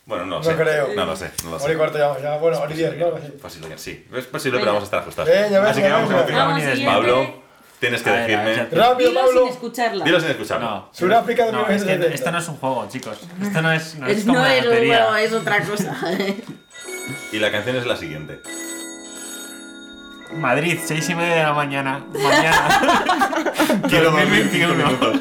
[0.06, 0.56] Bueno, no lo No sé.
[0.56, 0.88] creo.
[0.94, 1.76] No lo sé, no lo Hora y sé.
[1.76, 3.10] cuarto ya, ya bueno, hora y diez, ¿no?
[3.42, 4.06] Posible sí.
[4.14, 5.28] Es posible, pero vamos a estar ajustados.
[5.30, 6.84] Venga, venga, Así que vamos a continuar.
[6.86, 7.47] Pablo.
[7.80, 8.84] Tienes que A ver, a ver, decirme.
[8.84, 9.40] Rápido, Dilo Pablo.
[9.44, 10.04] sin escucharla.
[10.04, 10.66] Dilo sin escucharlo.
[10.70, 12.14] No, Sudáfrica de no, es que 1970.
[12.14, 13.18] esto no es un juego, chicos.
[13.42, 14.96] Esto no es, no es Es- como no la es un lotería.
[15.04, 15.96] juego, es otra cosa.
[17.32, 18.40] Y la canción es la siguiente.
[20.34, 22.04] Madrid, seis y media de la mañana.
[22.12, 23.42] Mañana.
[23.88, 24.74] Quiero dormir 2021.
[24.74, 25.16] cinco minutos.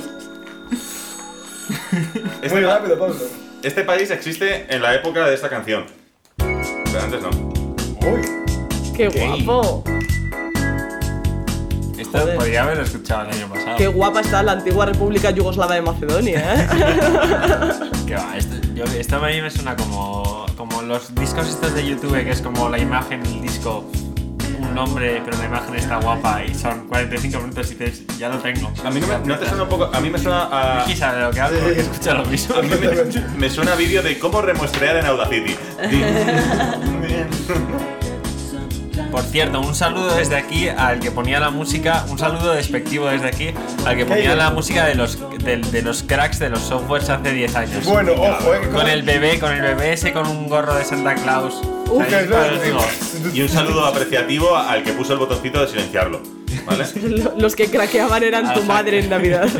[2.41, 3.15] Este, Muy rápido, Pablo.
[3.63, 5.85] este país existe en la época de esta canción.
[6.37, 7.29] Pero antes no.
[7.29, 8.21] Uy.
[8.95, 9.83] ¡Qué guapo!
[11.97, 12.35] Esto Joder.
[12.37, 13.75] podría haberlo escuchado el año pasado.
[13.77, 16.67] ¡Qué guapa está la antigua República Yugoslava de Macedonia, eh!
[18.07, 21.85] Que va, esto, yo- esto a mí me suena como, como los discos estos de
[21.87, 23.83] YouTube, que es como la imagen del disco,
[24.59, 28.37] un nombre, pero la imagen está guapa y son 45 minutos y dices, ya lo
[28.37, 28.71] tengo.
[28.85, 29.89] A mí no, me, ¿no te suena un poco.
[29.93, 30.43] A mí me suena
[30.79, 30.95] a.
[30.95, 32.55] Sabe de lo que hablo porque escucha lo mismo.
[32.55, 35.55] A mí me, me suena a vídeo de cómo remuestrear en Audacity.
[35.91, 36.03] Di-
[39.11, 43.27] Por cierto, un saludo desde aquí al que ponía la música, un saludo despectivo desde
[43.27, 43.49] aquí
[43.85, 47.31] al que ponía la música de los, de, de los cracks de los softwares hace
[47.31, 47.85] 10 años.
[47.85, 48.59] Bueno, ojo, eh.
[48.61, 51.61] que Con con- el bebé, con el bebé ese con un gorro de Santa Claus.
[51.85, 53.33] ¿Sabéis que es lo-?
[53.33, 56.21] Y un saludo apreciativo al que puso el botoncito de silenciarlo.
[56.65, 56.85] ¿Vale?
[57.37, 59.47] Los que craqueaban eran tu madre en Navidad.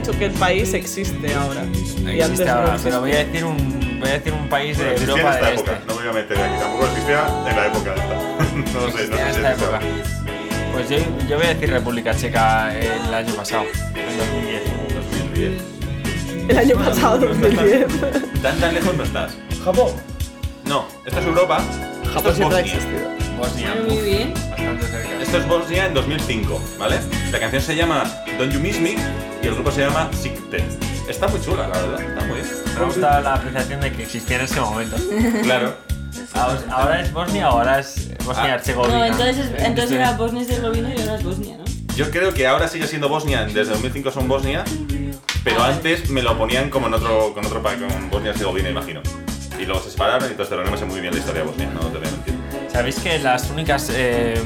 [0.00, 1.64] dicho que el país existe ahora.
[1.64, 2.90] Y antes Existe no ahora, existía.
[2.90, 5.46] pero voy a decir un, voy a decir un país de Bueno, en Europa esta
[5.46, 5.72] del época.
[5.72, 5.86] Este.
[5.86, 6.58] No me voy a meter aquí.
[6.60, 8.14] Tampoco existía en la época esta.
[8.78, 9.80] No lo sé, no sé en si esta es época.
[10.72, 10.96] Pues yo,
[11.28, 13.64] yo voy a decir República Checa el año pasado,
[13.94, 14.62] en 2010.
[14.94, 15.62] 2010.
[16.48, 17.86] El año pasado, 2010.
[18.42, 19.32] Tan tan lejos no estás.
[19.64, 19.92] Japón.
[20.64, 21.60] No, esto es Europa.
[22.12, 22.74] Japón es siempre ha Bosnia.
[22.76, 23.08] existido.
[23.38, 24.34] Bosnia, Muy bien.
[24.80, 25.22] Bastante cerca.
[25.22, 26.98] Esto es Bosnia en 2005, ¿vale?
[27.32, 28.04] La canción se llama
[28.38, 28.96] Don't You Miss Me
[29.42, 30.34] y el grupo se llama Sick
[31.08, 32.00] Está muy chula, la verdad.
[32.02, 32.46] Está muy bien.
[32.74, 34.96] Me ha gustado la apreciación de que existía en ese momento.
[35.42, 35.74] Claro.
[36.34, 38.24] Ahora ahora es Bosnia o ahora es Ah.
[38.24, 38.98] Bosnia-Herzegovina.
[38.98, 41.64] No, entonces, es- entonces Estoy- era Bosnia y Herzegovina y ahora es Bosnia, ¿no?
[41.96, 44.64] Yo creo que ahora sigue siendo Bosnia, desde 2005 son Bosnia,
[45.42, 49.00] pero antes me lo ponían como en otro, con otro país, con Bosnia-Herzegovina, imagino.
[49.58, 51.48] Y luego se separaron y entonces pero no me sé muy bien la historia de
[51.48, 52.34] Bosnia, no te voy a mentir.
[52.70, 53.90] ¿Sabéis que las únicas...
[53.92, 54.40] eh,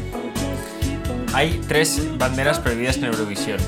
[1.33, 3.59] hay tres banderas prohibidas en Eurovisión.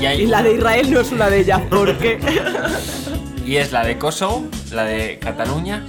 [0.00, 1.60] Y, hay Y la de Israel no es una de ellas.
[1.68, 2.18] ¿Por qué?
[3.44, 5.84] y es la de Kosovo, la de Cataluña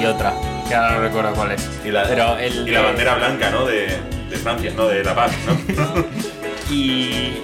[0.00, 0.34] y otra,
[0.68, 1.68] que ahora no recuerdo cuál es.
[1.84, 3.64] Y la, Pero el y la de- bandera blanca, ¿no?
[3.66, 3.86] De,
[4.30, 4.86] de Francia, ¿no?
[4.86, 6.04] De La Paz, ¿no?
[6.70, 7.36] Y, y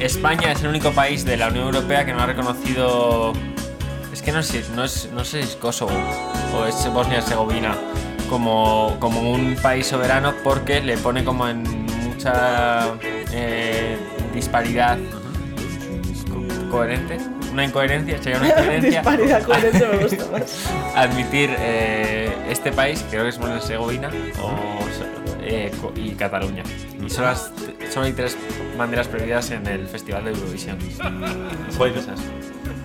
[0.00, 3.32] España es el único país de la Unión Europea que no ha reconocido.
[4.12, 5.92] Es que no sé, no, es, no sé si es Kosovo
[6.56, 7.74] o es Bosnia-Herzegovina
[8.28, 11.62] como, como un país soberano porque le pone como en
[12.04, 12.94] mucha
[13.32, 13.96] eh,
[14.34, 14.98] disparidad
[16.30, 17.18] co- coherente.
[17.52, 19.00] Una incoherencia, sería una incoherencia.
[19.00, 20.66] Disparidad coherente me gusta más.
[20.96, 24.10] admitir eh, este país, creo que es Bosnia-Herzegovina
[24.42, 24.50] o,
[25.42, 26.62] eh, co- y Cataluña.
[27.04, 27.52] Y solo, las-
[27.90, 28.36] solo hay tres
[28.76, 30.78] banderas prohibidas en el Festival de Eurovisión.
[31.78, 31.96] Bueno,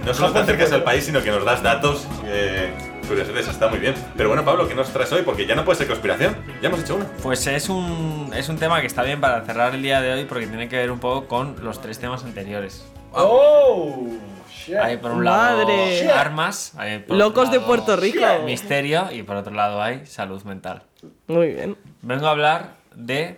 [0.05, 2.07] no solo te acercas al país, sino que nos das datos.
[2.25, 2.71] Eh,
[3.07, 3.93] curiosidades, está muy bien.
[4.15, 5.21] Pero bueno, Pablo, ¿qué nos traes hoy?
[5.23, 6.35] Porque ya no puede ser conspiración.
[6.61, 7.05] Ya hemos hecho una.
[7.21, 10.25] Pues es un, es un tema que está bien para cerrar el día de hoy
[10.25, 12.85] porque tiene que ver un poco con los tres temas anteriores.
[13.13, 14.07] Oh,
[14.49, 14.75] shit.
[14.77, 16.09] Hay por un lado Madre.
[16.09, 18.25] armas, hay por Locos otro de Puerto Rico.
[18.45, 20.83] misterio y por otro lado hay salud mental.
[21.27, 21.77] Muy bien.
[22.01, 23.35] Vengo a hablar de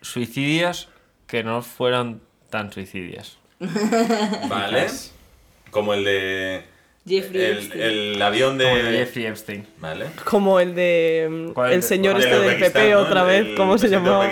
[0.00, 0.88] suicidios
[1.26, 2.20] que no fueron
[2.50, 3.38] tan suicidios.
[4.48, 4.88] Vale.
[5.70, 6.62] Como el de.
[7.06, 7.82] Jeffrey El, Epstein.
[7.82, 8.64] el avión de.
[8.64, 9.66] Como el de Jeffrey Epstein.
[9.78, 10.06] Vale.
[10.24, 11.26] Como el de.
[11.30, 11.72] mm, ¿Cuál?
[11.72, 12.24] El señor ¿Cuál?
[12.24, 12.98] este El de del PP ¿no?
[13.00, 13.46] otra vez.
[13.46, 14.28] el ¿Cómo se llamaba?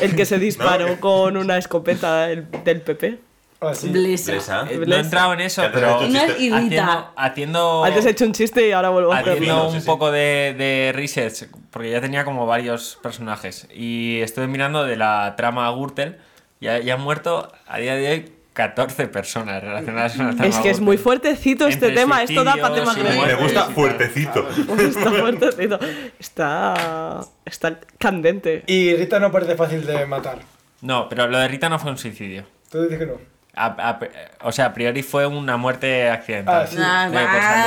[0.00, 1.00] El que se disparó ¿No?
[1.00, 3.18] con una escopeta del, del PP.
[3.60, 3.88] Ah, sí.
[3.88, 4.32] Blesa.
[4.32, 4.66] Blesa.
[4.70, 8.72] Eh, No he entrado en eso, pero haciendo, haciendo, Antes he hecho un chiste y
[8.72, 9.32] ahora vuelvo a hacerlo.
[9.34, 13.66] haciendo un poco de, de research, porque ya tenía como varios personajes.
[13.74, 16.18] Y estuve mirando de la trama Gürtel.
[16.60, 20.80] Ya, ya han muerto a día de hoy 14 personas relacionadas con Es que es
[20.80, 22.22] muy fuertecito este Entre tema.
[22.22, 24.48] Esto da para tema Me gusta fuertecito.
[24.80, 25.78] Está fuertecito.
[26.18, 27.20] Está.
[27.44, 28.64] Está candente.
[28.66, 30.38] Y Rita no parece fácil de matar.
[30.80, 32.44] No, pero lo de Rita no fue un suicidio.
[32.70, 33.14] Tú dices que no.
[33.54, 33.98] A- a-
[34.46, 36.62] o sea, a priori fue una muerte accidental.
[36.62, 36.76] Ah, sí.
[36.78, 37.10] Nah,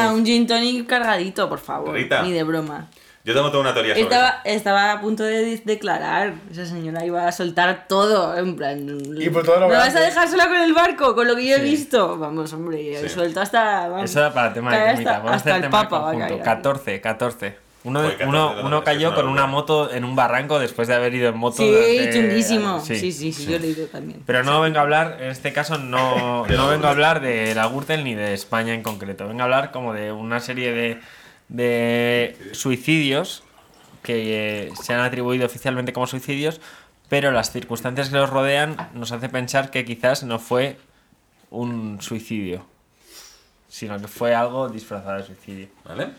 [0.01, 0.17] salud.
[0.19, 1.93] un gin tonic cargadito, por favor.
[1.93, 2.23] Rita.
[2.23, 2.87] Ni de broma.
[3.29, 6.33] Yo tengo toda una teoría sobre Estaba, estaba a punto de declarar.
[6.51, 8.35] Esa señora iba a soltar todo.
[8.37, 8.85] En plan.
[9.17, 10.07] Y por todo lo ¿Me vas a grande.
[10.07, 11.13] dejar sola con el barco?
[11.15, 11.63] Con lo que yo he Sí.
[11.65, 12.17] visto.
[12.17, 12.99] Vamos, hombre.
[13.01, 13.09] Sí.
[13.09, 13.87] Suelto hasta.
[13.87, 14.09] vamos.
[14.09, 14.93] Eso para el tema de comida.
[15.11, 16.33] hasta- Vamos a hacer hasta el tema papa va a conjunto.
[16.35, 16.43] caer.
[16.43, 17.57] 14, 14.
[17.85, 20.95] Uno, de- Joder, 14 uno, uno cayó con una moto en un barranco después de
[20.95, 21.57] haber ido en moto.
[21.63, 22.81] Sí, chunguísimo.
[22.81, 24.21] Sí, sí, sí, yo he leído también.
[24.25, 27.67] Pero no vengo a hablar, en este caso no, no vengo a hablar de la
[27.67, 29.27] Gürtel ni de España en concreto.
[29.29, 30.99] Vengo a hablar como de una serie de,
[31.49, 33.43] de suicidios
[34.03, 36.61] que eh, se han atribuido oficialmente como suicidios,
[37.09, 40.77] pero las circunstancias que los rodean nos hace pensar que quizás no fue
[41.49, 42.65] un suicidio,
[43.67, 45.67] sino que fue algo disfrazado de suicidio.
[45.83, 46.11] ¿Vale?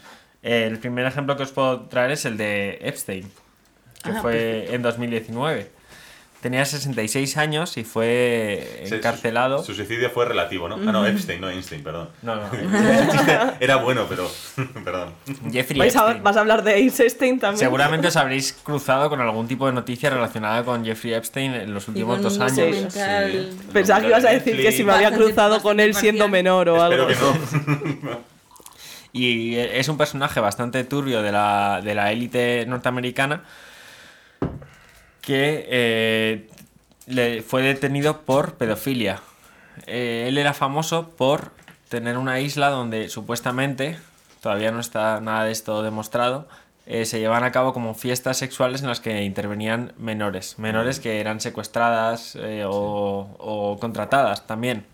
[0.43, 3.31] El primer ejemplo que os puedo traer es el de Epstein,
[4.03, 5.71] que Ah, fue en 2019.
[6.41, 9.59] Tenía 66 años y fue Sí, encarcelado.
[9.59, 10.77] Su, su suicidio fue relativo, ¿no?
[10.77, 12.09] Ah, no, Epstein, no Einstein, perdón.
[12.23, 12.49] No, no.
[13.61, 14.27] Era bueno, pero.
[14.85, 15.13] perdón.
[15.53, 16.15] Jeffrey ¿Vais a-.
[16.15, 17.59] ¿Vas a hablar de Einstein también?
[17.59, 21.87] Seguramente os habréis cruzado con algún tipo de noticia relacionada con Jeffrey Epstein en los
[21.89, 22.57] últimos dos años.
[22.57, 26.71] documental Pensaba que ibas a decir que si me había cruzado con él siendo menor
[26.71, 27.07] o algo.
[27.11, 28.19] Espero que no.
[29.13, 33.43] Y es un personaje bastante turbio de la, de la élite norteamericana
[35.21, 36.49] que eh,
[37.07, 39.21] le fue detenido por pedofilia.
[39.87, 41.53] Eh, él era famoso por
[41.89, 43.99] tener una isla donde supuestamente,
[44.41, 46.49] todavía no está nada de esto demostrado,
[46.87, 51.21] eh, se llevan a cabo como fiestas sexuales en las que intervenían menores, menores que
[51.21, 54.87] eran secuestradas eh, o, o contratadas también.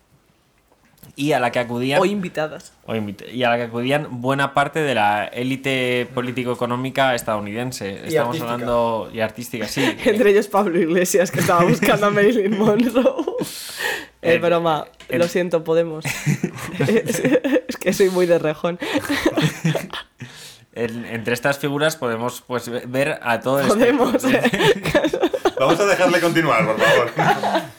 [1.19, 1.99] Y a la que acudían...
[2.01, 2.75] O invitadas.
[2.85, 8.03] O invit- y a la que acudían buena parte de la élite político-económica estadounidense.
[8.05, 8.53] Y Estamos artística.
[8.53, 9.11] hablando.
[9.15, 9.83] Y artística, sí.
[10.05, 13.25] Entre ellos Pablo Iglesias, que estaba buscando a Marilyn Monroe.
[14.23, 14.87] Es El- broma.
[15.09, 16.05] el- Lo siento, Podemos.
[16.81, 17.21] es,
[17.69, 18.79] es que soy muy de rejón.
[20.75, 24.23] En- entre estas figuras podemos pues, ve- ver a todo el Podemos.
[24.25, 25.21] espectro.
[25.59, 27.11] Vamos a dejarle continuar, por favor.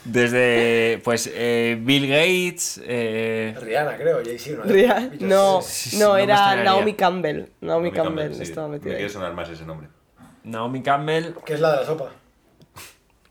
[0.04, 2.80] Desde pues eh, Bill Gates.
[2.84, 4.64] eh, Rihanna, creo, Jay-Z.
[4.64, 4.72] ¿no?
[4.72, 5.90] Bichos, No, sí.
[5.90, 6.56] sí, sí, no, no me era.
[6.64, 7.36] Naomi Campbell.
[7.60, 8.42] Naomi Naomi Campbell sí.
[8.42, 9.10] estaba Me metida quiere ahí.
[9.10, 9.88] sonar más ese nombre.
[10.44, 12.10] Naomi Campbell, Que es la de la sopa.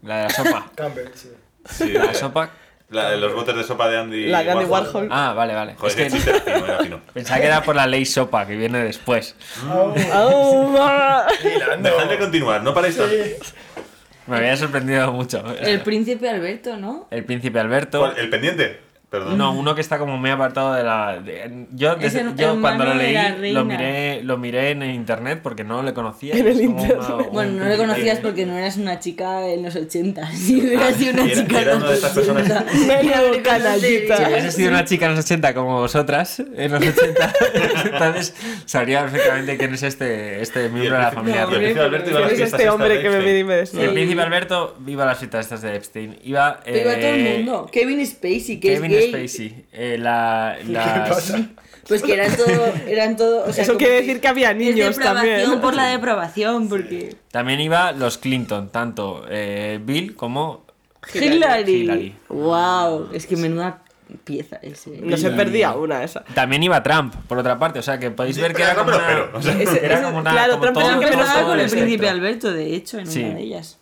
[0.04, 0.72] la de la sopa.
[0.76, 1.32] Campbell, sí.
[1.70, 2.50] Sí, La de sopa.
[2.90, 4.28] La de los botes de sopa de Andy.
[4.28, 5.10] La de Andy Warhol.
[5.12, 5.76] Ah, vale, vale.
[5.76, 6.32] Joder, Es que chiste
[7.14, 9.36] pensaba que era por la ley sopa que viene después.
[9.70, 11.26] Oh, Oh.
[11.82, 13.10] Dejadme continuar, no paréis tan-
[14.28, 15.44] Me había sorprendido mucho.
[15.62, 17.08] El príncipe Alberto, ¿no?
[17.12, 18.00] El príncipe Alberto.
[18.00, 18.18] ¿Cuál?
[18.18, 18.87] ¿El pendiente?
[19.10, 19.38] Perdón.
[19.38, 21.22] No, uno que está como muy apartado de la.
[21.22, 25.64] de- yo desde- el yo cuando lo leí lo miré, lo miré en internet porque
[25.64, 26.36] no le conocía.
[26.36, 26.98] En el internet.
[27.08, 30.30] una- un Bueno, no le conocías porque no eras una chica en los 80.
[30.36, 32.66] Si hubiera sido una era- chica era en una los de estas personas- 80.
[32.86, 34.28] Menudo Si canallita.
[34.30, 37.34] hubiese sido una chica en los 80 como vosotras, en los 80,
[37.86, 38.36] entonces
[38.66, 41.48] sabría perfectamente quién es este, este miembro de la familia.
[41.50, 43.24] Y el príncipe Alberto iba a ¿Quién las este hombre de que me Epstein.
[43.26, 43.44] viene y
[43.78, 46.18] me El príncipe Alberto iba a las fiestas estas de Epstein.
[46.26, 46.60] Iba.
[46.66, 47.70] Pero iba todo el eh, mundo.
[47.72, 49.66] Kevin Spacey, que es Spacey.
[49.72, 51.50] eh, la, las- pasa?
[51.88, 55.62] Pues que eran todo, eran todo, o sea, Eso quiere decir que había niños también.
[55.62, 60.66] por la depravación, porque También iba los Clinton, tanto eh, Bill como
[61.14, 61.72] Hillary.
[61.84, 62.16] Hillary.
[62.28, 63.84] Wow, es que menuda
[64.26, 65.00] pieza ese.
[65.02, 66.26] No se perdía una esa.
[66.34, 67.80] También iba Trump, por otra parte.
[67.80, 69.08] O sea que podéis ver que era como una.
[69.08, 70.32] pero, o sea, Ese- Era ese- como una.
[70.32, 72.10] claro, como Trump todo el que todo con el el príncipe.
[72.10, 73.24] Alberto, de hecho, en Sí.
[73.24, 73.78] una de ellas.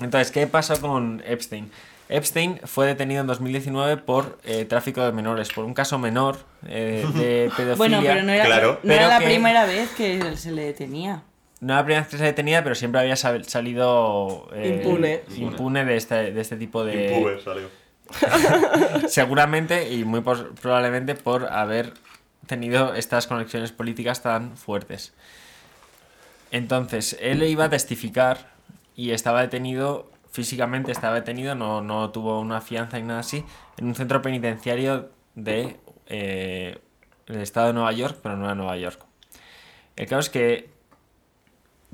[0.00, 1.70] Entonces, ¿qué pasó con Epstein?
[2.08, 7.04] Epstein fue detenido en 2019 por eh, tráfico de menores, por un caso menor eh,
[7.14, 7.74] de pedofilia.
[7.76, 8.80] Bueno, pero no era, Claro.
[8.82, 11.22] no era Pero la que- primera vez que se le detenía.
[11.60, 15.22] No era la primera vez que se detenía, pero siempre había sal- salido eh, Impune.
[15.36, 17.68] impune de este, de este tipo de, Impuber salió.
[19.08, 21.92] Seguramente y muy probablemente por haber
[22.46, 25.12] tenido estas conexiones políticas tan fuertes.
[26.52, 28.50] Entonces, él iba a testificar
[28.94, 33.42] y estaba detenido, físicamente estaba detenido, no, no tuvo una fianza ni nada así,
[33.78, 36.78] en un centro penitenciario de, eh,
[37.26, 39.02] del estado de Nueva York, pero no era Nueva York.
[39.96, 40.68] El caso es que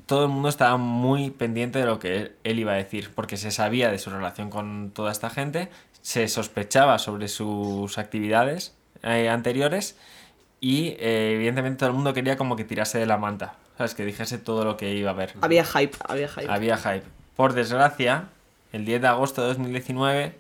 [0.07, 3.37] todo el mundo estaba muy pendiente de lo que él, él iba a decir, porque
[3.37, 5.69] se sabía de su relación con toda esta gente,
[6.01, 8.75] se sospechaba sobre sus actividades
[9.05, 9.97] eh, anteriores
[10.61, 13.95] y eh, evidentemente todo el mundo quería como que tirase de la manta, ¿sabes?
[13.95, 15.35] Que dijese todo lo que iba a ver.
[15.41, 16.51] Había hype, había hype.
[16.51, 17.22] Había hype.
[17.37, 18.29] Por desgracia,
[18.73, 20.37] el 10 de agosto de 2019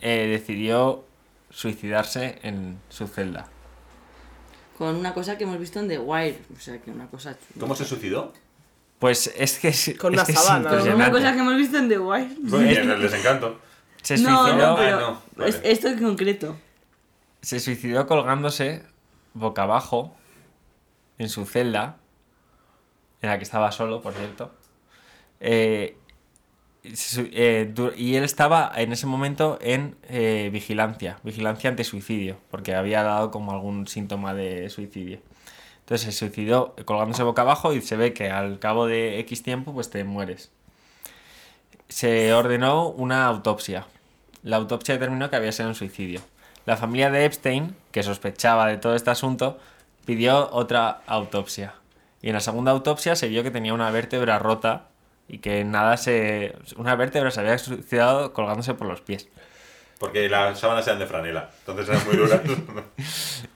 [0.00, 1.04] eh, decidió
[1.50, 3.46] suicidarse en su celda.
[4.78, 6.38] Con una cosa que hemos visto en The Wire.
[6.56, 7.60] O sea, que una cosa chula.
[7.60, 8.32] ¿Cómo se suicidó?
[8.98, 10.70] Pues es que es, Con es una que es sábana.
[10.70, 12.28] Con una cosa que hemos visto en The Wire.
[12.42, 13.60] Y en el desencanto.
[14.02, 15.60] Se No, suicidó, no, pero Ah, no, vale.
[15.64, 16.56] esto en concreto.
[17.42, 18.82] se suicidó colgándose
[19.34, 20.16] boca abajo
[21.18, 21.96] en su celda,
[23.20, 24.52] en la que estaba solo, por cierto.
[25.44, 25.96] Eh,
[26.84, 33.02] eh, y él estaba en ese momento en eh, vigilancia, vigilancia ante suicidio, porque había
[33.02, 35.20] dado como algún síntoma de suicidio.
[35.80, 39.74] Entonces se suicidó colgándose boca abajo y se ve que al cabo de X tiempo
[39.74, 40.50] pues te mueres.
[41.88, 43.86] Se ordenó una autopsia.
[44.44, 46.20] La autopsia determinó que había sido un suicidio.
[46.66, 49.58] La familia de Epstein, que sospechaba de todo este asunto,
[50.04, 51.74] pidió otra autopsia.
[52.22, 54.91] Y en la segunda autopsia se vio que tenía una vértebra rota
[55.32, 56.54] y que nada se...
[56.76, 59.28] Una vértebra se había suicidado colgándose por los pies.
[59.98, 62.40] Porque las sábanas eran de franela, entonces eran muy duras.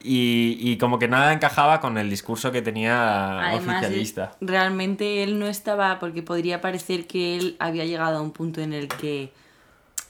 [0.00, 4.32] Y, y como que nada encajaba con el discurso que tenía Además, oficialista.
[4.40, 8.60] él- realmente él no estaba, porque podría parecer que él había llegado a un punto
[8.60, 9.32] en el que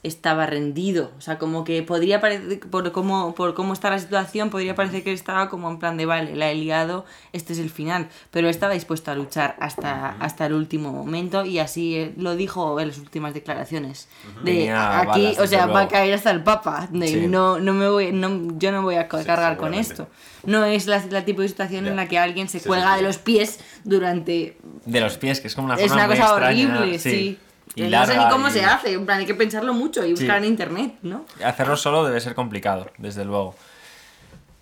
[0.07, 1.11] estaba rendido.
[1.19, 5.03] O sea, como que podría parecer, por cómo, por cómo está la situación, podría parecer
[5.05, 8.09] que estaba como en plan de, vale, la he liado, este es el final.
[8.31, 12.79] Pero estaba dispuesto a luchar hasta, hasta el último momento y así eh, lo dijo
[12.81, 14.09] en las últimas declaraciones.
[14.43, 16.89] De Tenía aquí, balas, o sea, va a caer hasta el Papa.
[16.91, 17.27] De, Sí.
[17.27, 19.93] no, no me voy, no, yo no voy a cargar con seguramente.
[19.93, 20.09] esto.
[20.45, 22.93] No es la, la tipo de situación en la que alguien se Sí, cuelga sí,
[22.93, 22.97] sí.
[23.03, 26.17] de los pies durante De los pies, que es como una es forma una muy
[26.17, 27.39] cosa extraña, horrible, sí.
[27.75, 30.05] Y no sé ni larga cómo y- se hace, en plan, hay que pensarlo mucho
[30.07, 31.27] y buscar en internet, ¿no?
[31.45, 33.55] Hacerlo solo debe ser complicado, desde luego.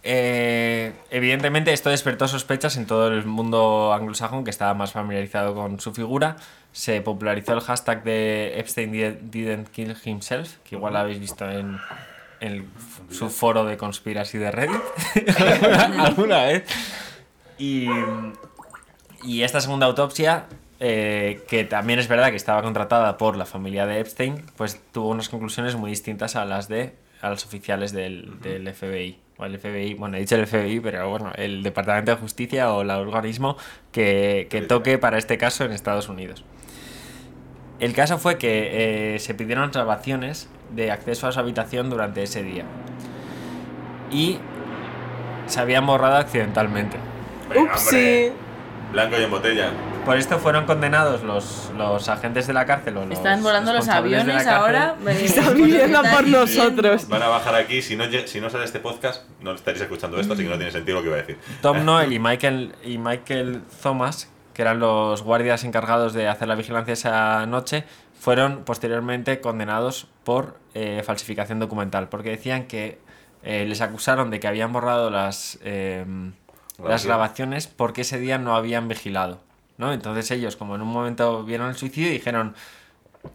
[0.06, 5.80] Eh, evidentemente esto despertó sospechas en todo el mundo anglosajón que estaba más familiarizado con
[5.80, 6.36] su figura.
[6.72, 11.78] Se popularizó el hashtag de Epstein di- didn't kill himself, que igual habéis visto en,
[12.40, 12.68] en
[13.10, 14.82] su foro de conspiracy de Reddit
[15.40, 16.64] alguna, alguna vez.
[17.56, 17.88] Y,
[19.22, 20.44] y esta segunda autopsia,
[20.86, 25.08] eh, que también es verdad que estaba contratada por la familia de Epstein, pues tuvo
[25.08, 26.92] unas conclusiones muy distintas a las de
[27.22, 29.18] a los oficiales del, del FBI.
[29.38, 32.82] O el FBI, bueno, he dicho el FBI, pero bueno, el Departamento de Justicia o
[32.82, 33.56] el organismo
[33.92, 36.44] que, que toque para este caso en Estados Unidos.
[37.80, 42.42] El caso fue que eh, se pidieron grabaciones de acceso a su habitación durante ese
[42.42, 42.64] día.
[44.10, 44.38] Y
[45.46, 46.98] se habían borrado accidentalmente.
[47.48, 48.32] Venga, Upsi.
[48.92, 49.70] Blanco y en botella.
[50.04, 52.96] Por esto fueron condenados los, los agentes de la cárcel.
[52.98, 54.96] O los Están volando los aviones ahora.
[55.06, 57.08] Están viviendo por nosotros.
[57.08, 57.80] Van a bajar aquí.
[57.80, 60.56] Si no, lle- si no sale este podcast, no estaréis escuchando esto, así que no
[60.56, 61.38] tiene sentido lo que iba a decir.
[61.62, 66.54] Tom Noel y Michael, y Michael Thomas, que eran los guardias encargados de hacer la
[66.54, 67.84] vigilancia esa noche,
[68.20, 72.98] fueron posteriormente condenados por eh, falsificación documental, porque decían que
[73.42, 76.04] eh, les acusaron de que habían borrado las, eh,
[76.82, 79.40] las grabaciones porque ese día no habían vigilado.
[79.78, 79.92] ¿No?
[79.92, 82.54] Entonces ellos, como en un momento vieron el suicidio, dijeron,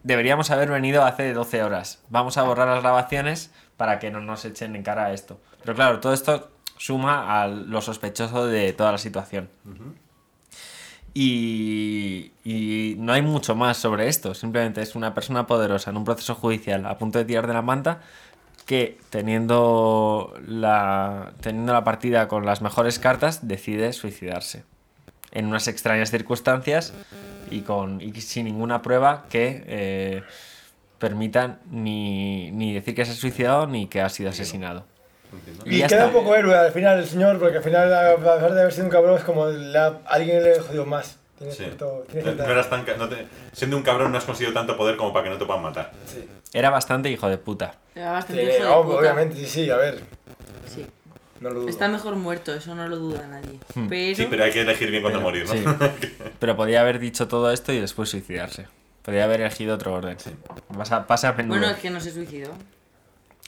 [0.03, 2.03] deberíamos haber venido hace 12 horas.
[2.09, 5.39] Vamos a borrar las grabaciones para que no nos echen en cara esto.
[5.61, 9.49] Pero claro, todo esto suma a lo sospechoso de toda la situación.
[11.13, 14.33] Y, y no hay mucho más sobre esto.
[14.33, 17.61] Simplemente es una persona poderosa en un proceso judicial a punto de tirar de la
[17.61, 18.01] manta
[18.69, 24.63] que teniendo la, teniendo la partida con las mejores cartas decide suicidarse.
[25.31, 26.93] En unas extrañas circunstancias
[27.51, 30.23] y, con, y sin ninguna prueba que eh,
[30.97, 34.85] permitan ni, ni decir que se ha suicidado ni que ha sido asesinado.
[35.65, 36.07] Y, ya queda está.
[36.07, 38.85] un poco héroe al final el señor, porque al final, a pesar de haber sido
[38.85, 41.17] un cabrón, es como la- alguien le jodió más.
[41.39, 41.45] Sí.
[41.51, 45.13] cierto- No, eras tan no te- siendo un cabrón no has conseguido tanto poder como
[45.13, 45.91] para que no te puedan matar.
[46.51, 47.75] Era bastante hijo de puta.
[47.95, 48.97] Era bastante Sí, hijo de ob- puta.
[48.97, 49.99] obviamente, sí, sí, a ver.
[50.67, 50.85] Sí.
[51.39, 51.69] No lo dudo.
[51.69, 53.59] Está mejor muerto, eso no lo duda nadie.
[53.87, 55.53] Pero, Sí, pero hay que elegir bien cuándo morir, ¿no?
[55.53, 55.63] Sí.
[56.39, 58.67] Pero podía haber dicho todo esto y después suicidarse.
[59.03, 60.17] Podría haber elegido otro orden.
[60.77, 61.57] Pasa, pasa a menudo.
[61.57, 62.51] bueno, es que no se suicidó.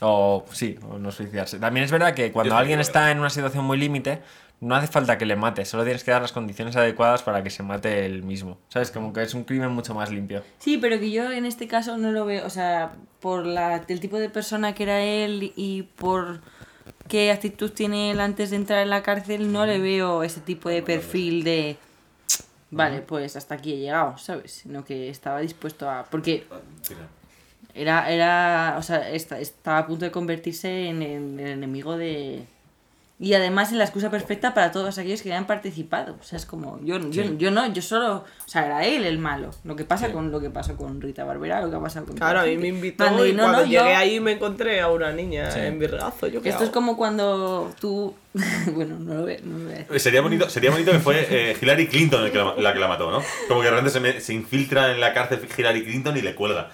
[0.01, 1.59] O sí, o no suicidarse.
[1.59, 4.21] También es verdad que cuando Yo alguien está en una situación muy límite,
[4.61, 7.49] no hace falta que le mates, solo tienes que dar las condiciones adecuadas para que
[7.49, 8.57] se mate él mismo.
[8.69, 8.91] ¿Sabes?
[8.91, 10.43] Como que es un crimen mucho más limpio.
[10.59, 13.99] Sí, pero que yo en este caso no lo veo, o sea, por la, el
[13.99, 16.41] tipo de persona que era él y por
[17.11, 20.69] qué actitud tiene él antes de entrar en la cárcel, no le veo ese tipo
[20.69, 21.75] de perfil de...
[22.69, 24.53] Vale, pues hasta aquí he llegado, ¿sabes?
[24.53, 26.05] Sino que estaba dispuesto a...
[26.09, 26.45] Porque
[27.75, 32.45] era, era o sea, esta- estaba a punto de convertirse en el enemigo de...
[33.23, 36.15] Y además en la excusa perfecta para todos aquellos que habían participado.
[36.19, 39.19] O sea, es como, yo, yo, yo no, yo solo, o sea, era él el
[39.19, 39.51] malo.
[39.63, 42.15] Lo que pasa con lo que pasó con Rita Barbera, lo que ha pasado con
[42.15, 44.81] Claro, a mí me invitó Cuando- y no, cuando no, yo- llegué ahí me encontré
[44.81, 45.59] a una niña Sí.
[45.59, 46.25] en Virgazo.
[46.29, 48.15] Yo Esto es como cuando tú...
[48.73, 49.99] bueno, no lo, ve- no lo a decir.
[49.99, 52.87] Sería bonito, sería bonito que fue eh, Hillary Clinton el que la, la que la
[52.87, 53.21] mató, ¿no?
[53.47, 56.33] Como que de repente se, me- se infiltra en la cárcel Hillary Clinton y le
[56.33, 56.69] cuelga.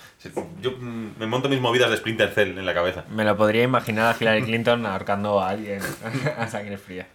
[0.62, 3.06] Yo mm, me monto mis movidas de Splinter Cell en la cabeza.
[3.10, 5.82] Me lo podría imaginar a Hillary Clinton ahorcando a alguien
[6.38, 7.08] a sangre fría.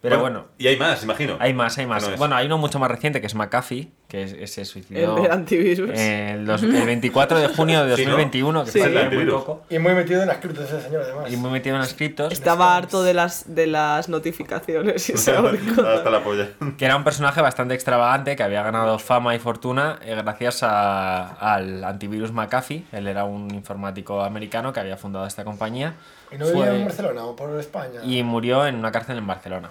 [0.00, 1.36] Pero bueno, Y hay más, imagino.
[1.38, 2.08] hay más, hay más.
[2.08, 2.16] No.
[2.16, 5.32] Bueno, hay uno mucho más reciente que es McAfee, que es- se suicidó El del
[5.32, 5.90] antivirus.
[5.98, 8.10] el, dos- el 24 de junio de Sí, ¿no?
[8.10, 8.80] 2021, que Sí.
[8.80, 11.32] fue muy poco, Y muy metido en las criptos ese señor, además.
[11.32, 15.30] y muy metido en las criptos, Estaba harto de las, de las notificaciones y se.
[15.32, 16.48] Hasta la polla.
[16.76, 21.28] que era un personaje bastante extravagante que había ganado fama y fortuna eh, gracias a-
[21.54, 22.84] al antivirus McAfee.
[22.92, 25.94] Él era un informático americano que había fundado esta compañía.
[26.32, 28.00] ¿Y no Fue- vivía en Barcelona o por España?
[28.04, 29.70] y murió en una cárcel en Barcelona.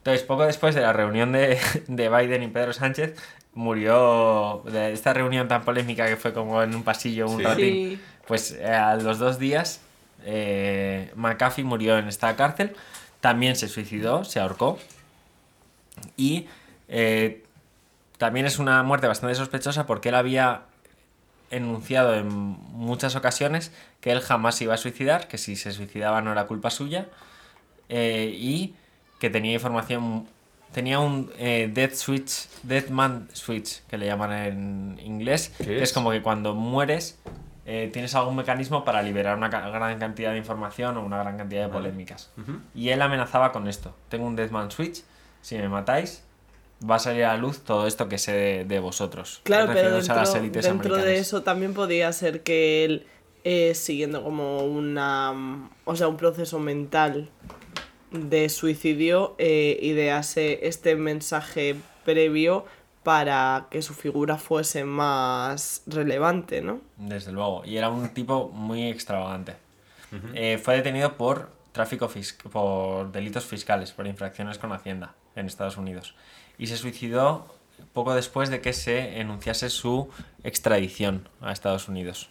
[0.00, 1.58] Entonces, poco después de la reunión de,
[1.88, 3.14] de Biden y Pedro Sánchez,
[3.54, 7.42] murió de esta reunión tan polémica que fue como en un pasillo un Sí.
[7.44, 7.64] ratín.
[7.74, 8.00] Sí.
[8.26, 9.80] Pues eh, a los dos días,
[10.24, 12.74] eh, McAfee murió en esta cárcel.
[13.20, 14.78] También se suicidó, se ahorcó.
[16.16, 16.46] Y
[16.88, 17.42] eh,
[18.18, 20.62] también es una muerte bastante sospechosa porque él había
[21.50, 26.22] enunciado en muchas ocasiones que él jamás se iba a suicidar, que si se suicidaba
[26.22, 27.08] no era culpa suya,
[27.88, 28.74] eh, y
[29.20, 30.26] que tenía información,
[30.72, 35.76] tenía un eh, death switch, death man switch, que le llaman en inglés, ¿Qué que
[35.76, 35.82] es?
[35.90, 37.18] es como que cuando mueres
[37.66, 41.36] eh, tienes algún mecanismo para liberar una ca- gran cantidad de información o una gran
[41.36, 41.78] cantidad de Vale.
[41.90, 42.30] polémicas.
[42.74, 45.04] Y él amenazaba con esto, tengo un death man switch,
[45.42, 46.24] si me matáis,
[46.88, 49.40] va a salir a la luz todo esto que sé de, de vosotros.
[49.44, 53.06] Claro, pero refiriéndose a las dentro, élites dentro de eso también podía ser que él,
[53.44, 55.32] eh, siguiendo como una.
[55.32, 57.28] mm, O sea, un proceso mental
[58.10, 62.64] de suicidio, eh, idease este mensaje previo
[63.02, 66.80] para que su figura fuese más relevante, ¿no?
[66.96, 67.62] Desde luego.
[67.64, 69.54] Y era un tipo muy extravagante.
[70.34, 75.76] Eh, fue detenido por tráfico fis- por delitos fiscales, por infracciones con Hacienda en Estados
[75.76, 76.14] Unidos.
[76.58, 77.46] Y se suicidó
[77.92, 80.08] poco después de que se enunciase su
[80.42, 82.28] extradición a Estados Unidos.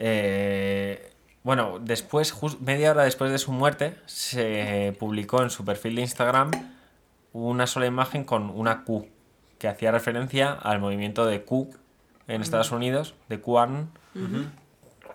[0.00, 1.12] Eh,
[1.44, 6.50] bueno, después, media hora después de su muerte, se publicó en su perfil de Instagram
[7.34, 9.06] una sola imagen con una Q,
[9.58, 11.68] que hacía referencia al movimiento de Q
[12.28, 13.90] en Estados Unidos, de QAnon.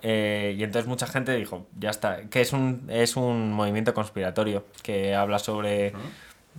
[0.04, 4.66] Eh, y entonces mucha gente dijo, ya está, que es un, es un movimiento conspiratorio
[4.84, 5.94] que habla sobre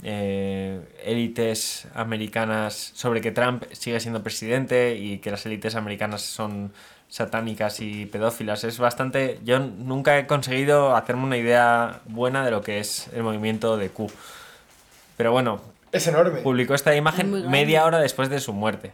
[0.03, 6.73] eh, élites americanas, sobre que Trump sigue siendo presidente y que las élites americanas son
[7.11, 8.65] satánicas y pedófilas.
[8.65, 9.39] Es bastante...
[9.45, 13.91] Yo nunca he conseguido hacerme una idea buena de lo que es el movimiento de
[13.91, 14.11] Q.
[15.19, 15.61] Pero bueno,
[15.93, 16.41] Es enorme.
[16.41, 18.93] publicó esta imagen media hora después de su muerte.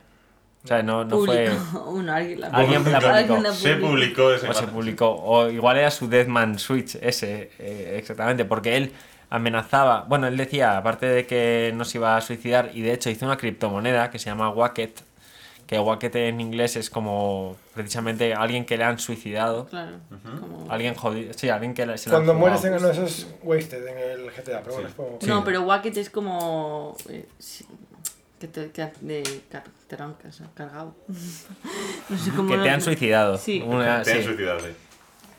[0.65, 1.51] O sea, no, no fue...
[1.51, 3.15] Publicó- Uno, alguien la Alguien la publicó.
[3.15, 5.11] Alguien la Se publicó ese O se publicó.
[5.15, 8.93] O igual era su Deathman Switch, ese, eh, exactamente, porque él
[9.31, 10.07] amenazaba.
[10.09, 13.27] Bueno, él decía, aparte de que no se iba a suicidar, y de hecho hizo
[13.27, 15.03] una criptomoneda que se llama Wacket,
[15.67, 19.67] que Wacket en inglés es como precisamente alguien que le han suicidado.
[19.67, 19.97] Claro.
[20.41, 21.33] como- Alguien jodido.
[21.35, 24.31] Sí, alguien que le- se le Cuando mueres en uno, eso es wasted en el
[24.31, 26.97] GTA, pero bueno, es como- No, pero Wacket es como.
[27.09, 27.65] eh, sí,
[28.41, 30.15] que te, que de, car- te lo han
[30.55, 30.95] cargado.
[32.09, 32.49] no sé cómo.
[32.51, 33.39] Que te han suicidado.
[33.39, 33.63] Sí.
[33.67, 34.25] Una- Te han sí.
[34.25, 34.67] suicidado, sí.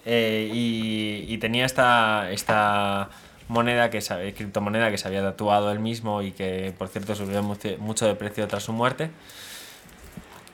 [0.05, 3.09] Eh, y, y tenía esta, esta
[3.49, 7.43] moneda, que se, criptomoneda que se había tatuado él mismo y que, por cierto, subió
[7.43, 9.09] mucho, mucho de precio tras su muerte.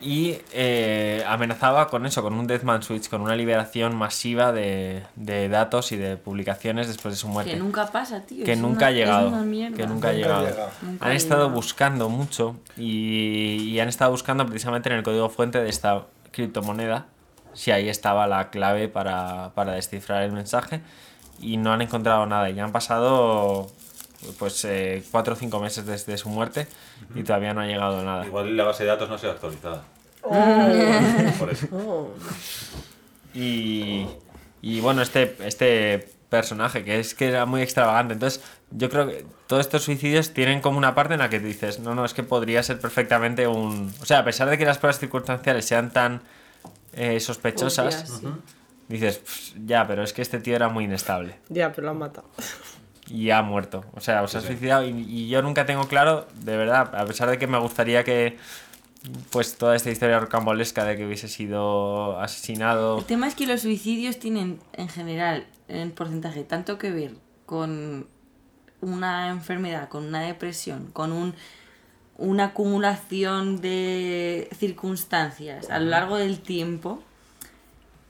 [0.05, 5.47] Y eh, amenazaba con eso, con un Deathman Switch, con una liberación masiva de, de
[5.47, 7.51] datos y de publicaciones después de su muerte.
[7.53, 8.43] Que nunca pasa, tío.
[8.45, 9.27] que es nunca una- ha llegado.
[9.27, 9.77] Es una mierda.
[9.77, 10.45] Que nunca ha llegado.
[10.45, 10.69] llega.
[10.81, 15.29] Nunca Han ha estado buscando mucho y, y han estado buscando precisamente en el código
[15.29, 17.05] fuente de esta criptomoneda
[17.53, 20.81] si ahí estaba la clave para, para descifrar el mensaje
[21.39, 22.49] y no han encontrado nada.
[22.49, 23.71] Y han pasado
[24.39, 26.67] pues eh, cuatro o cinco meses desde su muerte
[27.13, 28.25] y todavía no ha llegado nada.
[28.25, 29.81] Igual la base de datos no se ha actualizado.
[30.23, 31.67] Por eso.
[31.71, 32.07] Oh.
[33.35, 34.05] Y,
[34.61, 38.13] y bueno, este, este personaje que es que era muy extravagante.
[38.13, 41.79] Entonces, yo creo que todos estos suicidios tienen como una parte en la que dices,
[41.79, 43.91] no, no, es que podría ser perfectamente un...
[44.01, 46.21] O sea, a pesar de que las pruebas circunstanciales sean tan
[46.93, 48.27] eh, sospechosas, sí.
[48.87, 51.97] dices, "Pff, ya, pero es que este tío era muy inestable Ya, pero lo han
[51.97, 52.29] matado.
[53.07, 53.83] y ha muerto.
[53.95, 57.29] O sea, se ha suicidado y, y yo nunca tengo claro, de verdad, a pesar
[57.31, 58.37] de que me gustaría que
[59.31, 62.99] pues toda esta historia rocambolesca de que hubiese sido asesinado...
[62.99, 67.15] El tema es que los suicidios tienen, en general, en porcentaje, tanto que ver
[67.45, 68.07] con
[68.81, 71.35] una enfermedad, con una depresión, con un,
[72.17, 77.01] una acumulación de circunstancias a lo largo del tiempo,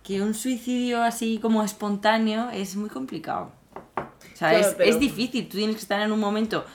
[0.04, 3.52] que un suicidio así como espontáneo es muy complicado.
[3.96, 5.48] O sea, Claro, es, pero- es difícil.
[5.48, 6.66] Tú tienes que estar en un momento,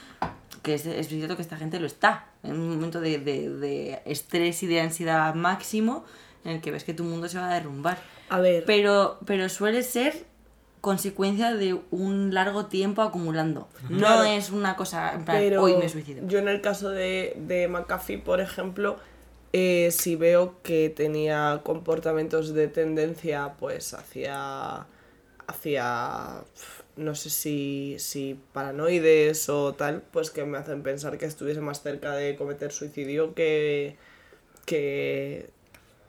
[0.61, 4.01] que es, es cierto que esta gente lo está, en un momento de, de- de
[4.05, 6.05] estrés y de ansiedad máximo,
[6.45, 7.97] en el que ves que tu mundo se va a derrumbar.
[8.29, 8.63] A ver.
[8.65, 10.25] Pero, pero suele ser
[10.81, 13.67] consecuencia de un largo tiempo acumulando.
[13.89, 14.23] No Claro.
[14.23, 16.25] es una cosa, en plan, Pero hoy me suicido.
[16.27, 18.97] yo en el caso de, de McAfee, por ejemplo,
[19.51, 24.85] eh, si veo que tenía comportamientos de tendencia pues hacia,
[25.47, 26.43] hacia
[26.99, 31.81] no sé si, si paranoides o tal, pues que me hacen pensar que estuviese más
[31.81, 33.95] cerca de cometer suicidio que...
[34.65, 35.49] que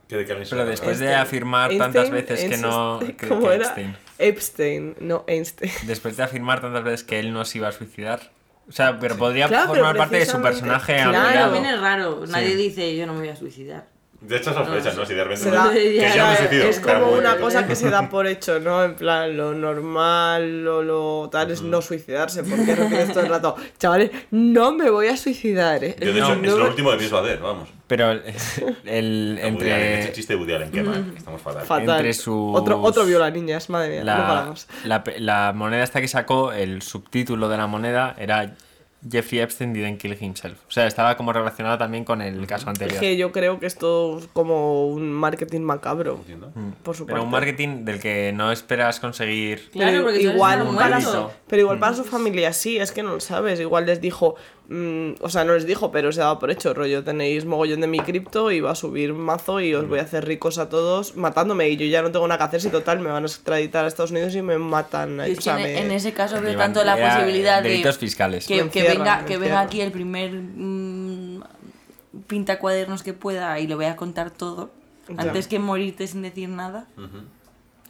[0.09, 3.01] Que de que alguien se Pero después de Einstein- afirmar tantas Einstein- veces que no.
[3.01, 3.65] Einstein- que- ¿Cómo que era?
[3.67, 3.97] Epstein.
[4.19, 5.73] Epstein, no Einstein.
[5.87, 8.21] Después de afirmar tantas veces que él no se iba a suicidar.
[8.69, 11.53] O sea, pero podría Claro, pero formar parte de su personaje Claro.
[11.53, 12.33] También es raro, Sí.
[12.33, 13.87] nadie dice yo no me voy a suicidar.
[14.21, 15.07] De hecho, sospechan, ¿no?
[15.07, 15.45] Si de repente.
[15.45, 16.65] Se da- que ya, yo me suicido.
[16.69, 17.41] es como una bien.
[17.41, 18.85] cosa que se da por hecho, ¿no?
[18.85, 23.57] En plan, lo normal, lo, lo tal es no suicidarse, porque repites todo el rato,
[23.79, 25.97] chavales, no me voy a suicidar, ¿eh?
[25.99, 27.71] Yo, de hecho, No es lo último que pienso hacer, vamos.
[27.87, 28.23] Pero el,
[28.85, 30.13] el- Allen, entre.
[30.13, 31.65] chiste de Woody Allen, qué mal, que estamos fatal.
[31.65, 31.89] Fatal.
[31.97, 34.67] entre sus- Otro, otro viola niñas, madre mía, no La, paramos.
[34.85, 38.55] la, pe- la moneda esta que sacó, el subtítulo de la moneda era
[39.09, 40.59] Jeffrey Epstein didn't kill himself.
[40.68, 43.01] O sea, estaba como relacionado también con el caso Es anterior.
[43.01, 46.52] que yo creo que esto es como un marketing macabro, Entiendo.
[46.82, 49.70] por su Pero un marketing del que no esperas conseguir.
[49.70, 53.02] Claro, Pero porque igual un para su, pero igual para su familia sí, es que
[53.02, 53.59] no lo sabes.
[53.60, 54.35] Igual les dijo,
[54.68, 57.86] mm, o sea, no les dijo, pero se daba por hecho, rollo, tenéis mogollón de
[57.86, 61.16] mi cripto y va a subir mazo y os voy a hacer ricos a todos
[61.16, 63.85] matándome y yo ya no tengo nada que hacer si total me van a extraditar
[63.85, 65.20] a Estados Unidos y me matan.
[65.27, 67.94] Y es o sea, que en, me- en ese caso veo tanto la posibilidad delitos
[67.97, 68.47] de fiscales.
[68.47, 71.43] que, que venga, que venga aquí el primer mm,
[72.27, 74.71] pinta cuadernos que pueda y le voy a contar todo
[75.09, 75.23] Ya.
[75.23, 76.87] antes que morirte sin decir nada.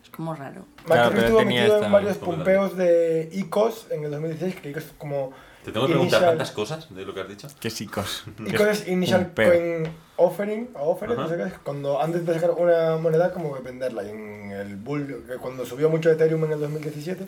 [0.02, 0.64] Es como raro.
[0.84, 4.92] Claro, pero estuvo metido en varios pompeos de ICOs en el 2016, que ICOs es
[4.98, 5.32] como...
[5.64, 7.46] Te tengo que preguntar Initial- tantas cosas de lo que has dicho.
[7.60, 8.24] Qué psicos.
[8.46, 9.32] ICOs es Initial.
[9.36, 9.86] Coin
[10.16, 11.22] Offering, o offering, Ajá.
[11.24, 14.02] no sé qué es, cuando antes de sacar una moneda como que venderla.
[14.04, 17.26] Y en el bull, que cuando subió mucho Ethereum en el 2017,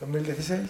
[0.00, 0.60] 2016,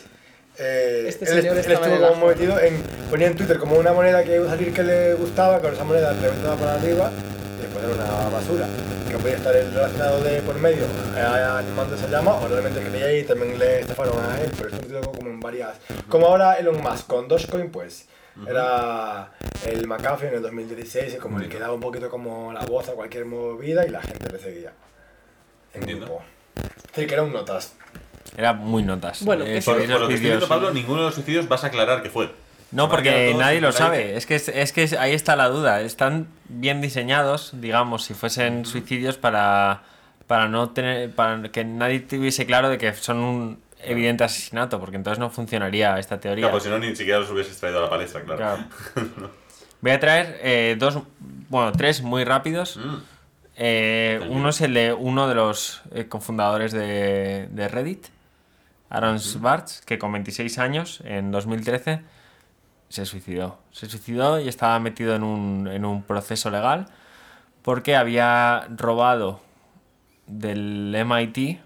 [0.59, 4.23] eh, Este él, señor él estuvo como metido en, ponía en Twitter como una moneda
[4.25, 7.11] que iba a salir que le gustaba, con esa moneda reventaba para arriba,
[7.59, 8.67] y después era una basura,
[9.11, 10.85] que podía estar relacionado de por medio,
[11.17, 14.81] eh, animando esa llama, o realmente creía y también le estafaron a él, pero esto
[14.83, 15.77] metido como en varias,
[16.09, 18.07] como ahora Elon Musk con Dogecoin, pues
[18.49, 19.31] era
[19.67, 22.93] el McAfee en el 2016, y como le quedaba un poquito como la voz a
[22.93, 24.73] cualquier movida y la gente le seguía.
[25.73, 26.07] En Entiendo.
[26.07, 26.23] grupo.
[26.95, 27.75] Sí, que era un notas.
[28.37, 29.25] Era muy notas.
[29.25, 31.65] Bueno, Eh, Por, por los lo que estoy viendo, Pablo, ninguno de los suicidios vas
[31.65, 32.31] a aclarar que fue.
[32.73, 34.17] No, porque nadie lo sabe.
[34.17, 35.81] Es que, es, es que ahí está la duda.
[35.81, 39.83] Están bien diseñados, digamos, si fuesen suicidios para,
[40.27, 44.97] para no tener, para que nadie tuviese claro de que son un evidente asesinato, porque
[44.97, 46.45] entonces no funcionaría esta teoría.
[46.47, 48.39] Claro, pues si no, ni siquiera los hubieses traído a la palestra, claro.
[48.39, 48.65] Claro.
[49.81, 52.79] Voy a traer eh, dos, bueno, tres muy rápidos.
[52.79, 52.95] Mm.
[53.57, 58.07] Eh, uno es el de uno de los eh, cofundadores de, de Reddit,
[58.95, 62.03] Aaron Swartz, que con 26 años, en 2013,
[62.89, 63.59] se suicidó.
[63.73, 66.87] Se suicidó y estaba metido en un, en un proceso legal
[67.63, 69.41] porque había robado
[70.27, 71.61] del MIT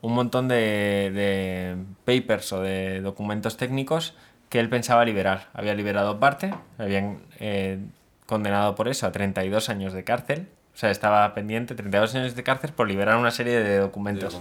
[0.00, 4.14] un montón de, de papers o de documentos técnicos
[4.48, 5.48] que él pensaba liberar.
[5.54, 7.78] Había liberado parte, habían eh,
[8.26, 10.48] condenado por eso a 32 años de cárcel.
[10.74, 14.38] O sea, estaba pendiente 32 años de cárcel por liberar una serie de documentos.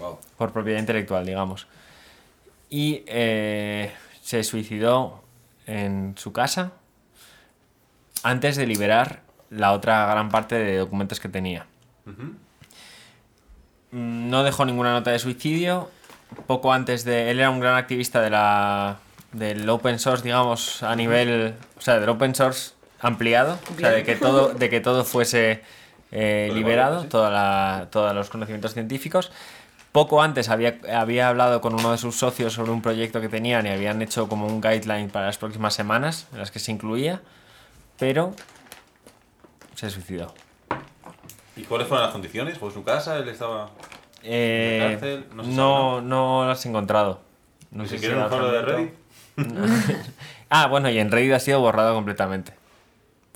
[0.00, 0.18] Wow.
[0.36, 1.66] por propiedad intelectual, digamos.
[2.68, 5.22] Y eh, se suicidó
[5.66, 6.72] en su casa
[8.22, 9.20] antes de liberar
[9.50, 11.66] la otra gran parte de documentos que tenía.
[13.90, 15.90] Mm, No dejó ninguna nota de suicidio.
[16.46, 17.30] Poco antes de...
[17.30, 18.98] Él era un gran activista de la,
[19.32, 21.54] del open source, digamos, a nivel...
[21.76, 23.58] O sea, del open source ampliado.
[23.76, 25.62] O sea, de que todo, de que todo fuese
[26.12, 29.32] eh, liberado, toda la- todos los conocimientos científicos.
[29.92, 33.66] Poco antes había, había hablado con uno de sus socios sobre un proyecto que tenían
[33.66, 37.20] y habían hecho como un guideline para las próximas semanas en las que se incluía,
[37.98, 38.32] pero
[39.74, 40.32] se suicidó.
[41.56, 42.56] ¿Y cuáles fueron las condiciones?
[42.58, 43.16] ¿Fue su casa?
[43.18, 43.70] ¿Él estaba.?
[44.22, 45.26] Eh, ¿En la cárcel?
[45.34, 47.20] No se no, no lo has encontrado.
[47.72, 48.94] No ¿Ni sé siquiera si un lo foro de Reddit?
[50.50, 52.59] ah, bueno, y en Reddit ha sido borrado completamente.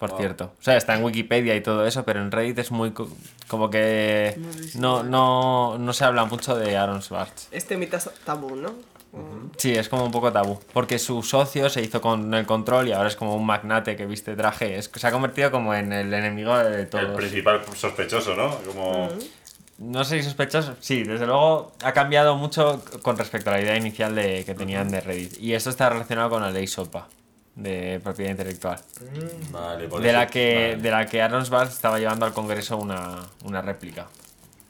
[0.04, 0.18] Por Wow.
[0.18, 0.52] cierto.
[0.58, 2.90] O sea, está en Wikipedia y todo eso, pero en Reddit es muy...
[2.92, 3.08] co-
[3.48, 4.38] Como que...
[4.74, 7.48] No, no, no se habla mucho de Aaron Swartz.
[7.50, 8.72] Este mito es tabú, ¿no?
[9.58, 10.58] Sí, es como un poco tabú.
[10.72, 14.06] Porque su socio se hizo con el control y ahora es como un magnate que
[14.06, 14.76] viste traje.
[14.76, 17.16] Es, se ha convertido como en el enemigo de El todos.
[17.16, 18.56] principal sospechoso, ¿no?
[18.66, 19.08] Como.
[19.78, 20.74] No sé si sospechoso.
[20.80, 24.88] Sí, desde luego ha cambiado mucho con respecto a la idea inicial de, que tenían
[24.90, 25.38] de Reddit.
[25.40, 27.08] Y esto está relacionado con la ley SOPA
[27.56, 28.80] de propiedad intelectual.
[29.50, 30.18] Vale, por De eso.
[30.18, 30.82] la, que, Vale.
[30.82, 34.06] de la que Aaron Swartz estaba llevando al Congreso una, una réplica.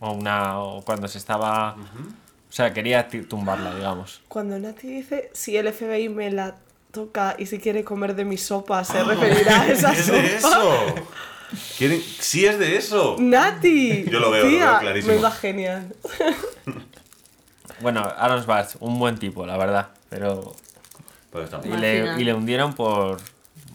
[0.00, 0.58] O una.
[0.60, 1.76] O cuando se estaba.
[1.76, 4.20] O sea, quería tumbarla, digamos.
[4.28, 6.56] Cuando Nati dice si el FBI me la
[6.92, 10.18] toca y si quiere comer de mi sopa, se referirá a esa ¿Es sopa.
[10.18, 10.84] de eso?
[11.78, 13.16] ¿Quieren- Sí, es de eso.
[13.18, 14.04] Nati.
[14.04, 15.14] Yo lo veo, lo tía, veo clarísimo.
[15.14, 15.92] Me va genial.
[17.80, 20.54] Bueno, Aaron Swartz, un buen tipo, la verdad, pero...
[21.34, 21.80] Pues Y mal.
[21.80, 23.16] le, y le hundieron por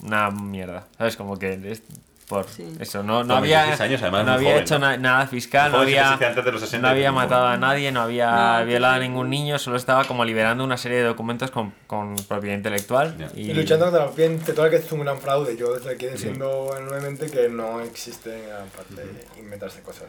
[0.02, 1.18] una mierda, ¿sabes?
[1.18, 1.84] Como que es
[2.26, 2.64] por Sí.
[2.80, 6.16] eso, no, no había, 26 años, además, no había joven, hecho nada fiscal, no había,
[6.16, 9.58] de los 60, no había matado a nadie, no había No, violado a ningún niño,
[9.60, 13.18] solo estaba como liberando una serie de documentos con, con propiedad intelectual.
[13.18, 13.30] Ya.
[13.36, 14.12] Y, Y luchando contra la
[14.54, 15.58] todo el que es un gran fraude.
[15.58, 20.06] Yo desde aquí diciendo enormemente que no existe aparte de inventarse cosas.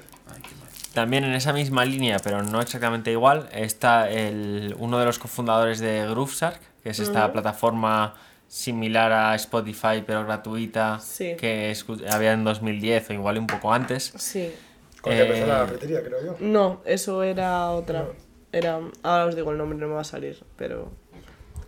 [0.92, 5.78] También en esa misma línea, pero no exactamente igual, está el, uno de los cofundadores
[5.80, 8.14] de GrooveShark, que es esta plataforma
[8.48, 11.36] similar a Spotify pero gratuita, Sí.
[11.36, 11.74] que
[12.10, 14.12] había en 2010 o igual un poco antes.
[14.16, 14.52] Sí.
[15.00, 16.36] Con que Eh, persona la cafetería, creo yo.
[16.40, 18.06] No, eso era otra.
[18.52, 18.80] Era.
[19.02, 20.90] Ahora os digo el nombre, no me va a salir, pero.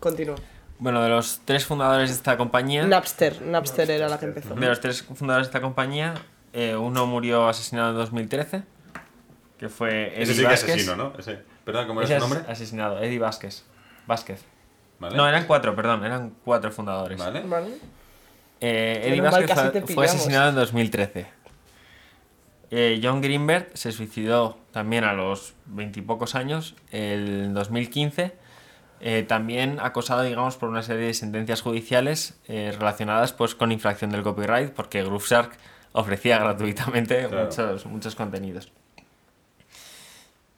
[0.01, 0.35] Continúo.
[0.79, 3.41] Bueno, de los tres fundadores de esta compañía, Napster.
[3.43, 4.53] Napster era la que empezó.
[4.55, 6.15] de los tres fundadores de esta compañía,
[6.53, 8.65] eh, uno murió asesinado en 2013,
[9.59, 10.75] que fue Eddie Ese sí que Vázquez.
[10.75, 11.13] asesino, ¿no?
[11.17, 11.39] Ese.
[11.65, 12.53] Perdón, ¿cómo era Ese su nombre?
[12.53, 13.63] asesinado, Eddie Vázquez.
[14.09, 14.45] Vázquez.
[15.03, 15.17] Vale.
[15.17, 17.19] No, eran cuatro, perdón, eran cuatro fundadores.
[17.19, 17.43] Vale.
[17.43, 17.71] ¿Vale?
[18.61, 21.27] Eh, Eddie Vázquez fue, asesinado en 2013.
[22.71, 28.33] Eh, John Greenberg se suicidó también a los veintipocos años, el 2015,
[29.01, 34.11] eh, también acosado, digamos, por una serie de sentencias judiciales eh, relacionadas pues, con infracción
[34.13, 35.59] del copyright, porque GrooveShark
[35.91, 37.47] ofrecía gratuitamente Claro.
[37.47, 38.71] muchos, muchos contenidos.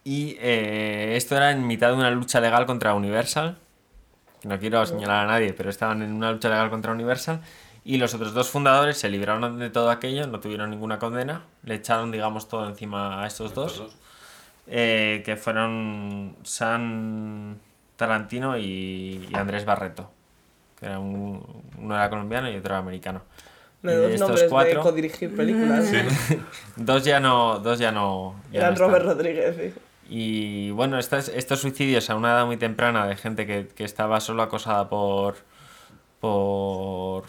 [0.05, 3.57] Y eh, esto era en mitad de una lucha legal contra Universal,
[4.45, 7.41] no quiero señalar a nadie, pero estaban en una lucha legal contra Universal.
[7.87, 11.75] Y los otros dos fundadores se libraron de todo aquello, no tuvieron ninguna condena, le
[11.75, 13.83] echaron, digamos, todo encima a estos dos,
[14.67, 17.59] eh, que fueron San
[17.97, 20.11] Tarantino y, y Andrés Barreto,
[20.81, 21.45] que era un-
[21.79, 23.23] uno era colombiano y otro era americano.
[23.83, 25.93] Y Menudos de estos cuatro, de codirigir películas.
[26.77, 28.35] dos ya no, dos ya no.
[28.51, 28.81] ya Eran no.
[28.81, 29.57] Robert Rodríguez.
[29.57, 29.75] sí.
[30.09, 34.21] Y bueno, estas- estos suicidios a una edad muy temprana de gente que, que estaba
[34.21, 35.37] solo acosada por,
[36.21, 37.25] por,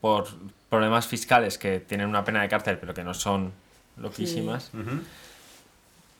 [0.00, 0.26] por
[0.68, 3.52] problemas fiscales que tienen una pena de cárcel pero que no son
[3.96, 4.70] loquísimas.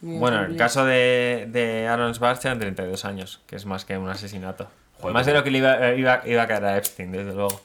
[0.00, 0.58] Bueno, el amplio.
[0.58, 4.68] caso de, de Aaron Swartz eran 32 años, que es más que un asesinato.
[4.98, 7.60] Joder, más de lo que le iba, iba, iba a caer a Epstein, desde luego.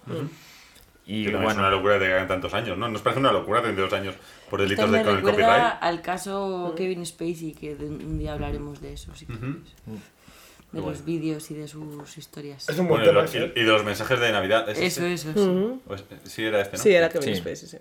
[1.09, 2.89] Y Que también es bueno, una locura que te hagan tantos años, ¿no?
[2.89, 4.15] Nos parece una locura 32 años
[4.49, 5.75] por delitos de, con el copyright.
[5.79, 9.41] al caso Kevin Spacey, que de- un día hablaremos de eso, si quieres.
[9.43, 10.89] De Bueno.
[10.91, 12.67] los vídeos y de sus historias.
[12.67, 13.45] Es un buen Bueno, y, tema.
[13.45, 13.53] y- ¿eh?
[13.55, 14.67] y de los mensajes de Navidad.
[14.69, 15.31] ¿es Eso, ese?
[15.31, 15.79] eso, sí.
[15.87, 16.83] Pues, sí, era este, ¿no?
[16.83, 17.35] Sí, era Kevin Sí.
[17.39, 17.77] Spacey, sí.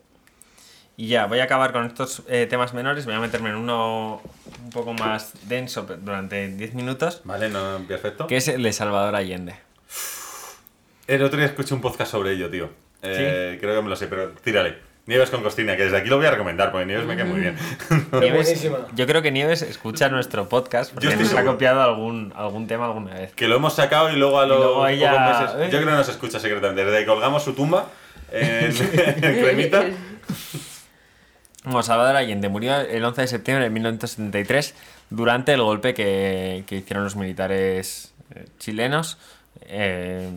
[0.96, 3.04] Y ya, voy a acabar con estos eh, temas menores.
[3.06, 4.22] Voy a meterme en uno
[4.64, 8.28] un poco más denso durante 10 minutos, Vale, no, perfecto.
[8.28, 9.56] que es el de Salvador Allende.
[11.08, 12.70] El otro día escuché un podcast sobre ello, tío.
[13.02, 14.84] Eh, Creo que me lo sé, pero tírale.
[15.06, 17.38] Nieves con Costina, que desde aquí lo voy a recomendar, porque Nieves me cae muy
[17.40, 17.56] bien.
[18.12, 18.78] Nieves- buenísima.
[18.96, 23.14] yo creo que Nieves escucha nuestro podcast porque nos ha copiado algún, algún tema alguna
[23.14, 23.32] vez.
[23.34, 25.72] que lo hemos sacado y luego a los luego ella- pocos meses.
[25.72, 26.84] Yo creo que nos escucha secretamente.
[26.84, 27.86] Desde que colgamos su tumba
[28.32, 28.64] en,
[29.22, 29.84] en Cremita.
[31.64, 34.74] Bueno, Salvador Allende murió el 11 de septiembre de 1973
[35.10, 39.18] durante el golpe que, que hicieron los militares eh, chilenos.
[39.62, 40.28] Eh,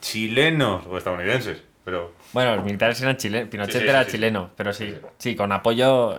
[0.00, 4.16] Chilenos o estadounidenses, pero bueno, los militares eran chilenos, Pinochet Sí, sí, era sí, sí.
[4.16, 6.16] chileno, pero sí, sí, con apoyo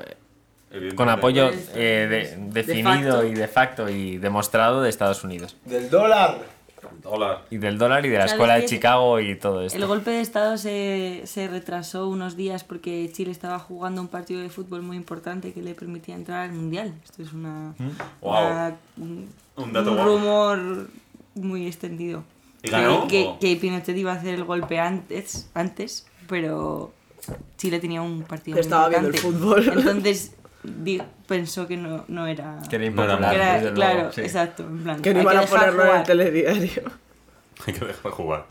[0.96, 5.58] con apoyo Pues, eh, de- definido y de facto y demostrado de Estados Unidos.
[5.66, 6.40] Del dólar.
[7.04, 7.42] Hola.
[7.52, 8.66] Y del dólar y de la ¿Sabes escuela de?
[8.66, 9.78] Chicago y todo esto.
[9.78, 14.42] El golpe de Estado se, se retrasó unos días porque Chile estaba jugando un partido
[14.42, 16.94] de fútbol muy importante que le permitía entrar al Mundial.
[17.04, 17.74] Esto es una,
[18.22, 20.10] una- un, Un dato un guapo.
[20.10, 20.88] rumor
[21.36, 22.24] muy extendido.
[22.64, 23.08] ¿Y ganó?
[23.08, 26.94] Que, que Pinochet iba a hacer el golpe antes, antes pero
[27.58, 29.68] Chile tenía un partido Pero estaba viendo el fútbol.
[29.78, 30.34] Entonces
[30.64, 32.60] di- pensó que no, no era...
[32.70, 34.22] Que era impopular, que era- desde luego, claro, sí.
[34.22, 34.64] exacto.
[34.64, 36.04] En plan, Que no iban a ponerlo en el jugar.
[36.06, 36.84] telediario.
[37.68, 38.46] Hay que dejar jugar.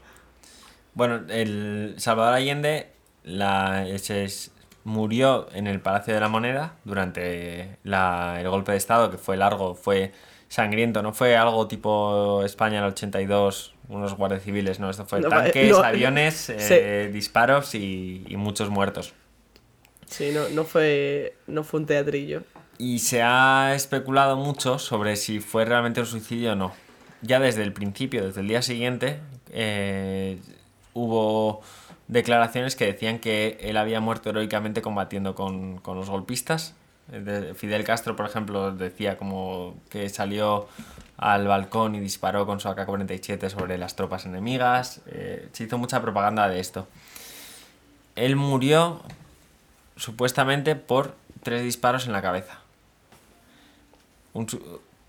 [0.94, 2.88] Bueno, el Salvador Allende
[3.24, 4.50] la, se s-
[4.84, 9.36] murió en el Palacio de la Moneda durante la- el golpe de Estado, que fue
[9.36, 10.12] largo, fue
[10.48, 15.20] sangriento, no fue algo tipo España en el 82, unos guardias civiles, no, esto fue
[15.20, 15.78] No, tanques, no.
[15.82, 19.12] aviones, eh, disparos y, y muchos muertos.
[20.06, 22.42] Sí, no, no, fue, no fue un teatrillo.
[22.78, 26.72] Y se ha especulado mucho sobre si fue realmente un suicidio o no.
[27.22, 29.20] Ya desde el principio, desde el día siguiente,
[29.52, 30.38] eh,
[30.94, 31.60] hubo
[32.08, 36.74] declaraciones que decían que él había muerto heroicamente combatiendo con, con los golpistas
[37.56, 40.68] Fidel Castro, por ejemplo, decía como que salió
[41.16, 45.00] al balcón y disparó con su AK-47 sobre las tropas enemigas.
[45.06, 46.86] Eh, se hizo mucha propaganda de esto.
[48.16, 49.02] Él murió
[49.96, 52.60] supuestamente por tres disparos en la cabeza.
[54.32, 54.46] Un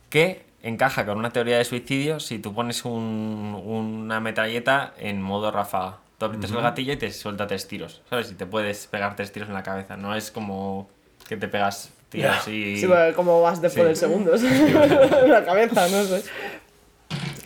[0.09, 5.51] que encaja con una teoría de suicidio si tú pones un- una metralleta en modo
[5.51, 5.97] ráfaga.
[6.17, 8.01] Tú aprietas el gatillo y te suelta tres tiros.
[8.09, 8.31] ¿Sabes?
[8.31, 9.97] Y te puedes pegar tres tiros en la cabeza.
[9.97, 10.89] No es como
[11.31, 12.77] que te pegas tiros y...
[12.77, 13.87] Sí, como vas después Sí.
[13.87, 14.33] del segundo.
[15.27, 16.23] la cabeza, no sé.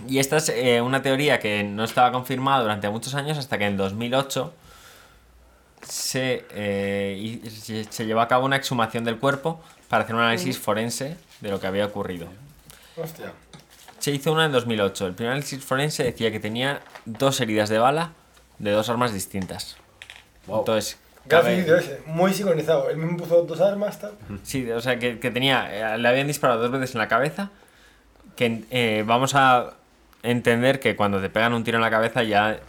[0.09, 3.65] Y esta es eh, una teoría que no estaba confirmada durante muchos años hasta que
[3.65, 4.51] en 2008
[5.87, 10.21] se, eh, y- se, se llevó a cabo una exhumación del cuerpo para hacer un
[10.21, 12.27] análisis forense de lo que había ocurrido.
[12.97, 13.33] Hostia.
[13.99, 15.05] Se hizo una en 2008.
[15.07, 18.13] El primer análisis forense decía que tenía dos heridas de bala
[18.57, 19.77] de dos armas distintas.
[20.47, 20.97] Entonces,
[21.29, 22.89] Ese, muy sincronizado.
[22.89, 24.11] Él mismo puso dos armas, tal.
[24.43, 25.93] Sí, o sea, que, que tenía.
[25.95, 27.49] eh, Le habían disparado dos veces en la cabeza.
[28.35, 29.71] Que eh, vamos a
[30.23, 32.59] entender que cuando te pegan un tiro en la cabeza ya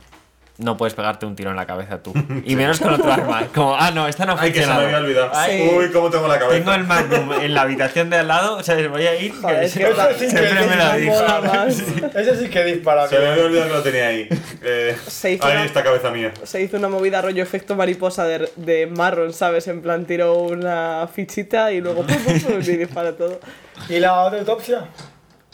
[0.59, 2.13] no puedes pegarte un tiro en la cabeza tú.
[2.45, 3.47] Y menos con otro arma.
[3.55, 5.31] Como, ah, no, esta no ha Ay, que se me había olvidado.
[5.35, 6.59] Ay, Uy, cómo tengo la cabeza.
[6.59, 9.35] Tengo el Magnum en la habitación de al lado, o sea, voy a ir.
[9.41, 9.79] Joder, que es que
[10.19, 11.15] siempre, siempre me la dijo.
[11.45, 11.79] más.
[12.15, 13.07] Ese sí que dispara.
[13.09, 14.29] Se me había olvidado que lo tenía ahí.
[14.63, 16.33] Eh, Se hizo ahí una- está cabeza mía.
[16.45, 19.69] Se hizo una movida rollo efecto mariposa de, de marron, ¿sabes?
[19.69, 23.41] En plan, tiró una fichita y luego pum, pum, pum, y dispara todo.
[23.89, 24.87] ¿Y la otra autopsia?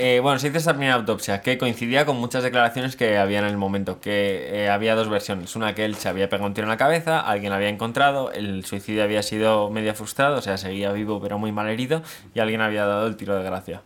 [0.04, 3.44] Eh, bueno, se hizo esta primera autopsia que coincidía con muchas declaraciones que había en
[3.44, 5.54] el momento, que eh, había dos versiones.
[5.54, 8.32] Una que él se había pegado un tiro en la cabeza, alguien la había encontrado,
[8.32, 12.02] el suicidio había sido medio frustrado, o sea, seguía vivo pero muy mal herido,
[12.34, 13.82] y alguien había dado el tiro de gracia.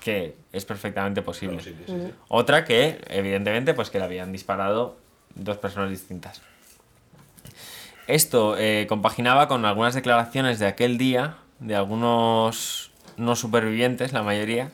[0.00, 1.62] Que es perfectamente posible.
[1.62, 1.94] Sí, sí.
[2.28, 4.96] Otra que, evidentemente, pues que le habían disparado
[5.34, 6.40] dos personas distintas.
[8.06, 14.70] Esto eh, compaginaba con algunas declaraciones de aquel día, de algunos no supervivientes, la mayoría,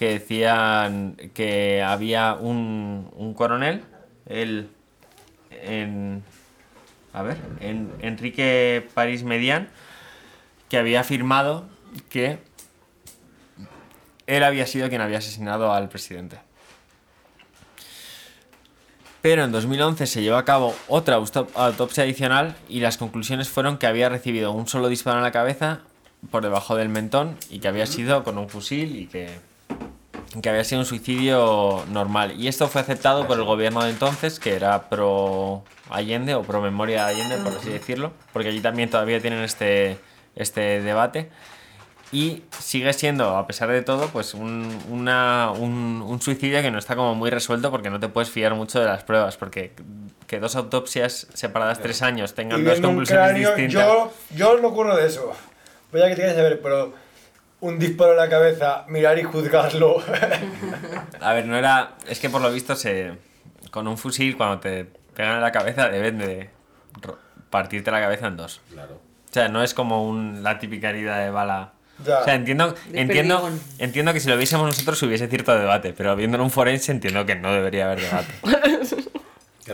[0.00, 3.84] que decían que había un, un coronel,
[4.24, 4.70] él,
[5.50, 6.24] en,
[7.12, 9.68] a ver, en Enrique París Median,
[10.70, 11.68] que había afirmado
[12.08, 12.38] que
[14.26, 16.38] él había sido quien había asesinado al presidente.
[19.20, 23.86] Pero en 2011 se llevó a cabo otra autopsia adicional y las conclusiones fueron que
[23.86, 25.80] había recibido un solo disparo en la cabeza
[26.30, 29.49] por debajo del mentón y que había sido con un fusil y que,
[30.42, 32.34] que había sido un suicidio normal.
[32.40, 36.60] Y esto fue aceptado por el gobierno de entonces, que era pro Allende o pro
[36.60, 39.98] memoria de Allende, por así decirlo, porque allí también todavía tienen este,
[40.36, 41.30] este debate.
[42.12, 46.78] Y sigue siendo, a pesar de todo, pues un, una- un, un suicidio que no
[46.78, 49.36] está como muy resuelto porque no te puedes fiar mucho de las pruebas.
[49.36, 49.72] Porque
[50.26, 53.86] que dos autopsias separadas tres años Y tengan dos viendo un conclusiones cráneo, distintas.
[53.86, 55.32] yo, yo no ocurro de eso.
[55.92, 56.92] Voy a que te quieras saber, pero
[57.60, 60.02] un disparo en la cabeza, mirar y juzgarlo.
[61.20, 61.96] A ver, no era.
[62.08, 63.12] Es que por lo visto se.
[63.70, 64.84] Con un fusil, cuando te
[65.14, 66.50] pegan en la cabeza, deben de
[67.50, 68.60] partirte la cabeza en dos.
[68.72, 68.94] Claro.
[68.94, 71.72] O sea, no es como un, la típica herida de bala.
[72.04, 72.20] Ya.
[72.20, 73.60] O sea, entiendo, De entiendo, perdigón.
[73.78, 77.34] entiendo que si lo viésemos nosotros hubiese cierto debate, pero viéndolo un forense entiendo que
[77.36, 78.32] no debería haber debate.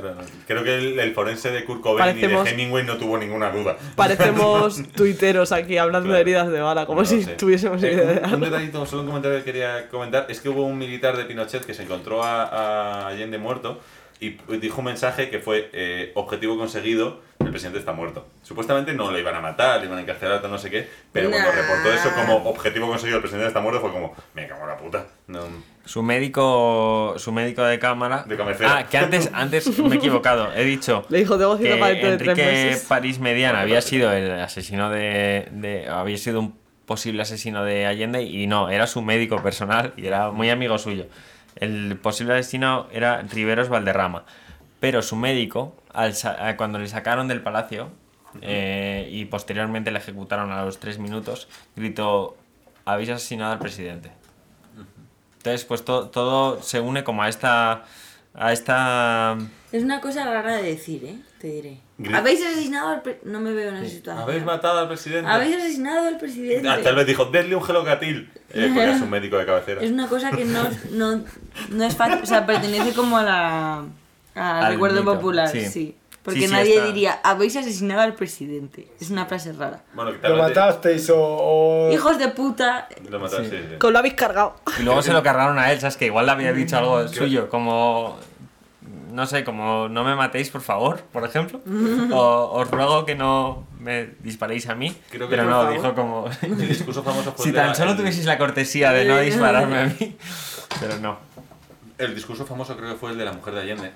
[0.00, 0.22] Claro, no.
[0.46, 3.50] Creo que el, el forense de Kurt Cobain y Parecemos- de Hemingway no tuvo ninguna
[3.50, 3.76] duda.
[3.94, 6.16] Parecemos tuiteros aquí hablando Claro.
[6.16, 9.44] de heridas de bala, como No si tuviésemos Eh, un detallito, solo un comentario que
[9.44, 13.38] quería comentar, es que hubo un militar de Pinochet que se encontró a, a Allende
[13.38, 13.80] muerto
[14.20, 18.26] y dijo un mensaje que fue eh, objetivo conseguido, el presidente está muerto.
[18.42, 21.48] Supuestamente no le iban a matar, le iban a encarcelar, no sé qué, pero cuando
[21.50, 21.54] Nah.
[21.54, 24.76] reportó eso como objetivo conseguido, el presidente está muerto, fue como, me cago en la
[24.78, 25.06] puta.
[25.26, 25.40] No,
[25.84, 28.24] Su médico, su médico de cámara.
[28.26, 28.78] De cabecera.
[28.78, 30.52] Ah, que antes, antes me he equivocado.
[30.54, 32.76] He dicho Le dijo, tengo cita que Enrique.
[32.88, 38.22] París Mediana había sido el asesino de, de- había sido un posible asesino de Allende
[38.22, 41.06] y no, era su médico personal y era muy amigo suyo.
[41.56, 44.24] El posible asesino era Riveros Valderrama,
[44.80, 47.88] pero su médico, al a- cuando le sacaron del palacio
[48.42, 52.36] eh, y posteriormente le ejecutaron a los tres minutos, gritó:
[52.84, 54.10] habéis asesinado al presidente.
[55.38, 57.84] Entonces, pues to- todo se une como a esta
[58.34, 59.38] a esta
[59.72, 61.16] Es una cosa rara de decir, ¿eh?
[61.40, 61.78] Te diré.
[62.14, 64.22] ¿Habéis asesinado al pre- No me veo en esa situación.
[64.28, 65.30] ¿Habéis matado al presidente?
[65.30, 66.68] ¿Habéis asesinado al presidente?
[66.68, 68.30] Ah, tal vez dijo, denle un gelocatil.
[68.52, 69.82] Eh, porque es un médico de cabecera.
[69.82, 70.62] Es una cosa que no,
[70.92, 71.22] no,
[71.70, 73.78] no es fácil, o sea, pertenece como a la,
[74.34, 75.64] al Al recuerdo mito, popular, sí.
[75.66, 75.96] sí.
[76.22, 78.88] Porque Sí, sí, nadie está- diría, habéis asesinado al presidente.
[79.00, 79.82] Es una frase rara.
[79.94, 81.16] Bueno, que tal Lo matasteis o.
[81.18, 82.88] o- Hijos de puta.
[83.08, 83.76] Lo mataste, sí, sí.
[83.78, 84.56] Con lo habéis cargado.
[84.78, 85.96] Y luego se lo cargaron a él, ¿sabes?
[85.96, 88.18] Que igual le había dicho algo suyo, como...
[89.16, 91.60] no sé, como no me matéis, por favor, por ejemplo.
[92.12, 94.94] O os ruego que no me disparéis a mí.
[95.10, 95.72] Creo que pero no, favor.
[95.72, 96.30] dijo como...
[96.42, 99.78] El discurso famoso fue si tan la- solo el- tuvieseis la cortesía de no dispararme
[99.78, 100.16] a mí.
[100.80, 101.18] Pero no.
[101.98, 103.92] El discurso famoso creo que fue el de la mujer de Allende,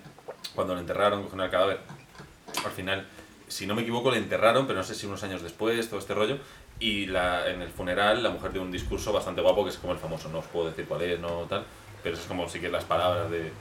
[0.54, 1.80] cuando le enterraron, cogieron el cadáver.
[2.64, 3.06] Al final,
[3.46, 6.14] si no me equivoco, le enterraron, pero no sé si unos años después, todo este
[6.14, 6.38] rollo.
[6.78, 9.92] Y la, en el funeral, la mujer dio un discurso bastante guapo, que es como
[9.92, 11.64] el famoso, no os puedo decir cuál es, no tal,
[12.02, 13.52] pero es como sí que las palabras de.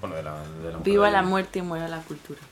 [0.00, 2.40] Bueno, de la, de la Viva la muerte y muera la cultura.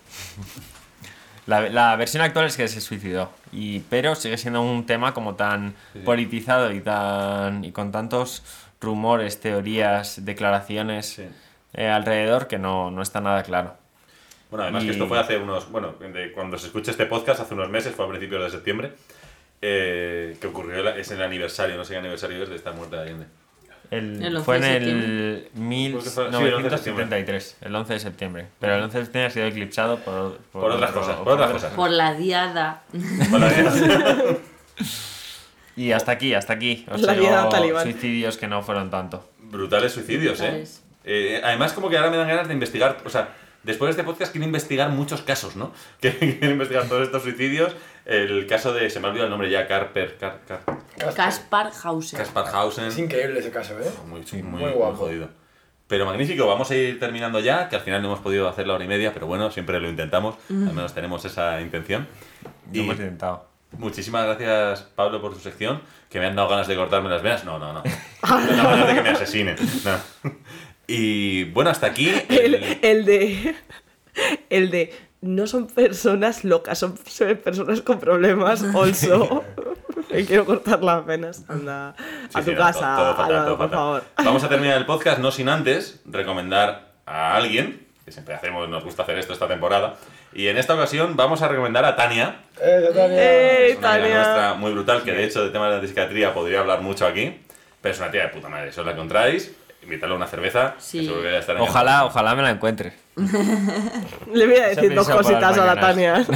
[1.46, 5.34] La, la versión actual es que se suicidó, y, pero sigue siendo un tema como
[5.34, 5.98] tan Sí, sí.
[5.98, 8.42] politizado y, tan, y con tantos
[8.80, 11.28] rumores, teorías, declaraciones Sí.
[11.74, 13.76] eh, alrededor que no, no está nada claro.
[14.48, 15.70] Bueno, además Y- que esto fue hace unos.
[15.70, 18.92] Bueno, de- cuando se escucha este podcast, hace unos meses, fue a principios de septiembre,
[19.60, 22.96] eh, que ocurrió, la- es el aniversario, no sé qué aniversario es de esta muerte
[22.96, 23.26] de Allende.
[23.90, 25.48] El- El 11 fue en el
[25.92, 28.46] Porque fue- sí, el 11 de 1973, el 11 de septiembre.
[28.58, 31.50] Pero el 11 de septiembre ha sido eclipsado por, Por otras otro- cosas, por otras
[31.52, 31.72] cosas.
[31.74, 32.82] Por la diada.
[35.76, 36.86] Y hasta aquí, hasta aquí.
[36.90, 37.82] Os La talibán.
[37.82, 39.28] suicidios que no fueron tanto.
[39.40, 40.64] Brutales suicidios, ¿eh?
[41.04, 42.98] Eh, Además, como que ahora me dan ganas de investigar.
[43.04, 43.28] O sea,
[43.64, 45.72] después de este podcast quiero investigar muchos casos, ¿no?
[46.00, 47.74] Quiero investigar todos estos suicidios.
[48.04, 48.90] El caso de.
[48.90, 50.16] Se me ha olvidado el nombre ya, Carper.
[50.18, 52.18] Car, Car, Kaspar Hauser.
[52.20, 52.84] Kaspar Hausen.
[52.84, 53.90] Es increíble ese caso, ¿eh?
[54.06, 54.96] Muy, muy, muy muy guapo.
[54.96, 55.28] jodido.
[55.86, 58.74] Pero magnífico, vamos a ir terminando ya, que al final no hemos podido hacer la
[58.74, 62.08] hora y media, pero bueno, siempre lo intentamos, al menos tenemos esa intención.
[62.72, 63.48] Lo hemos intentado.
[63.78, 67.44] Muchísimas gracias, Pablo, por tu sección, que me han dado ganas de cortarme las venas.
[67.44, 67.82] No, no, no.
[67.82, 69.56] Me dan ganas de que me asesinen.
[69.84, 70.30] No.
[70.86, 72.10] Y bueno, hasta aquí.
[72.28, 73.54] El, el- el de.
[74.50, 74.92] El de.
[75.20, 76.96] No son personas locas, son
[77.42, 78.62] personas con problemas.
[78.74, 79.42] Also.
[80.12, 81.44] Me quiero cortar las venas.
[81.48, 81.94] Anda.
[81.98, 82.04] Sí,
[82.34, 84.04] a sí, tu no, casa, todo- todo fatal, Álvaro, todo por favor.
[84.18, 88.84] Vamos a terminar el podcast, no sin antes recomendar a alguien, que siempre hacemos, nos
[88.84, 89.96] gusta hacer esto esta temporada.
[90.32, 93.22] Y en esta ocasión vamos a recomendar a Tania, ¡Eh, Tania!
[93.22, 94.14] ¡Eh, Es una amiga Tania!
[94.24, 97.40] nuestra muy brutal, que de hecho de temas de psiquiatría podría hablar mucho aquí.
[97.80, 98.72] Pero es una tía de puta madre.
[98.72, 99.54] Si os la encontráis,
[99.84, 100.74] invítale a una cerveza.
[100.78, 101.00] Sí.
[101.00, 102.92] que seguro que ya estará Ojalá, ojalá me la encuentre.
[103.16, 105.80] Le voy a decir dos cositas a la.
[105.80, 106.24] Tania.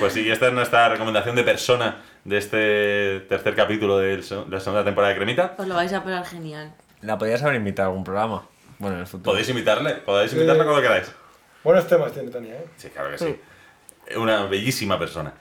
[0.00, 4.16] Pues sí, esta es nuestra recomendación de persona de este tercer capítulo de
[4.50, 5.54] la segunda temporada de Cremita.
[5.56, 6.74] Os lo vais a pegar genial.
[7.00, 8.42] La podrías haber invitado a algún programa.
[8.78, 9.30] Bueno, en el futuro.
[9.30, 11.10] Podéis invitarle, podéis invitarle cuando queráis.
[11.64, 12.66] Buenos temas tiene Tania, ¿eh?
[12.76, 13.40] Sí, claro que sí.
[14.16, 15.32] Una bellísima persona.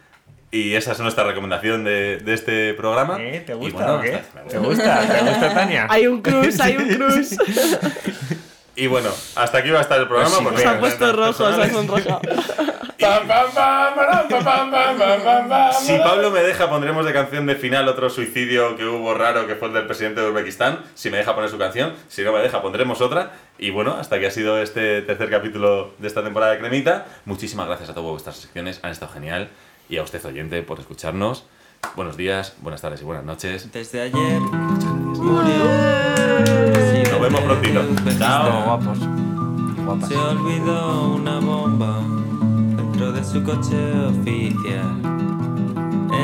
[0.52, 3.18] Y esa es nuestra recomendación de, de este programa.
[3.22, 3.42] ¿Eh?
[3.46, 4.16] ¿Te gusta bueno, o qué?
[4.16, 5.00] hasta- me ¿Te gusta.
[5.08, 5.88] ¿Te gusta, Tania?
[5.90, 7.38] Hay un cruz, hay un cruz.
[8.76, 10.30] Y bueno, hasta aquí va a estar el programa.
[10.30, 11.74] Pues sí, porque Se han puesto rojos, se personales.
[11.74, 12.22] sonrojado.
[15.82, 19.56] Si Pablo me deja, pondremos de canción de final otro suicidio que hubo raro, que
[19.56, 20.80] fue el del presidente de Uzbekistán.
[20.94, 23.32] Si me deja poner su canción, si no me deja, pondremos otra.
[23.58, 27.06] Y bueno, hasta aquí ha sido este tercer capítulo de esta temporada de Cremita.
[27.26, 29.50] Muchísimas gracias a todas vuestras secciones, han estado genial.
[29.92, 31.44] Y a usted, oyente, por escucharnos.
[31.98, 33.70] Buenos días, buenas tardes y buenas noches.
[33.74, 35.66] Desde ayer murió.
[37.12, 37.82] Nos vemos prontito.
[38.18, 38.64] Chao.
[38.64, 39.00] guapos.
[39.86, 40.08] Guapas.
[40.08, 42.00] Se olvidó una bomba
[42.78, 43.76] dentro de su coche
[44.08, 44.96] oficial.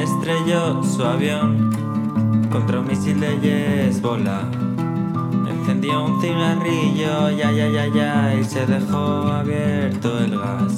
[0.01, 1.69] Estrelló su avión
[2.49, 4.43] contra un misil de Hezbollah.
[5.45, 10.77] Encendió un cigarrillo, ya, ya, ya, ya, y se dejó abierto el gas.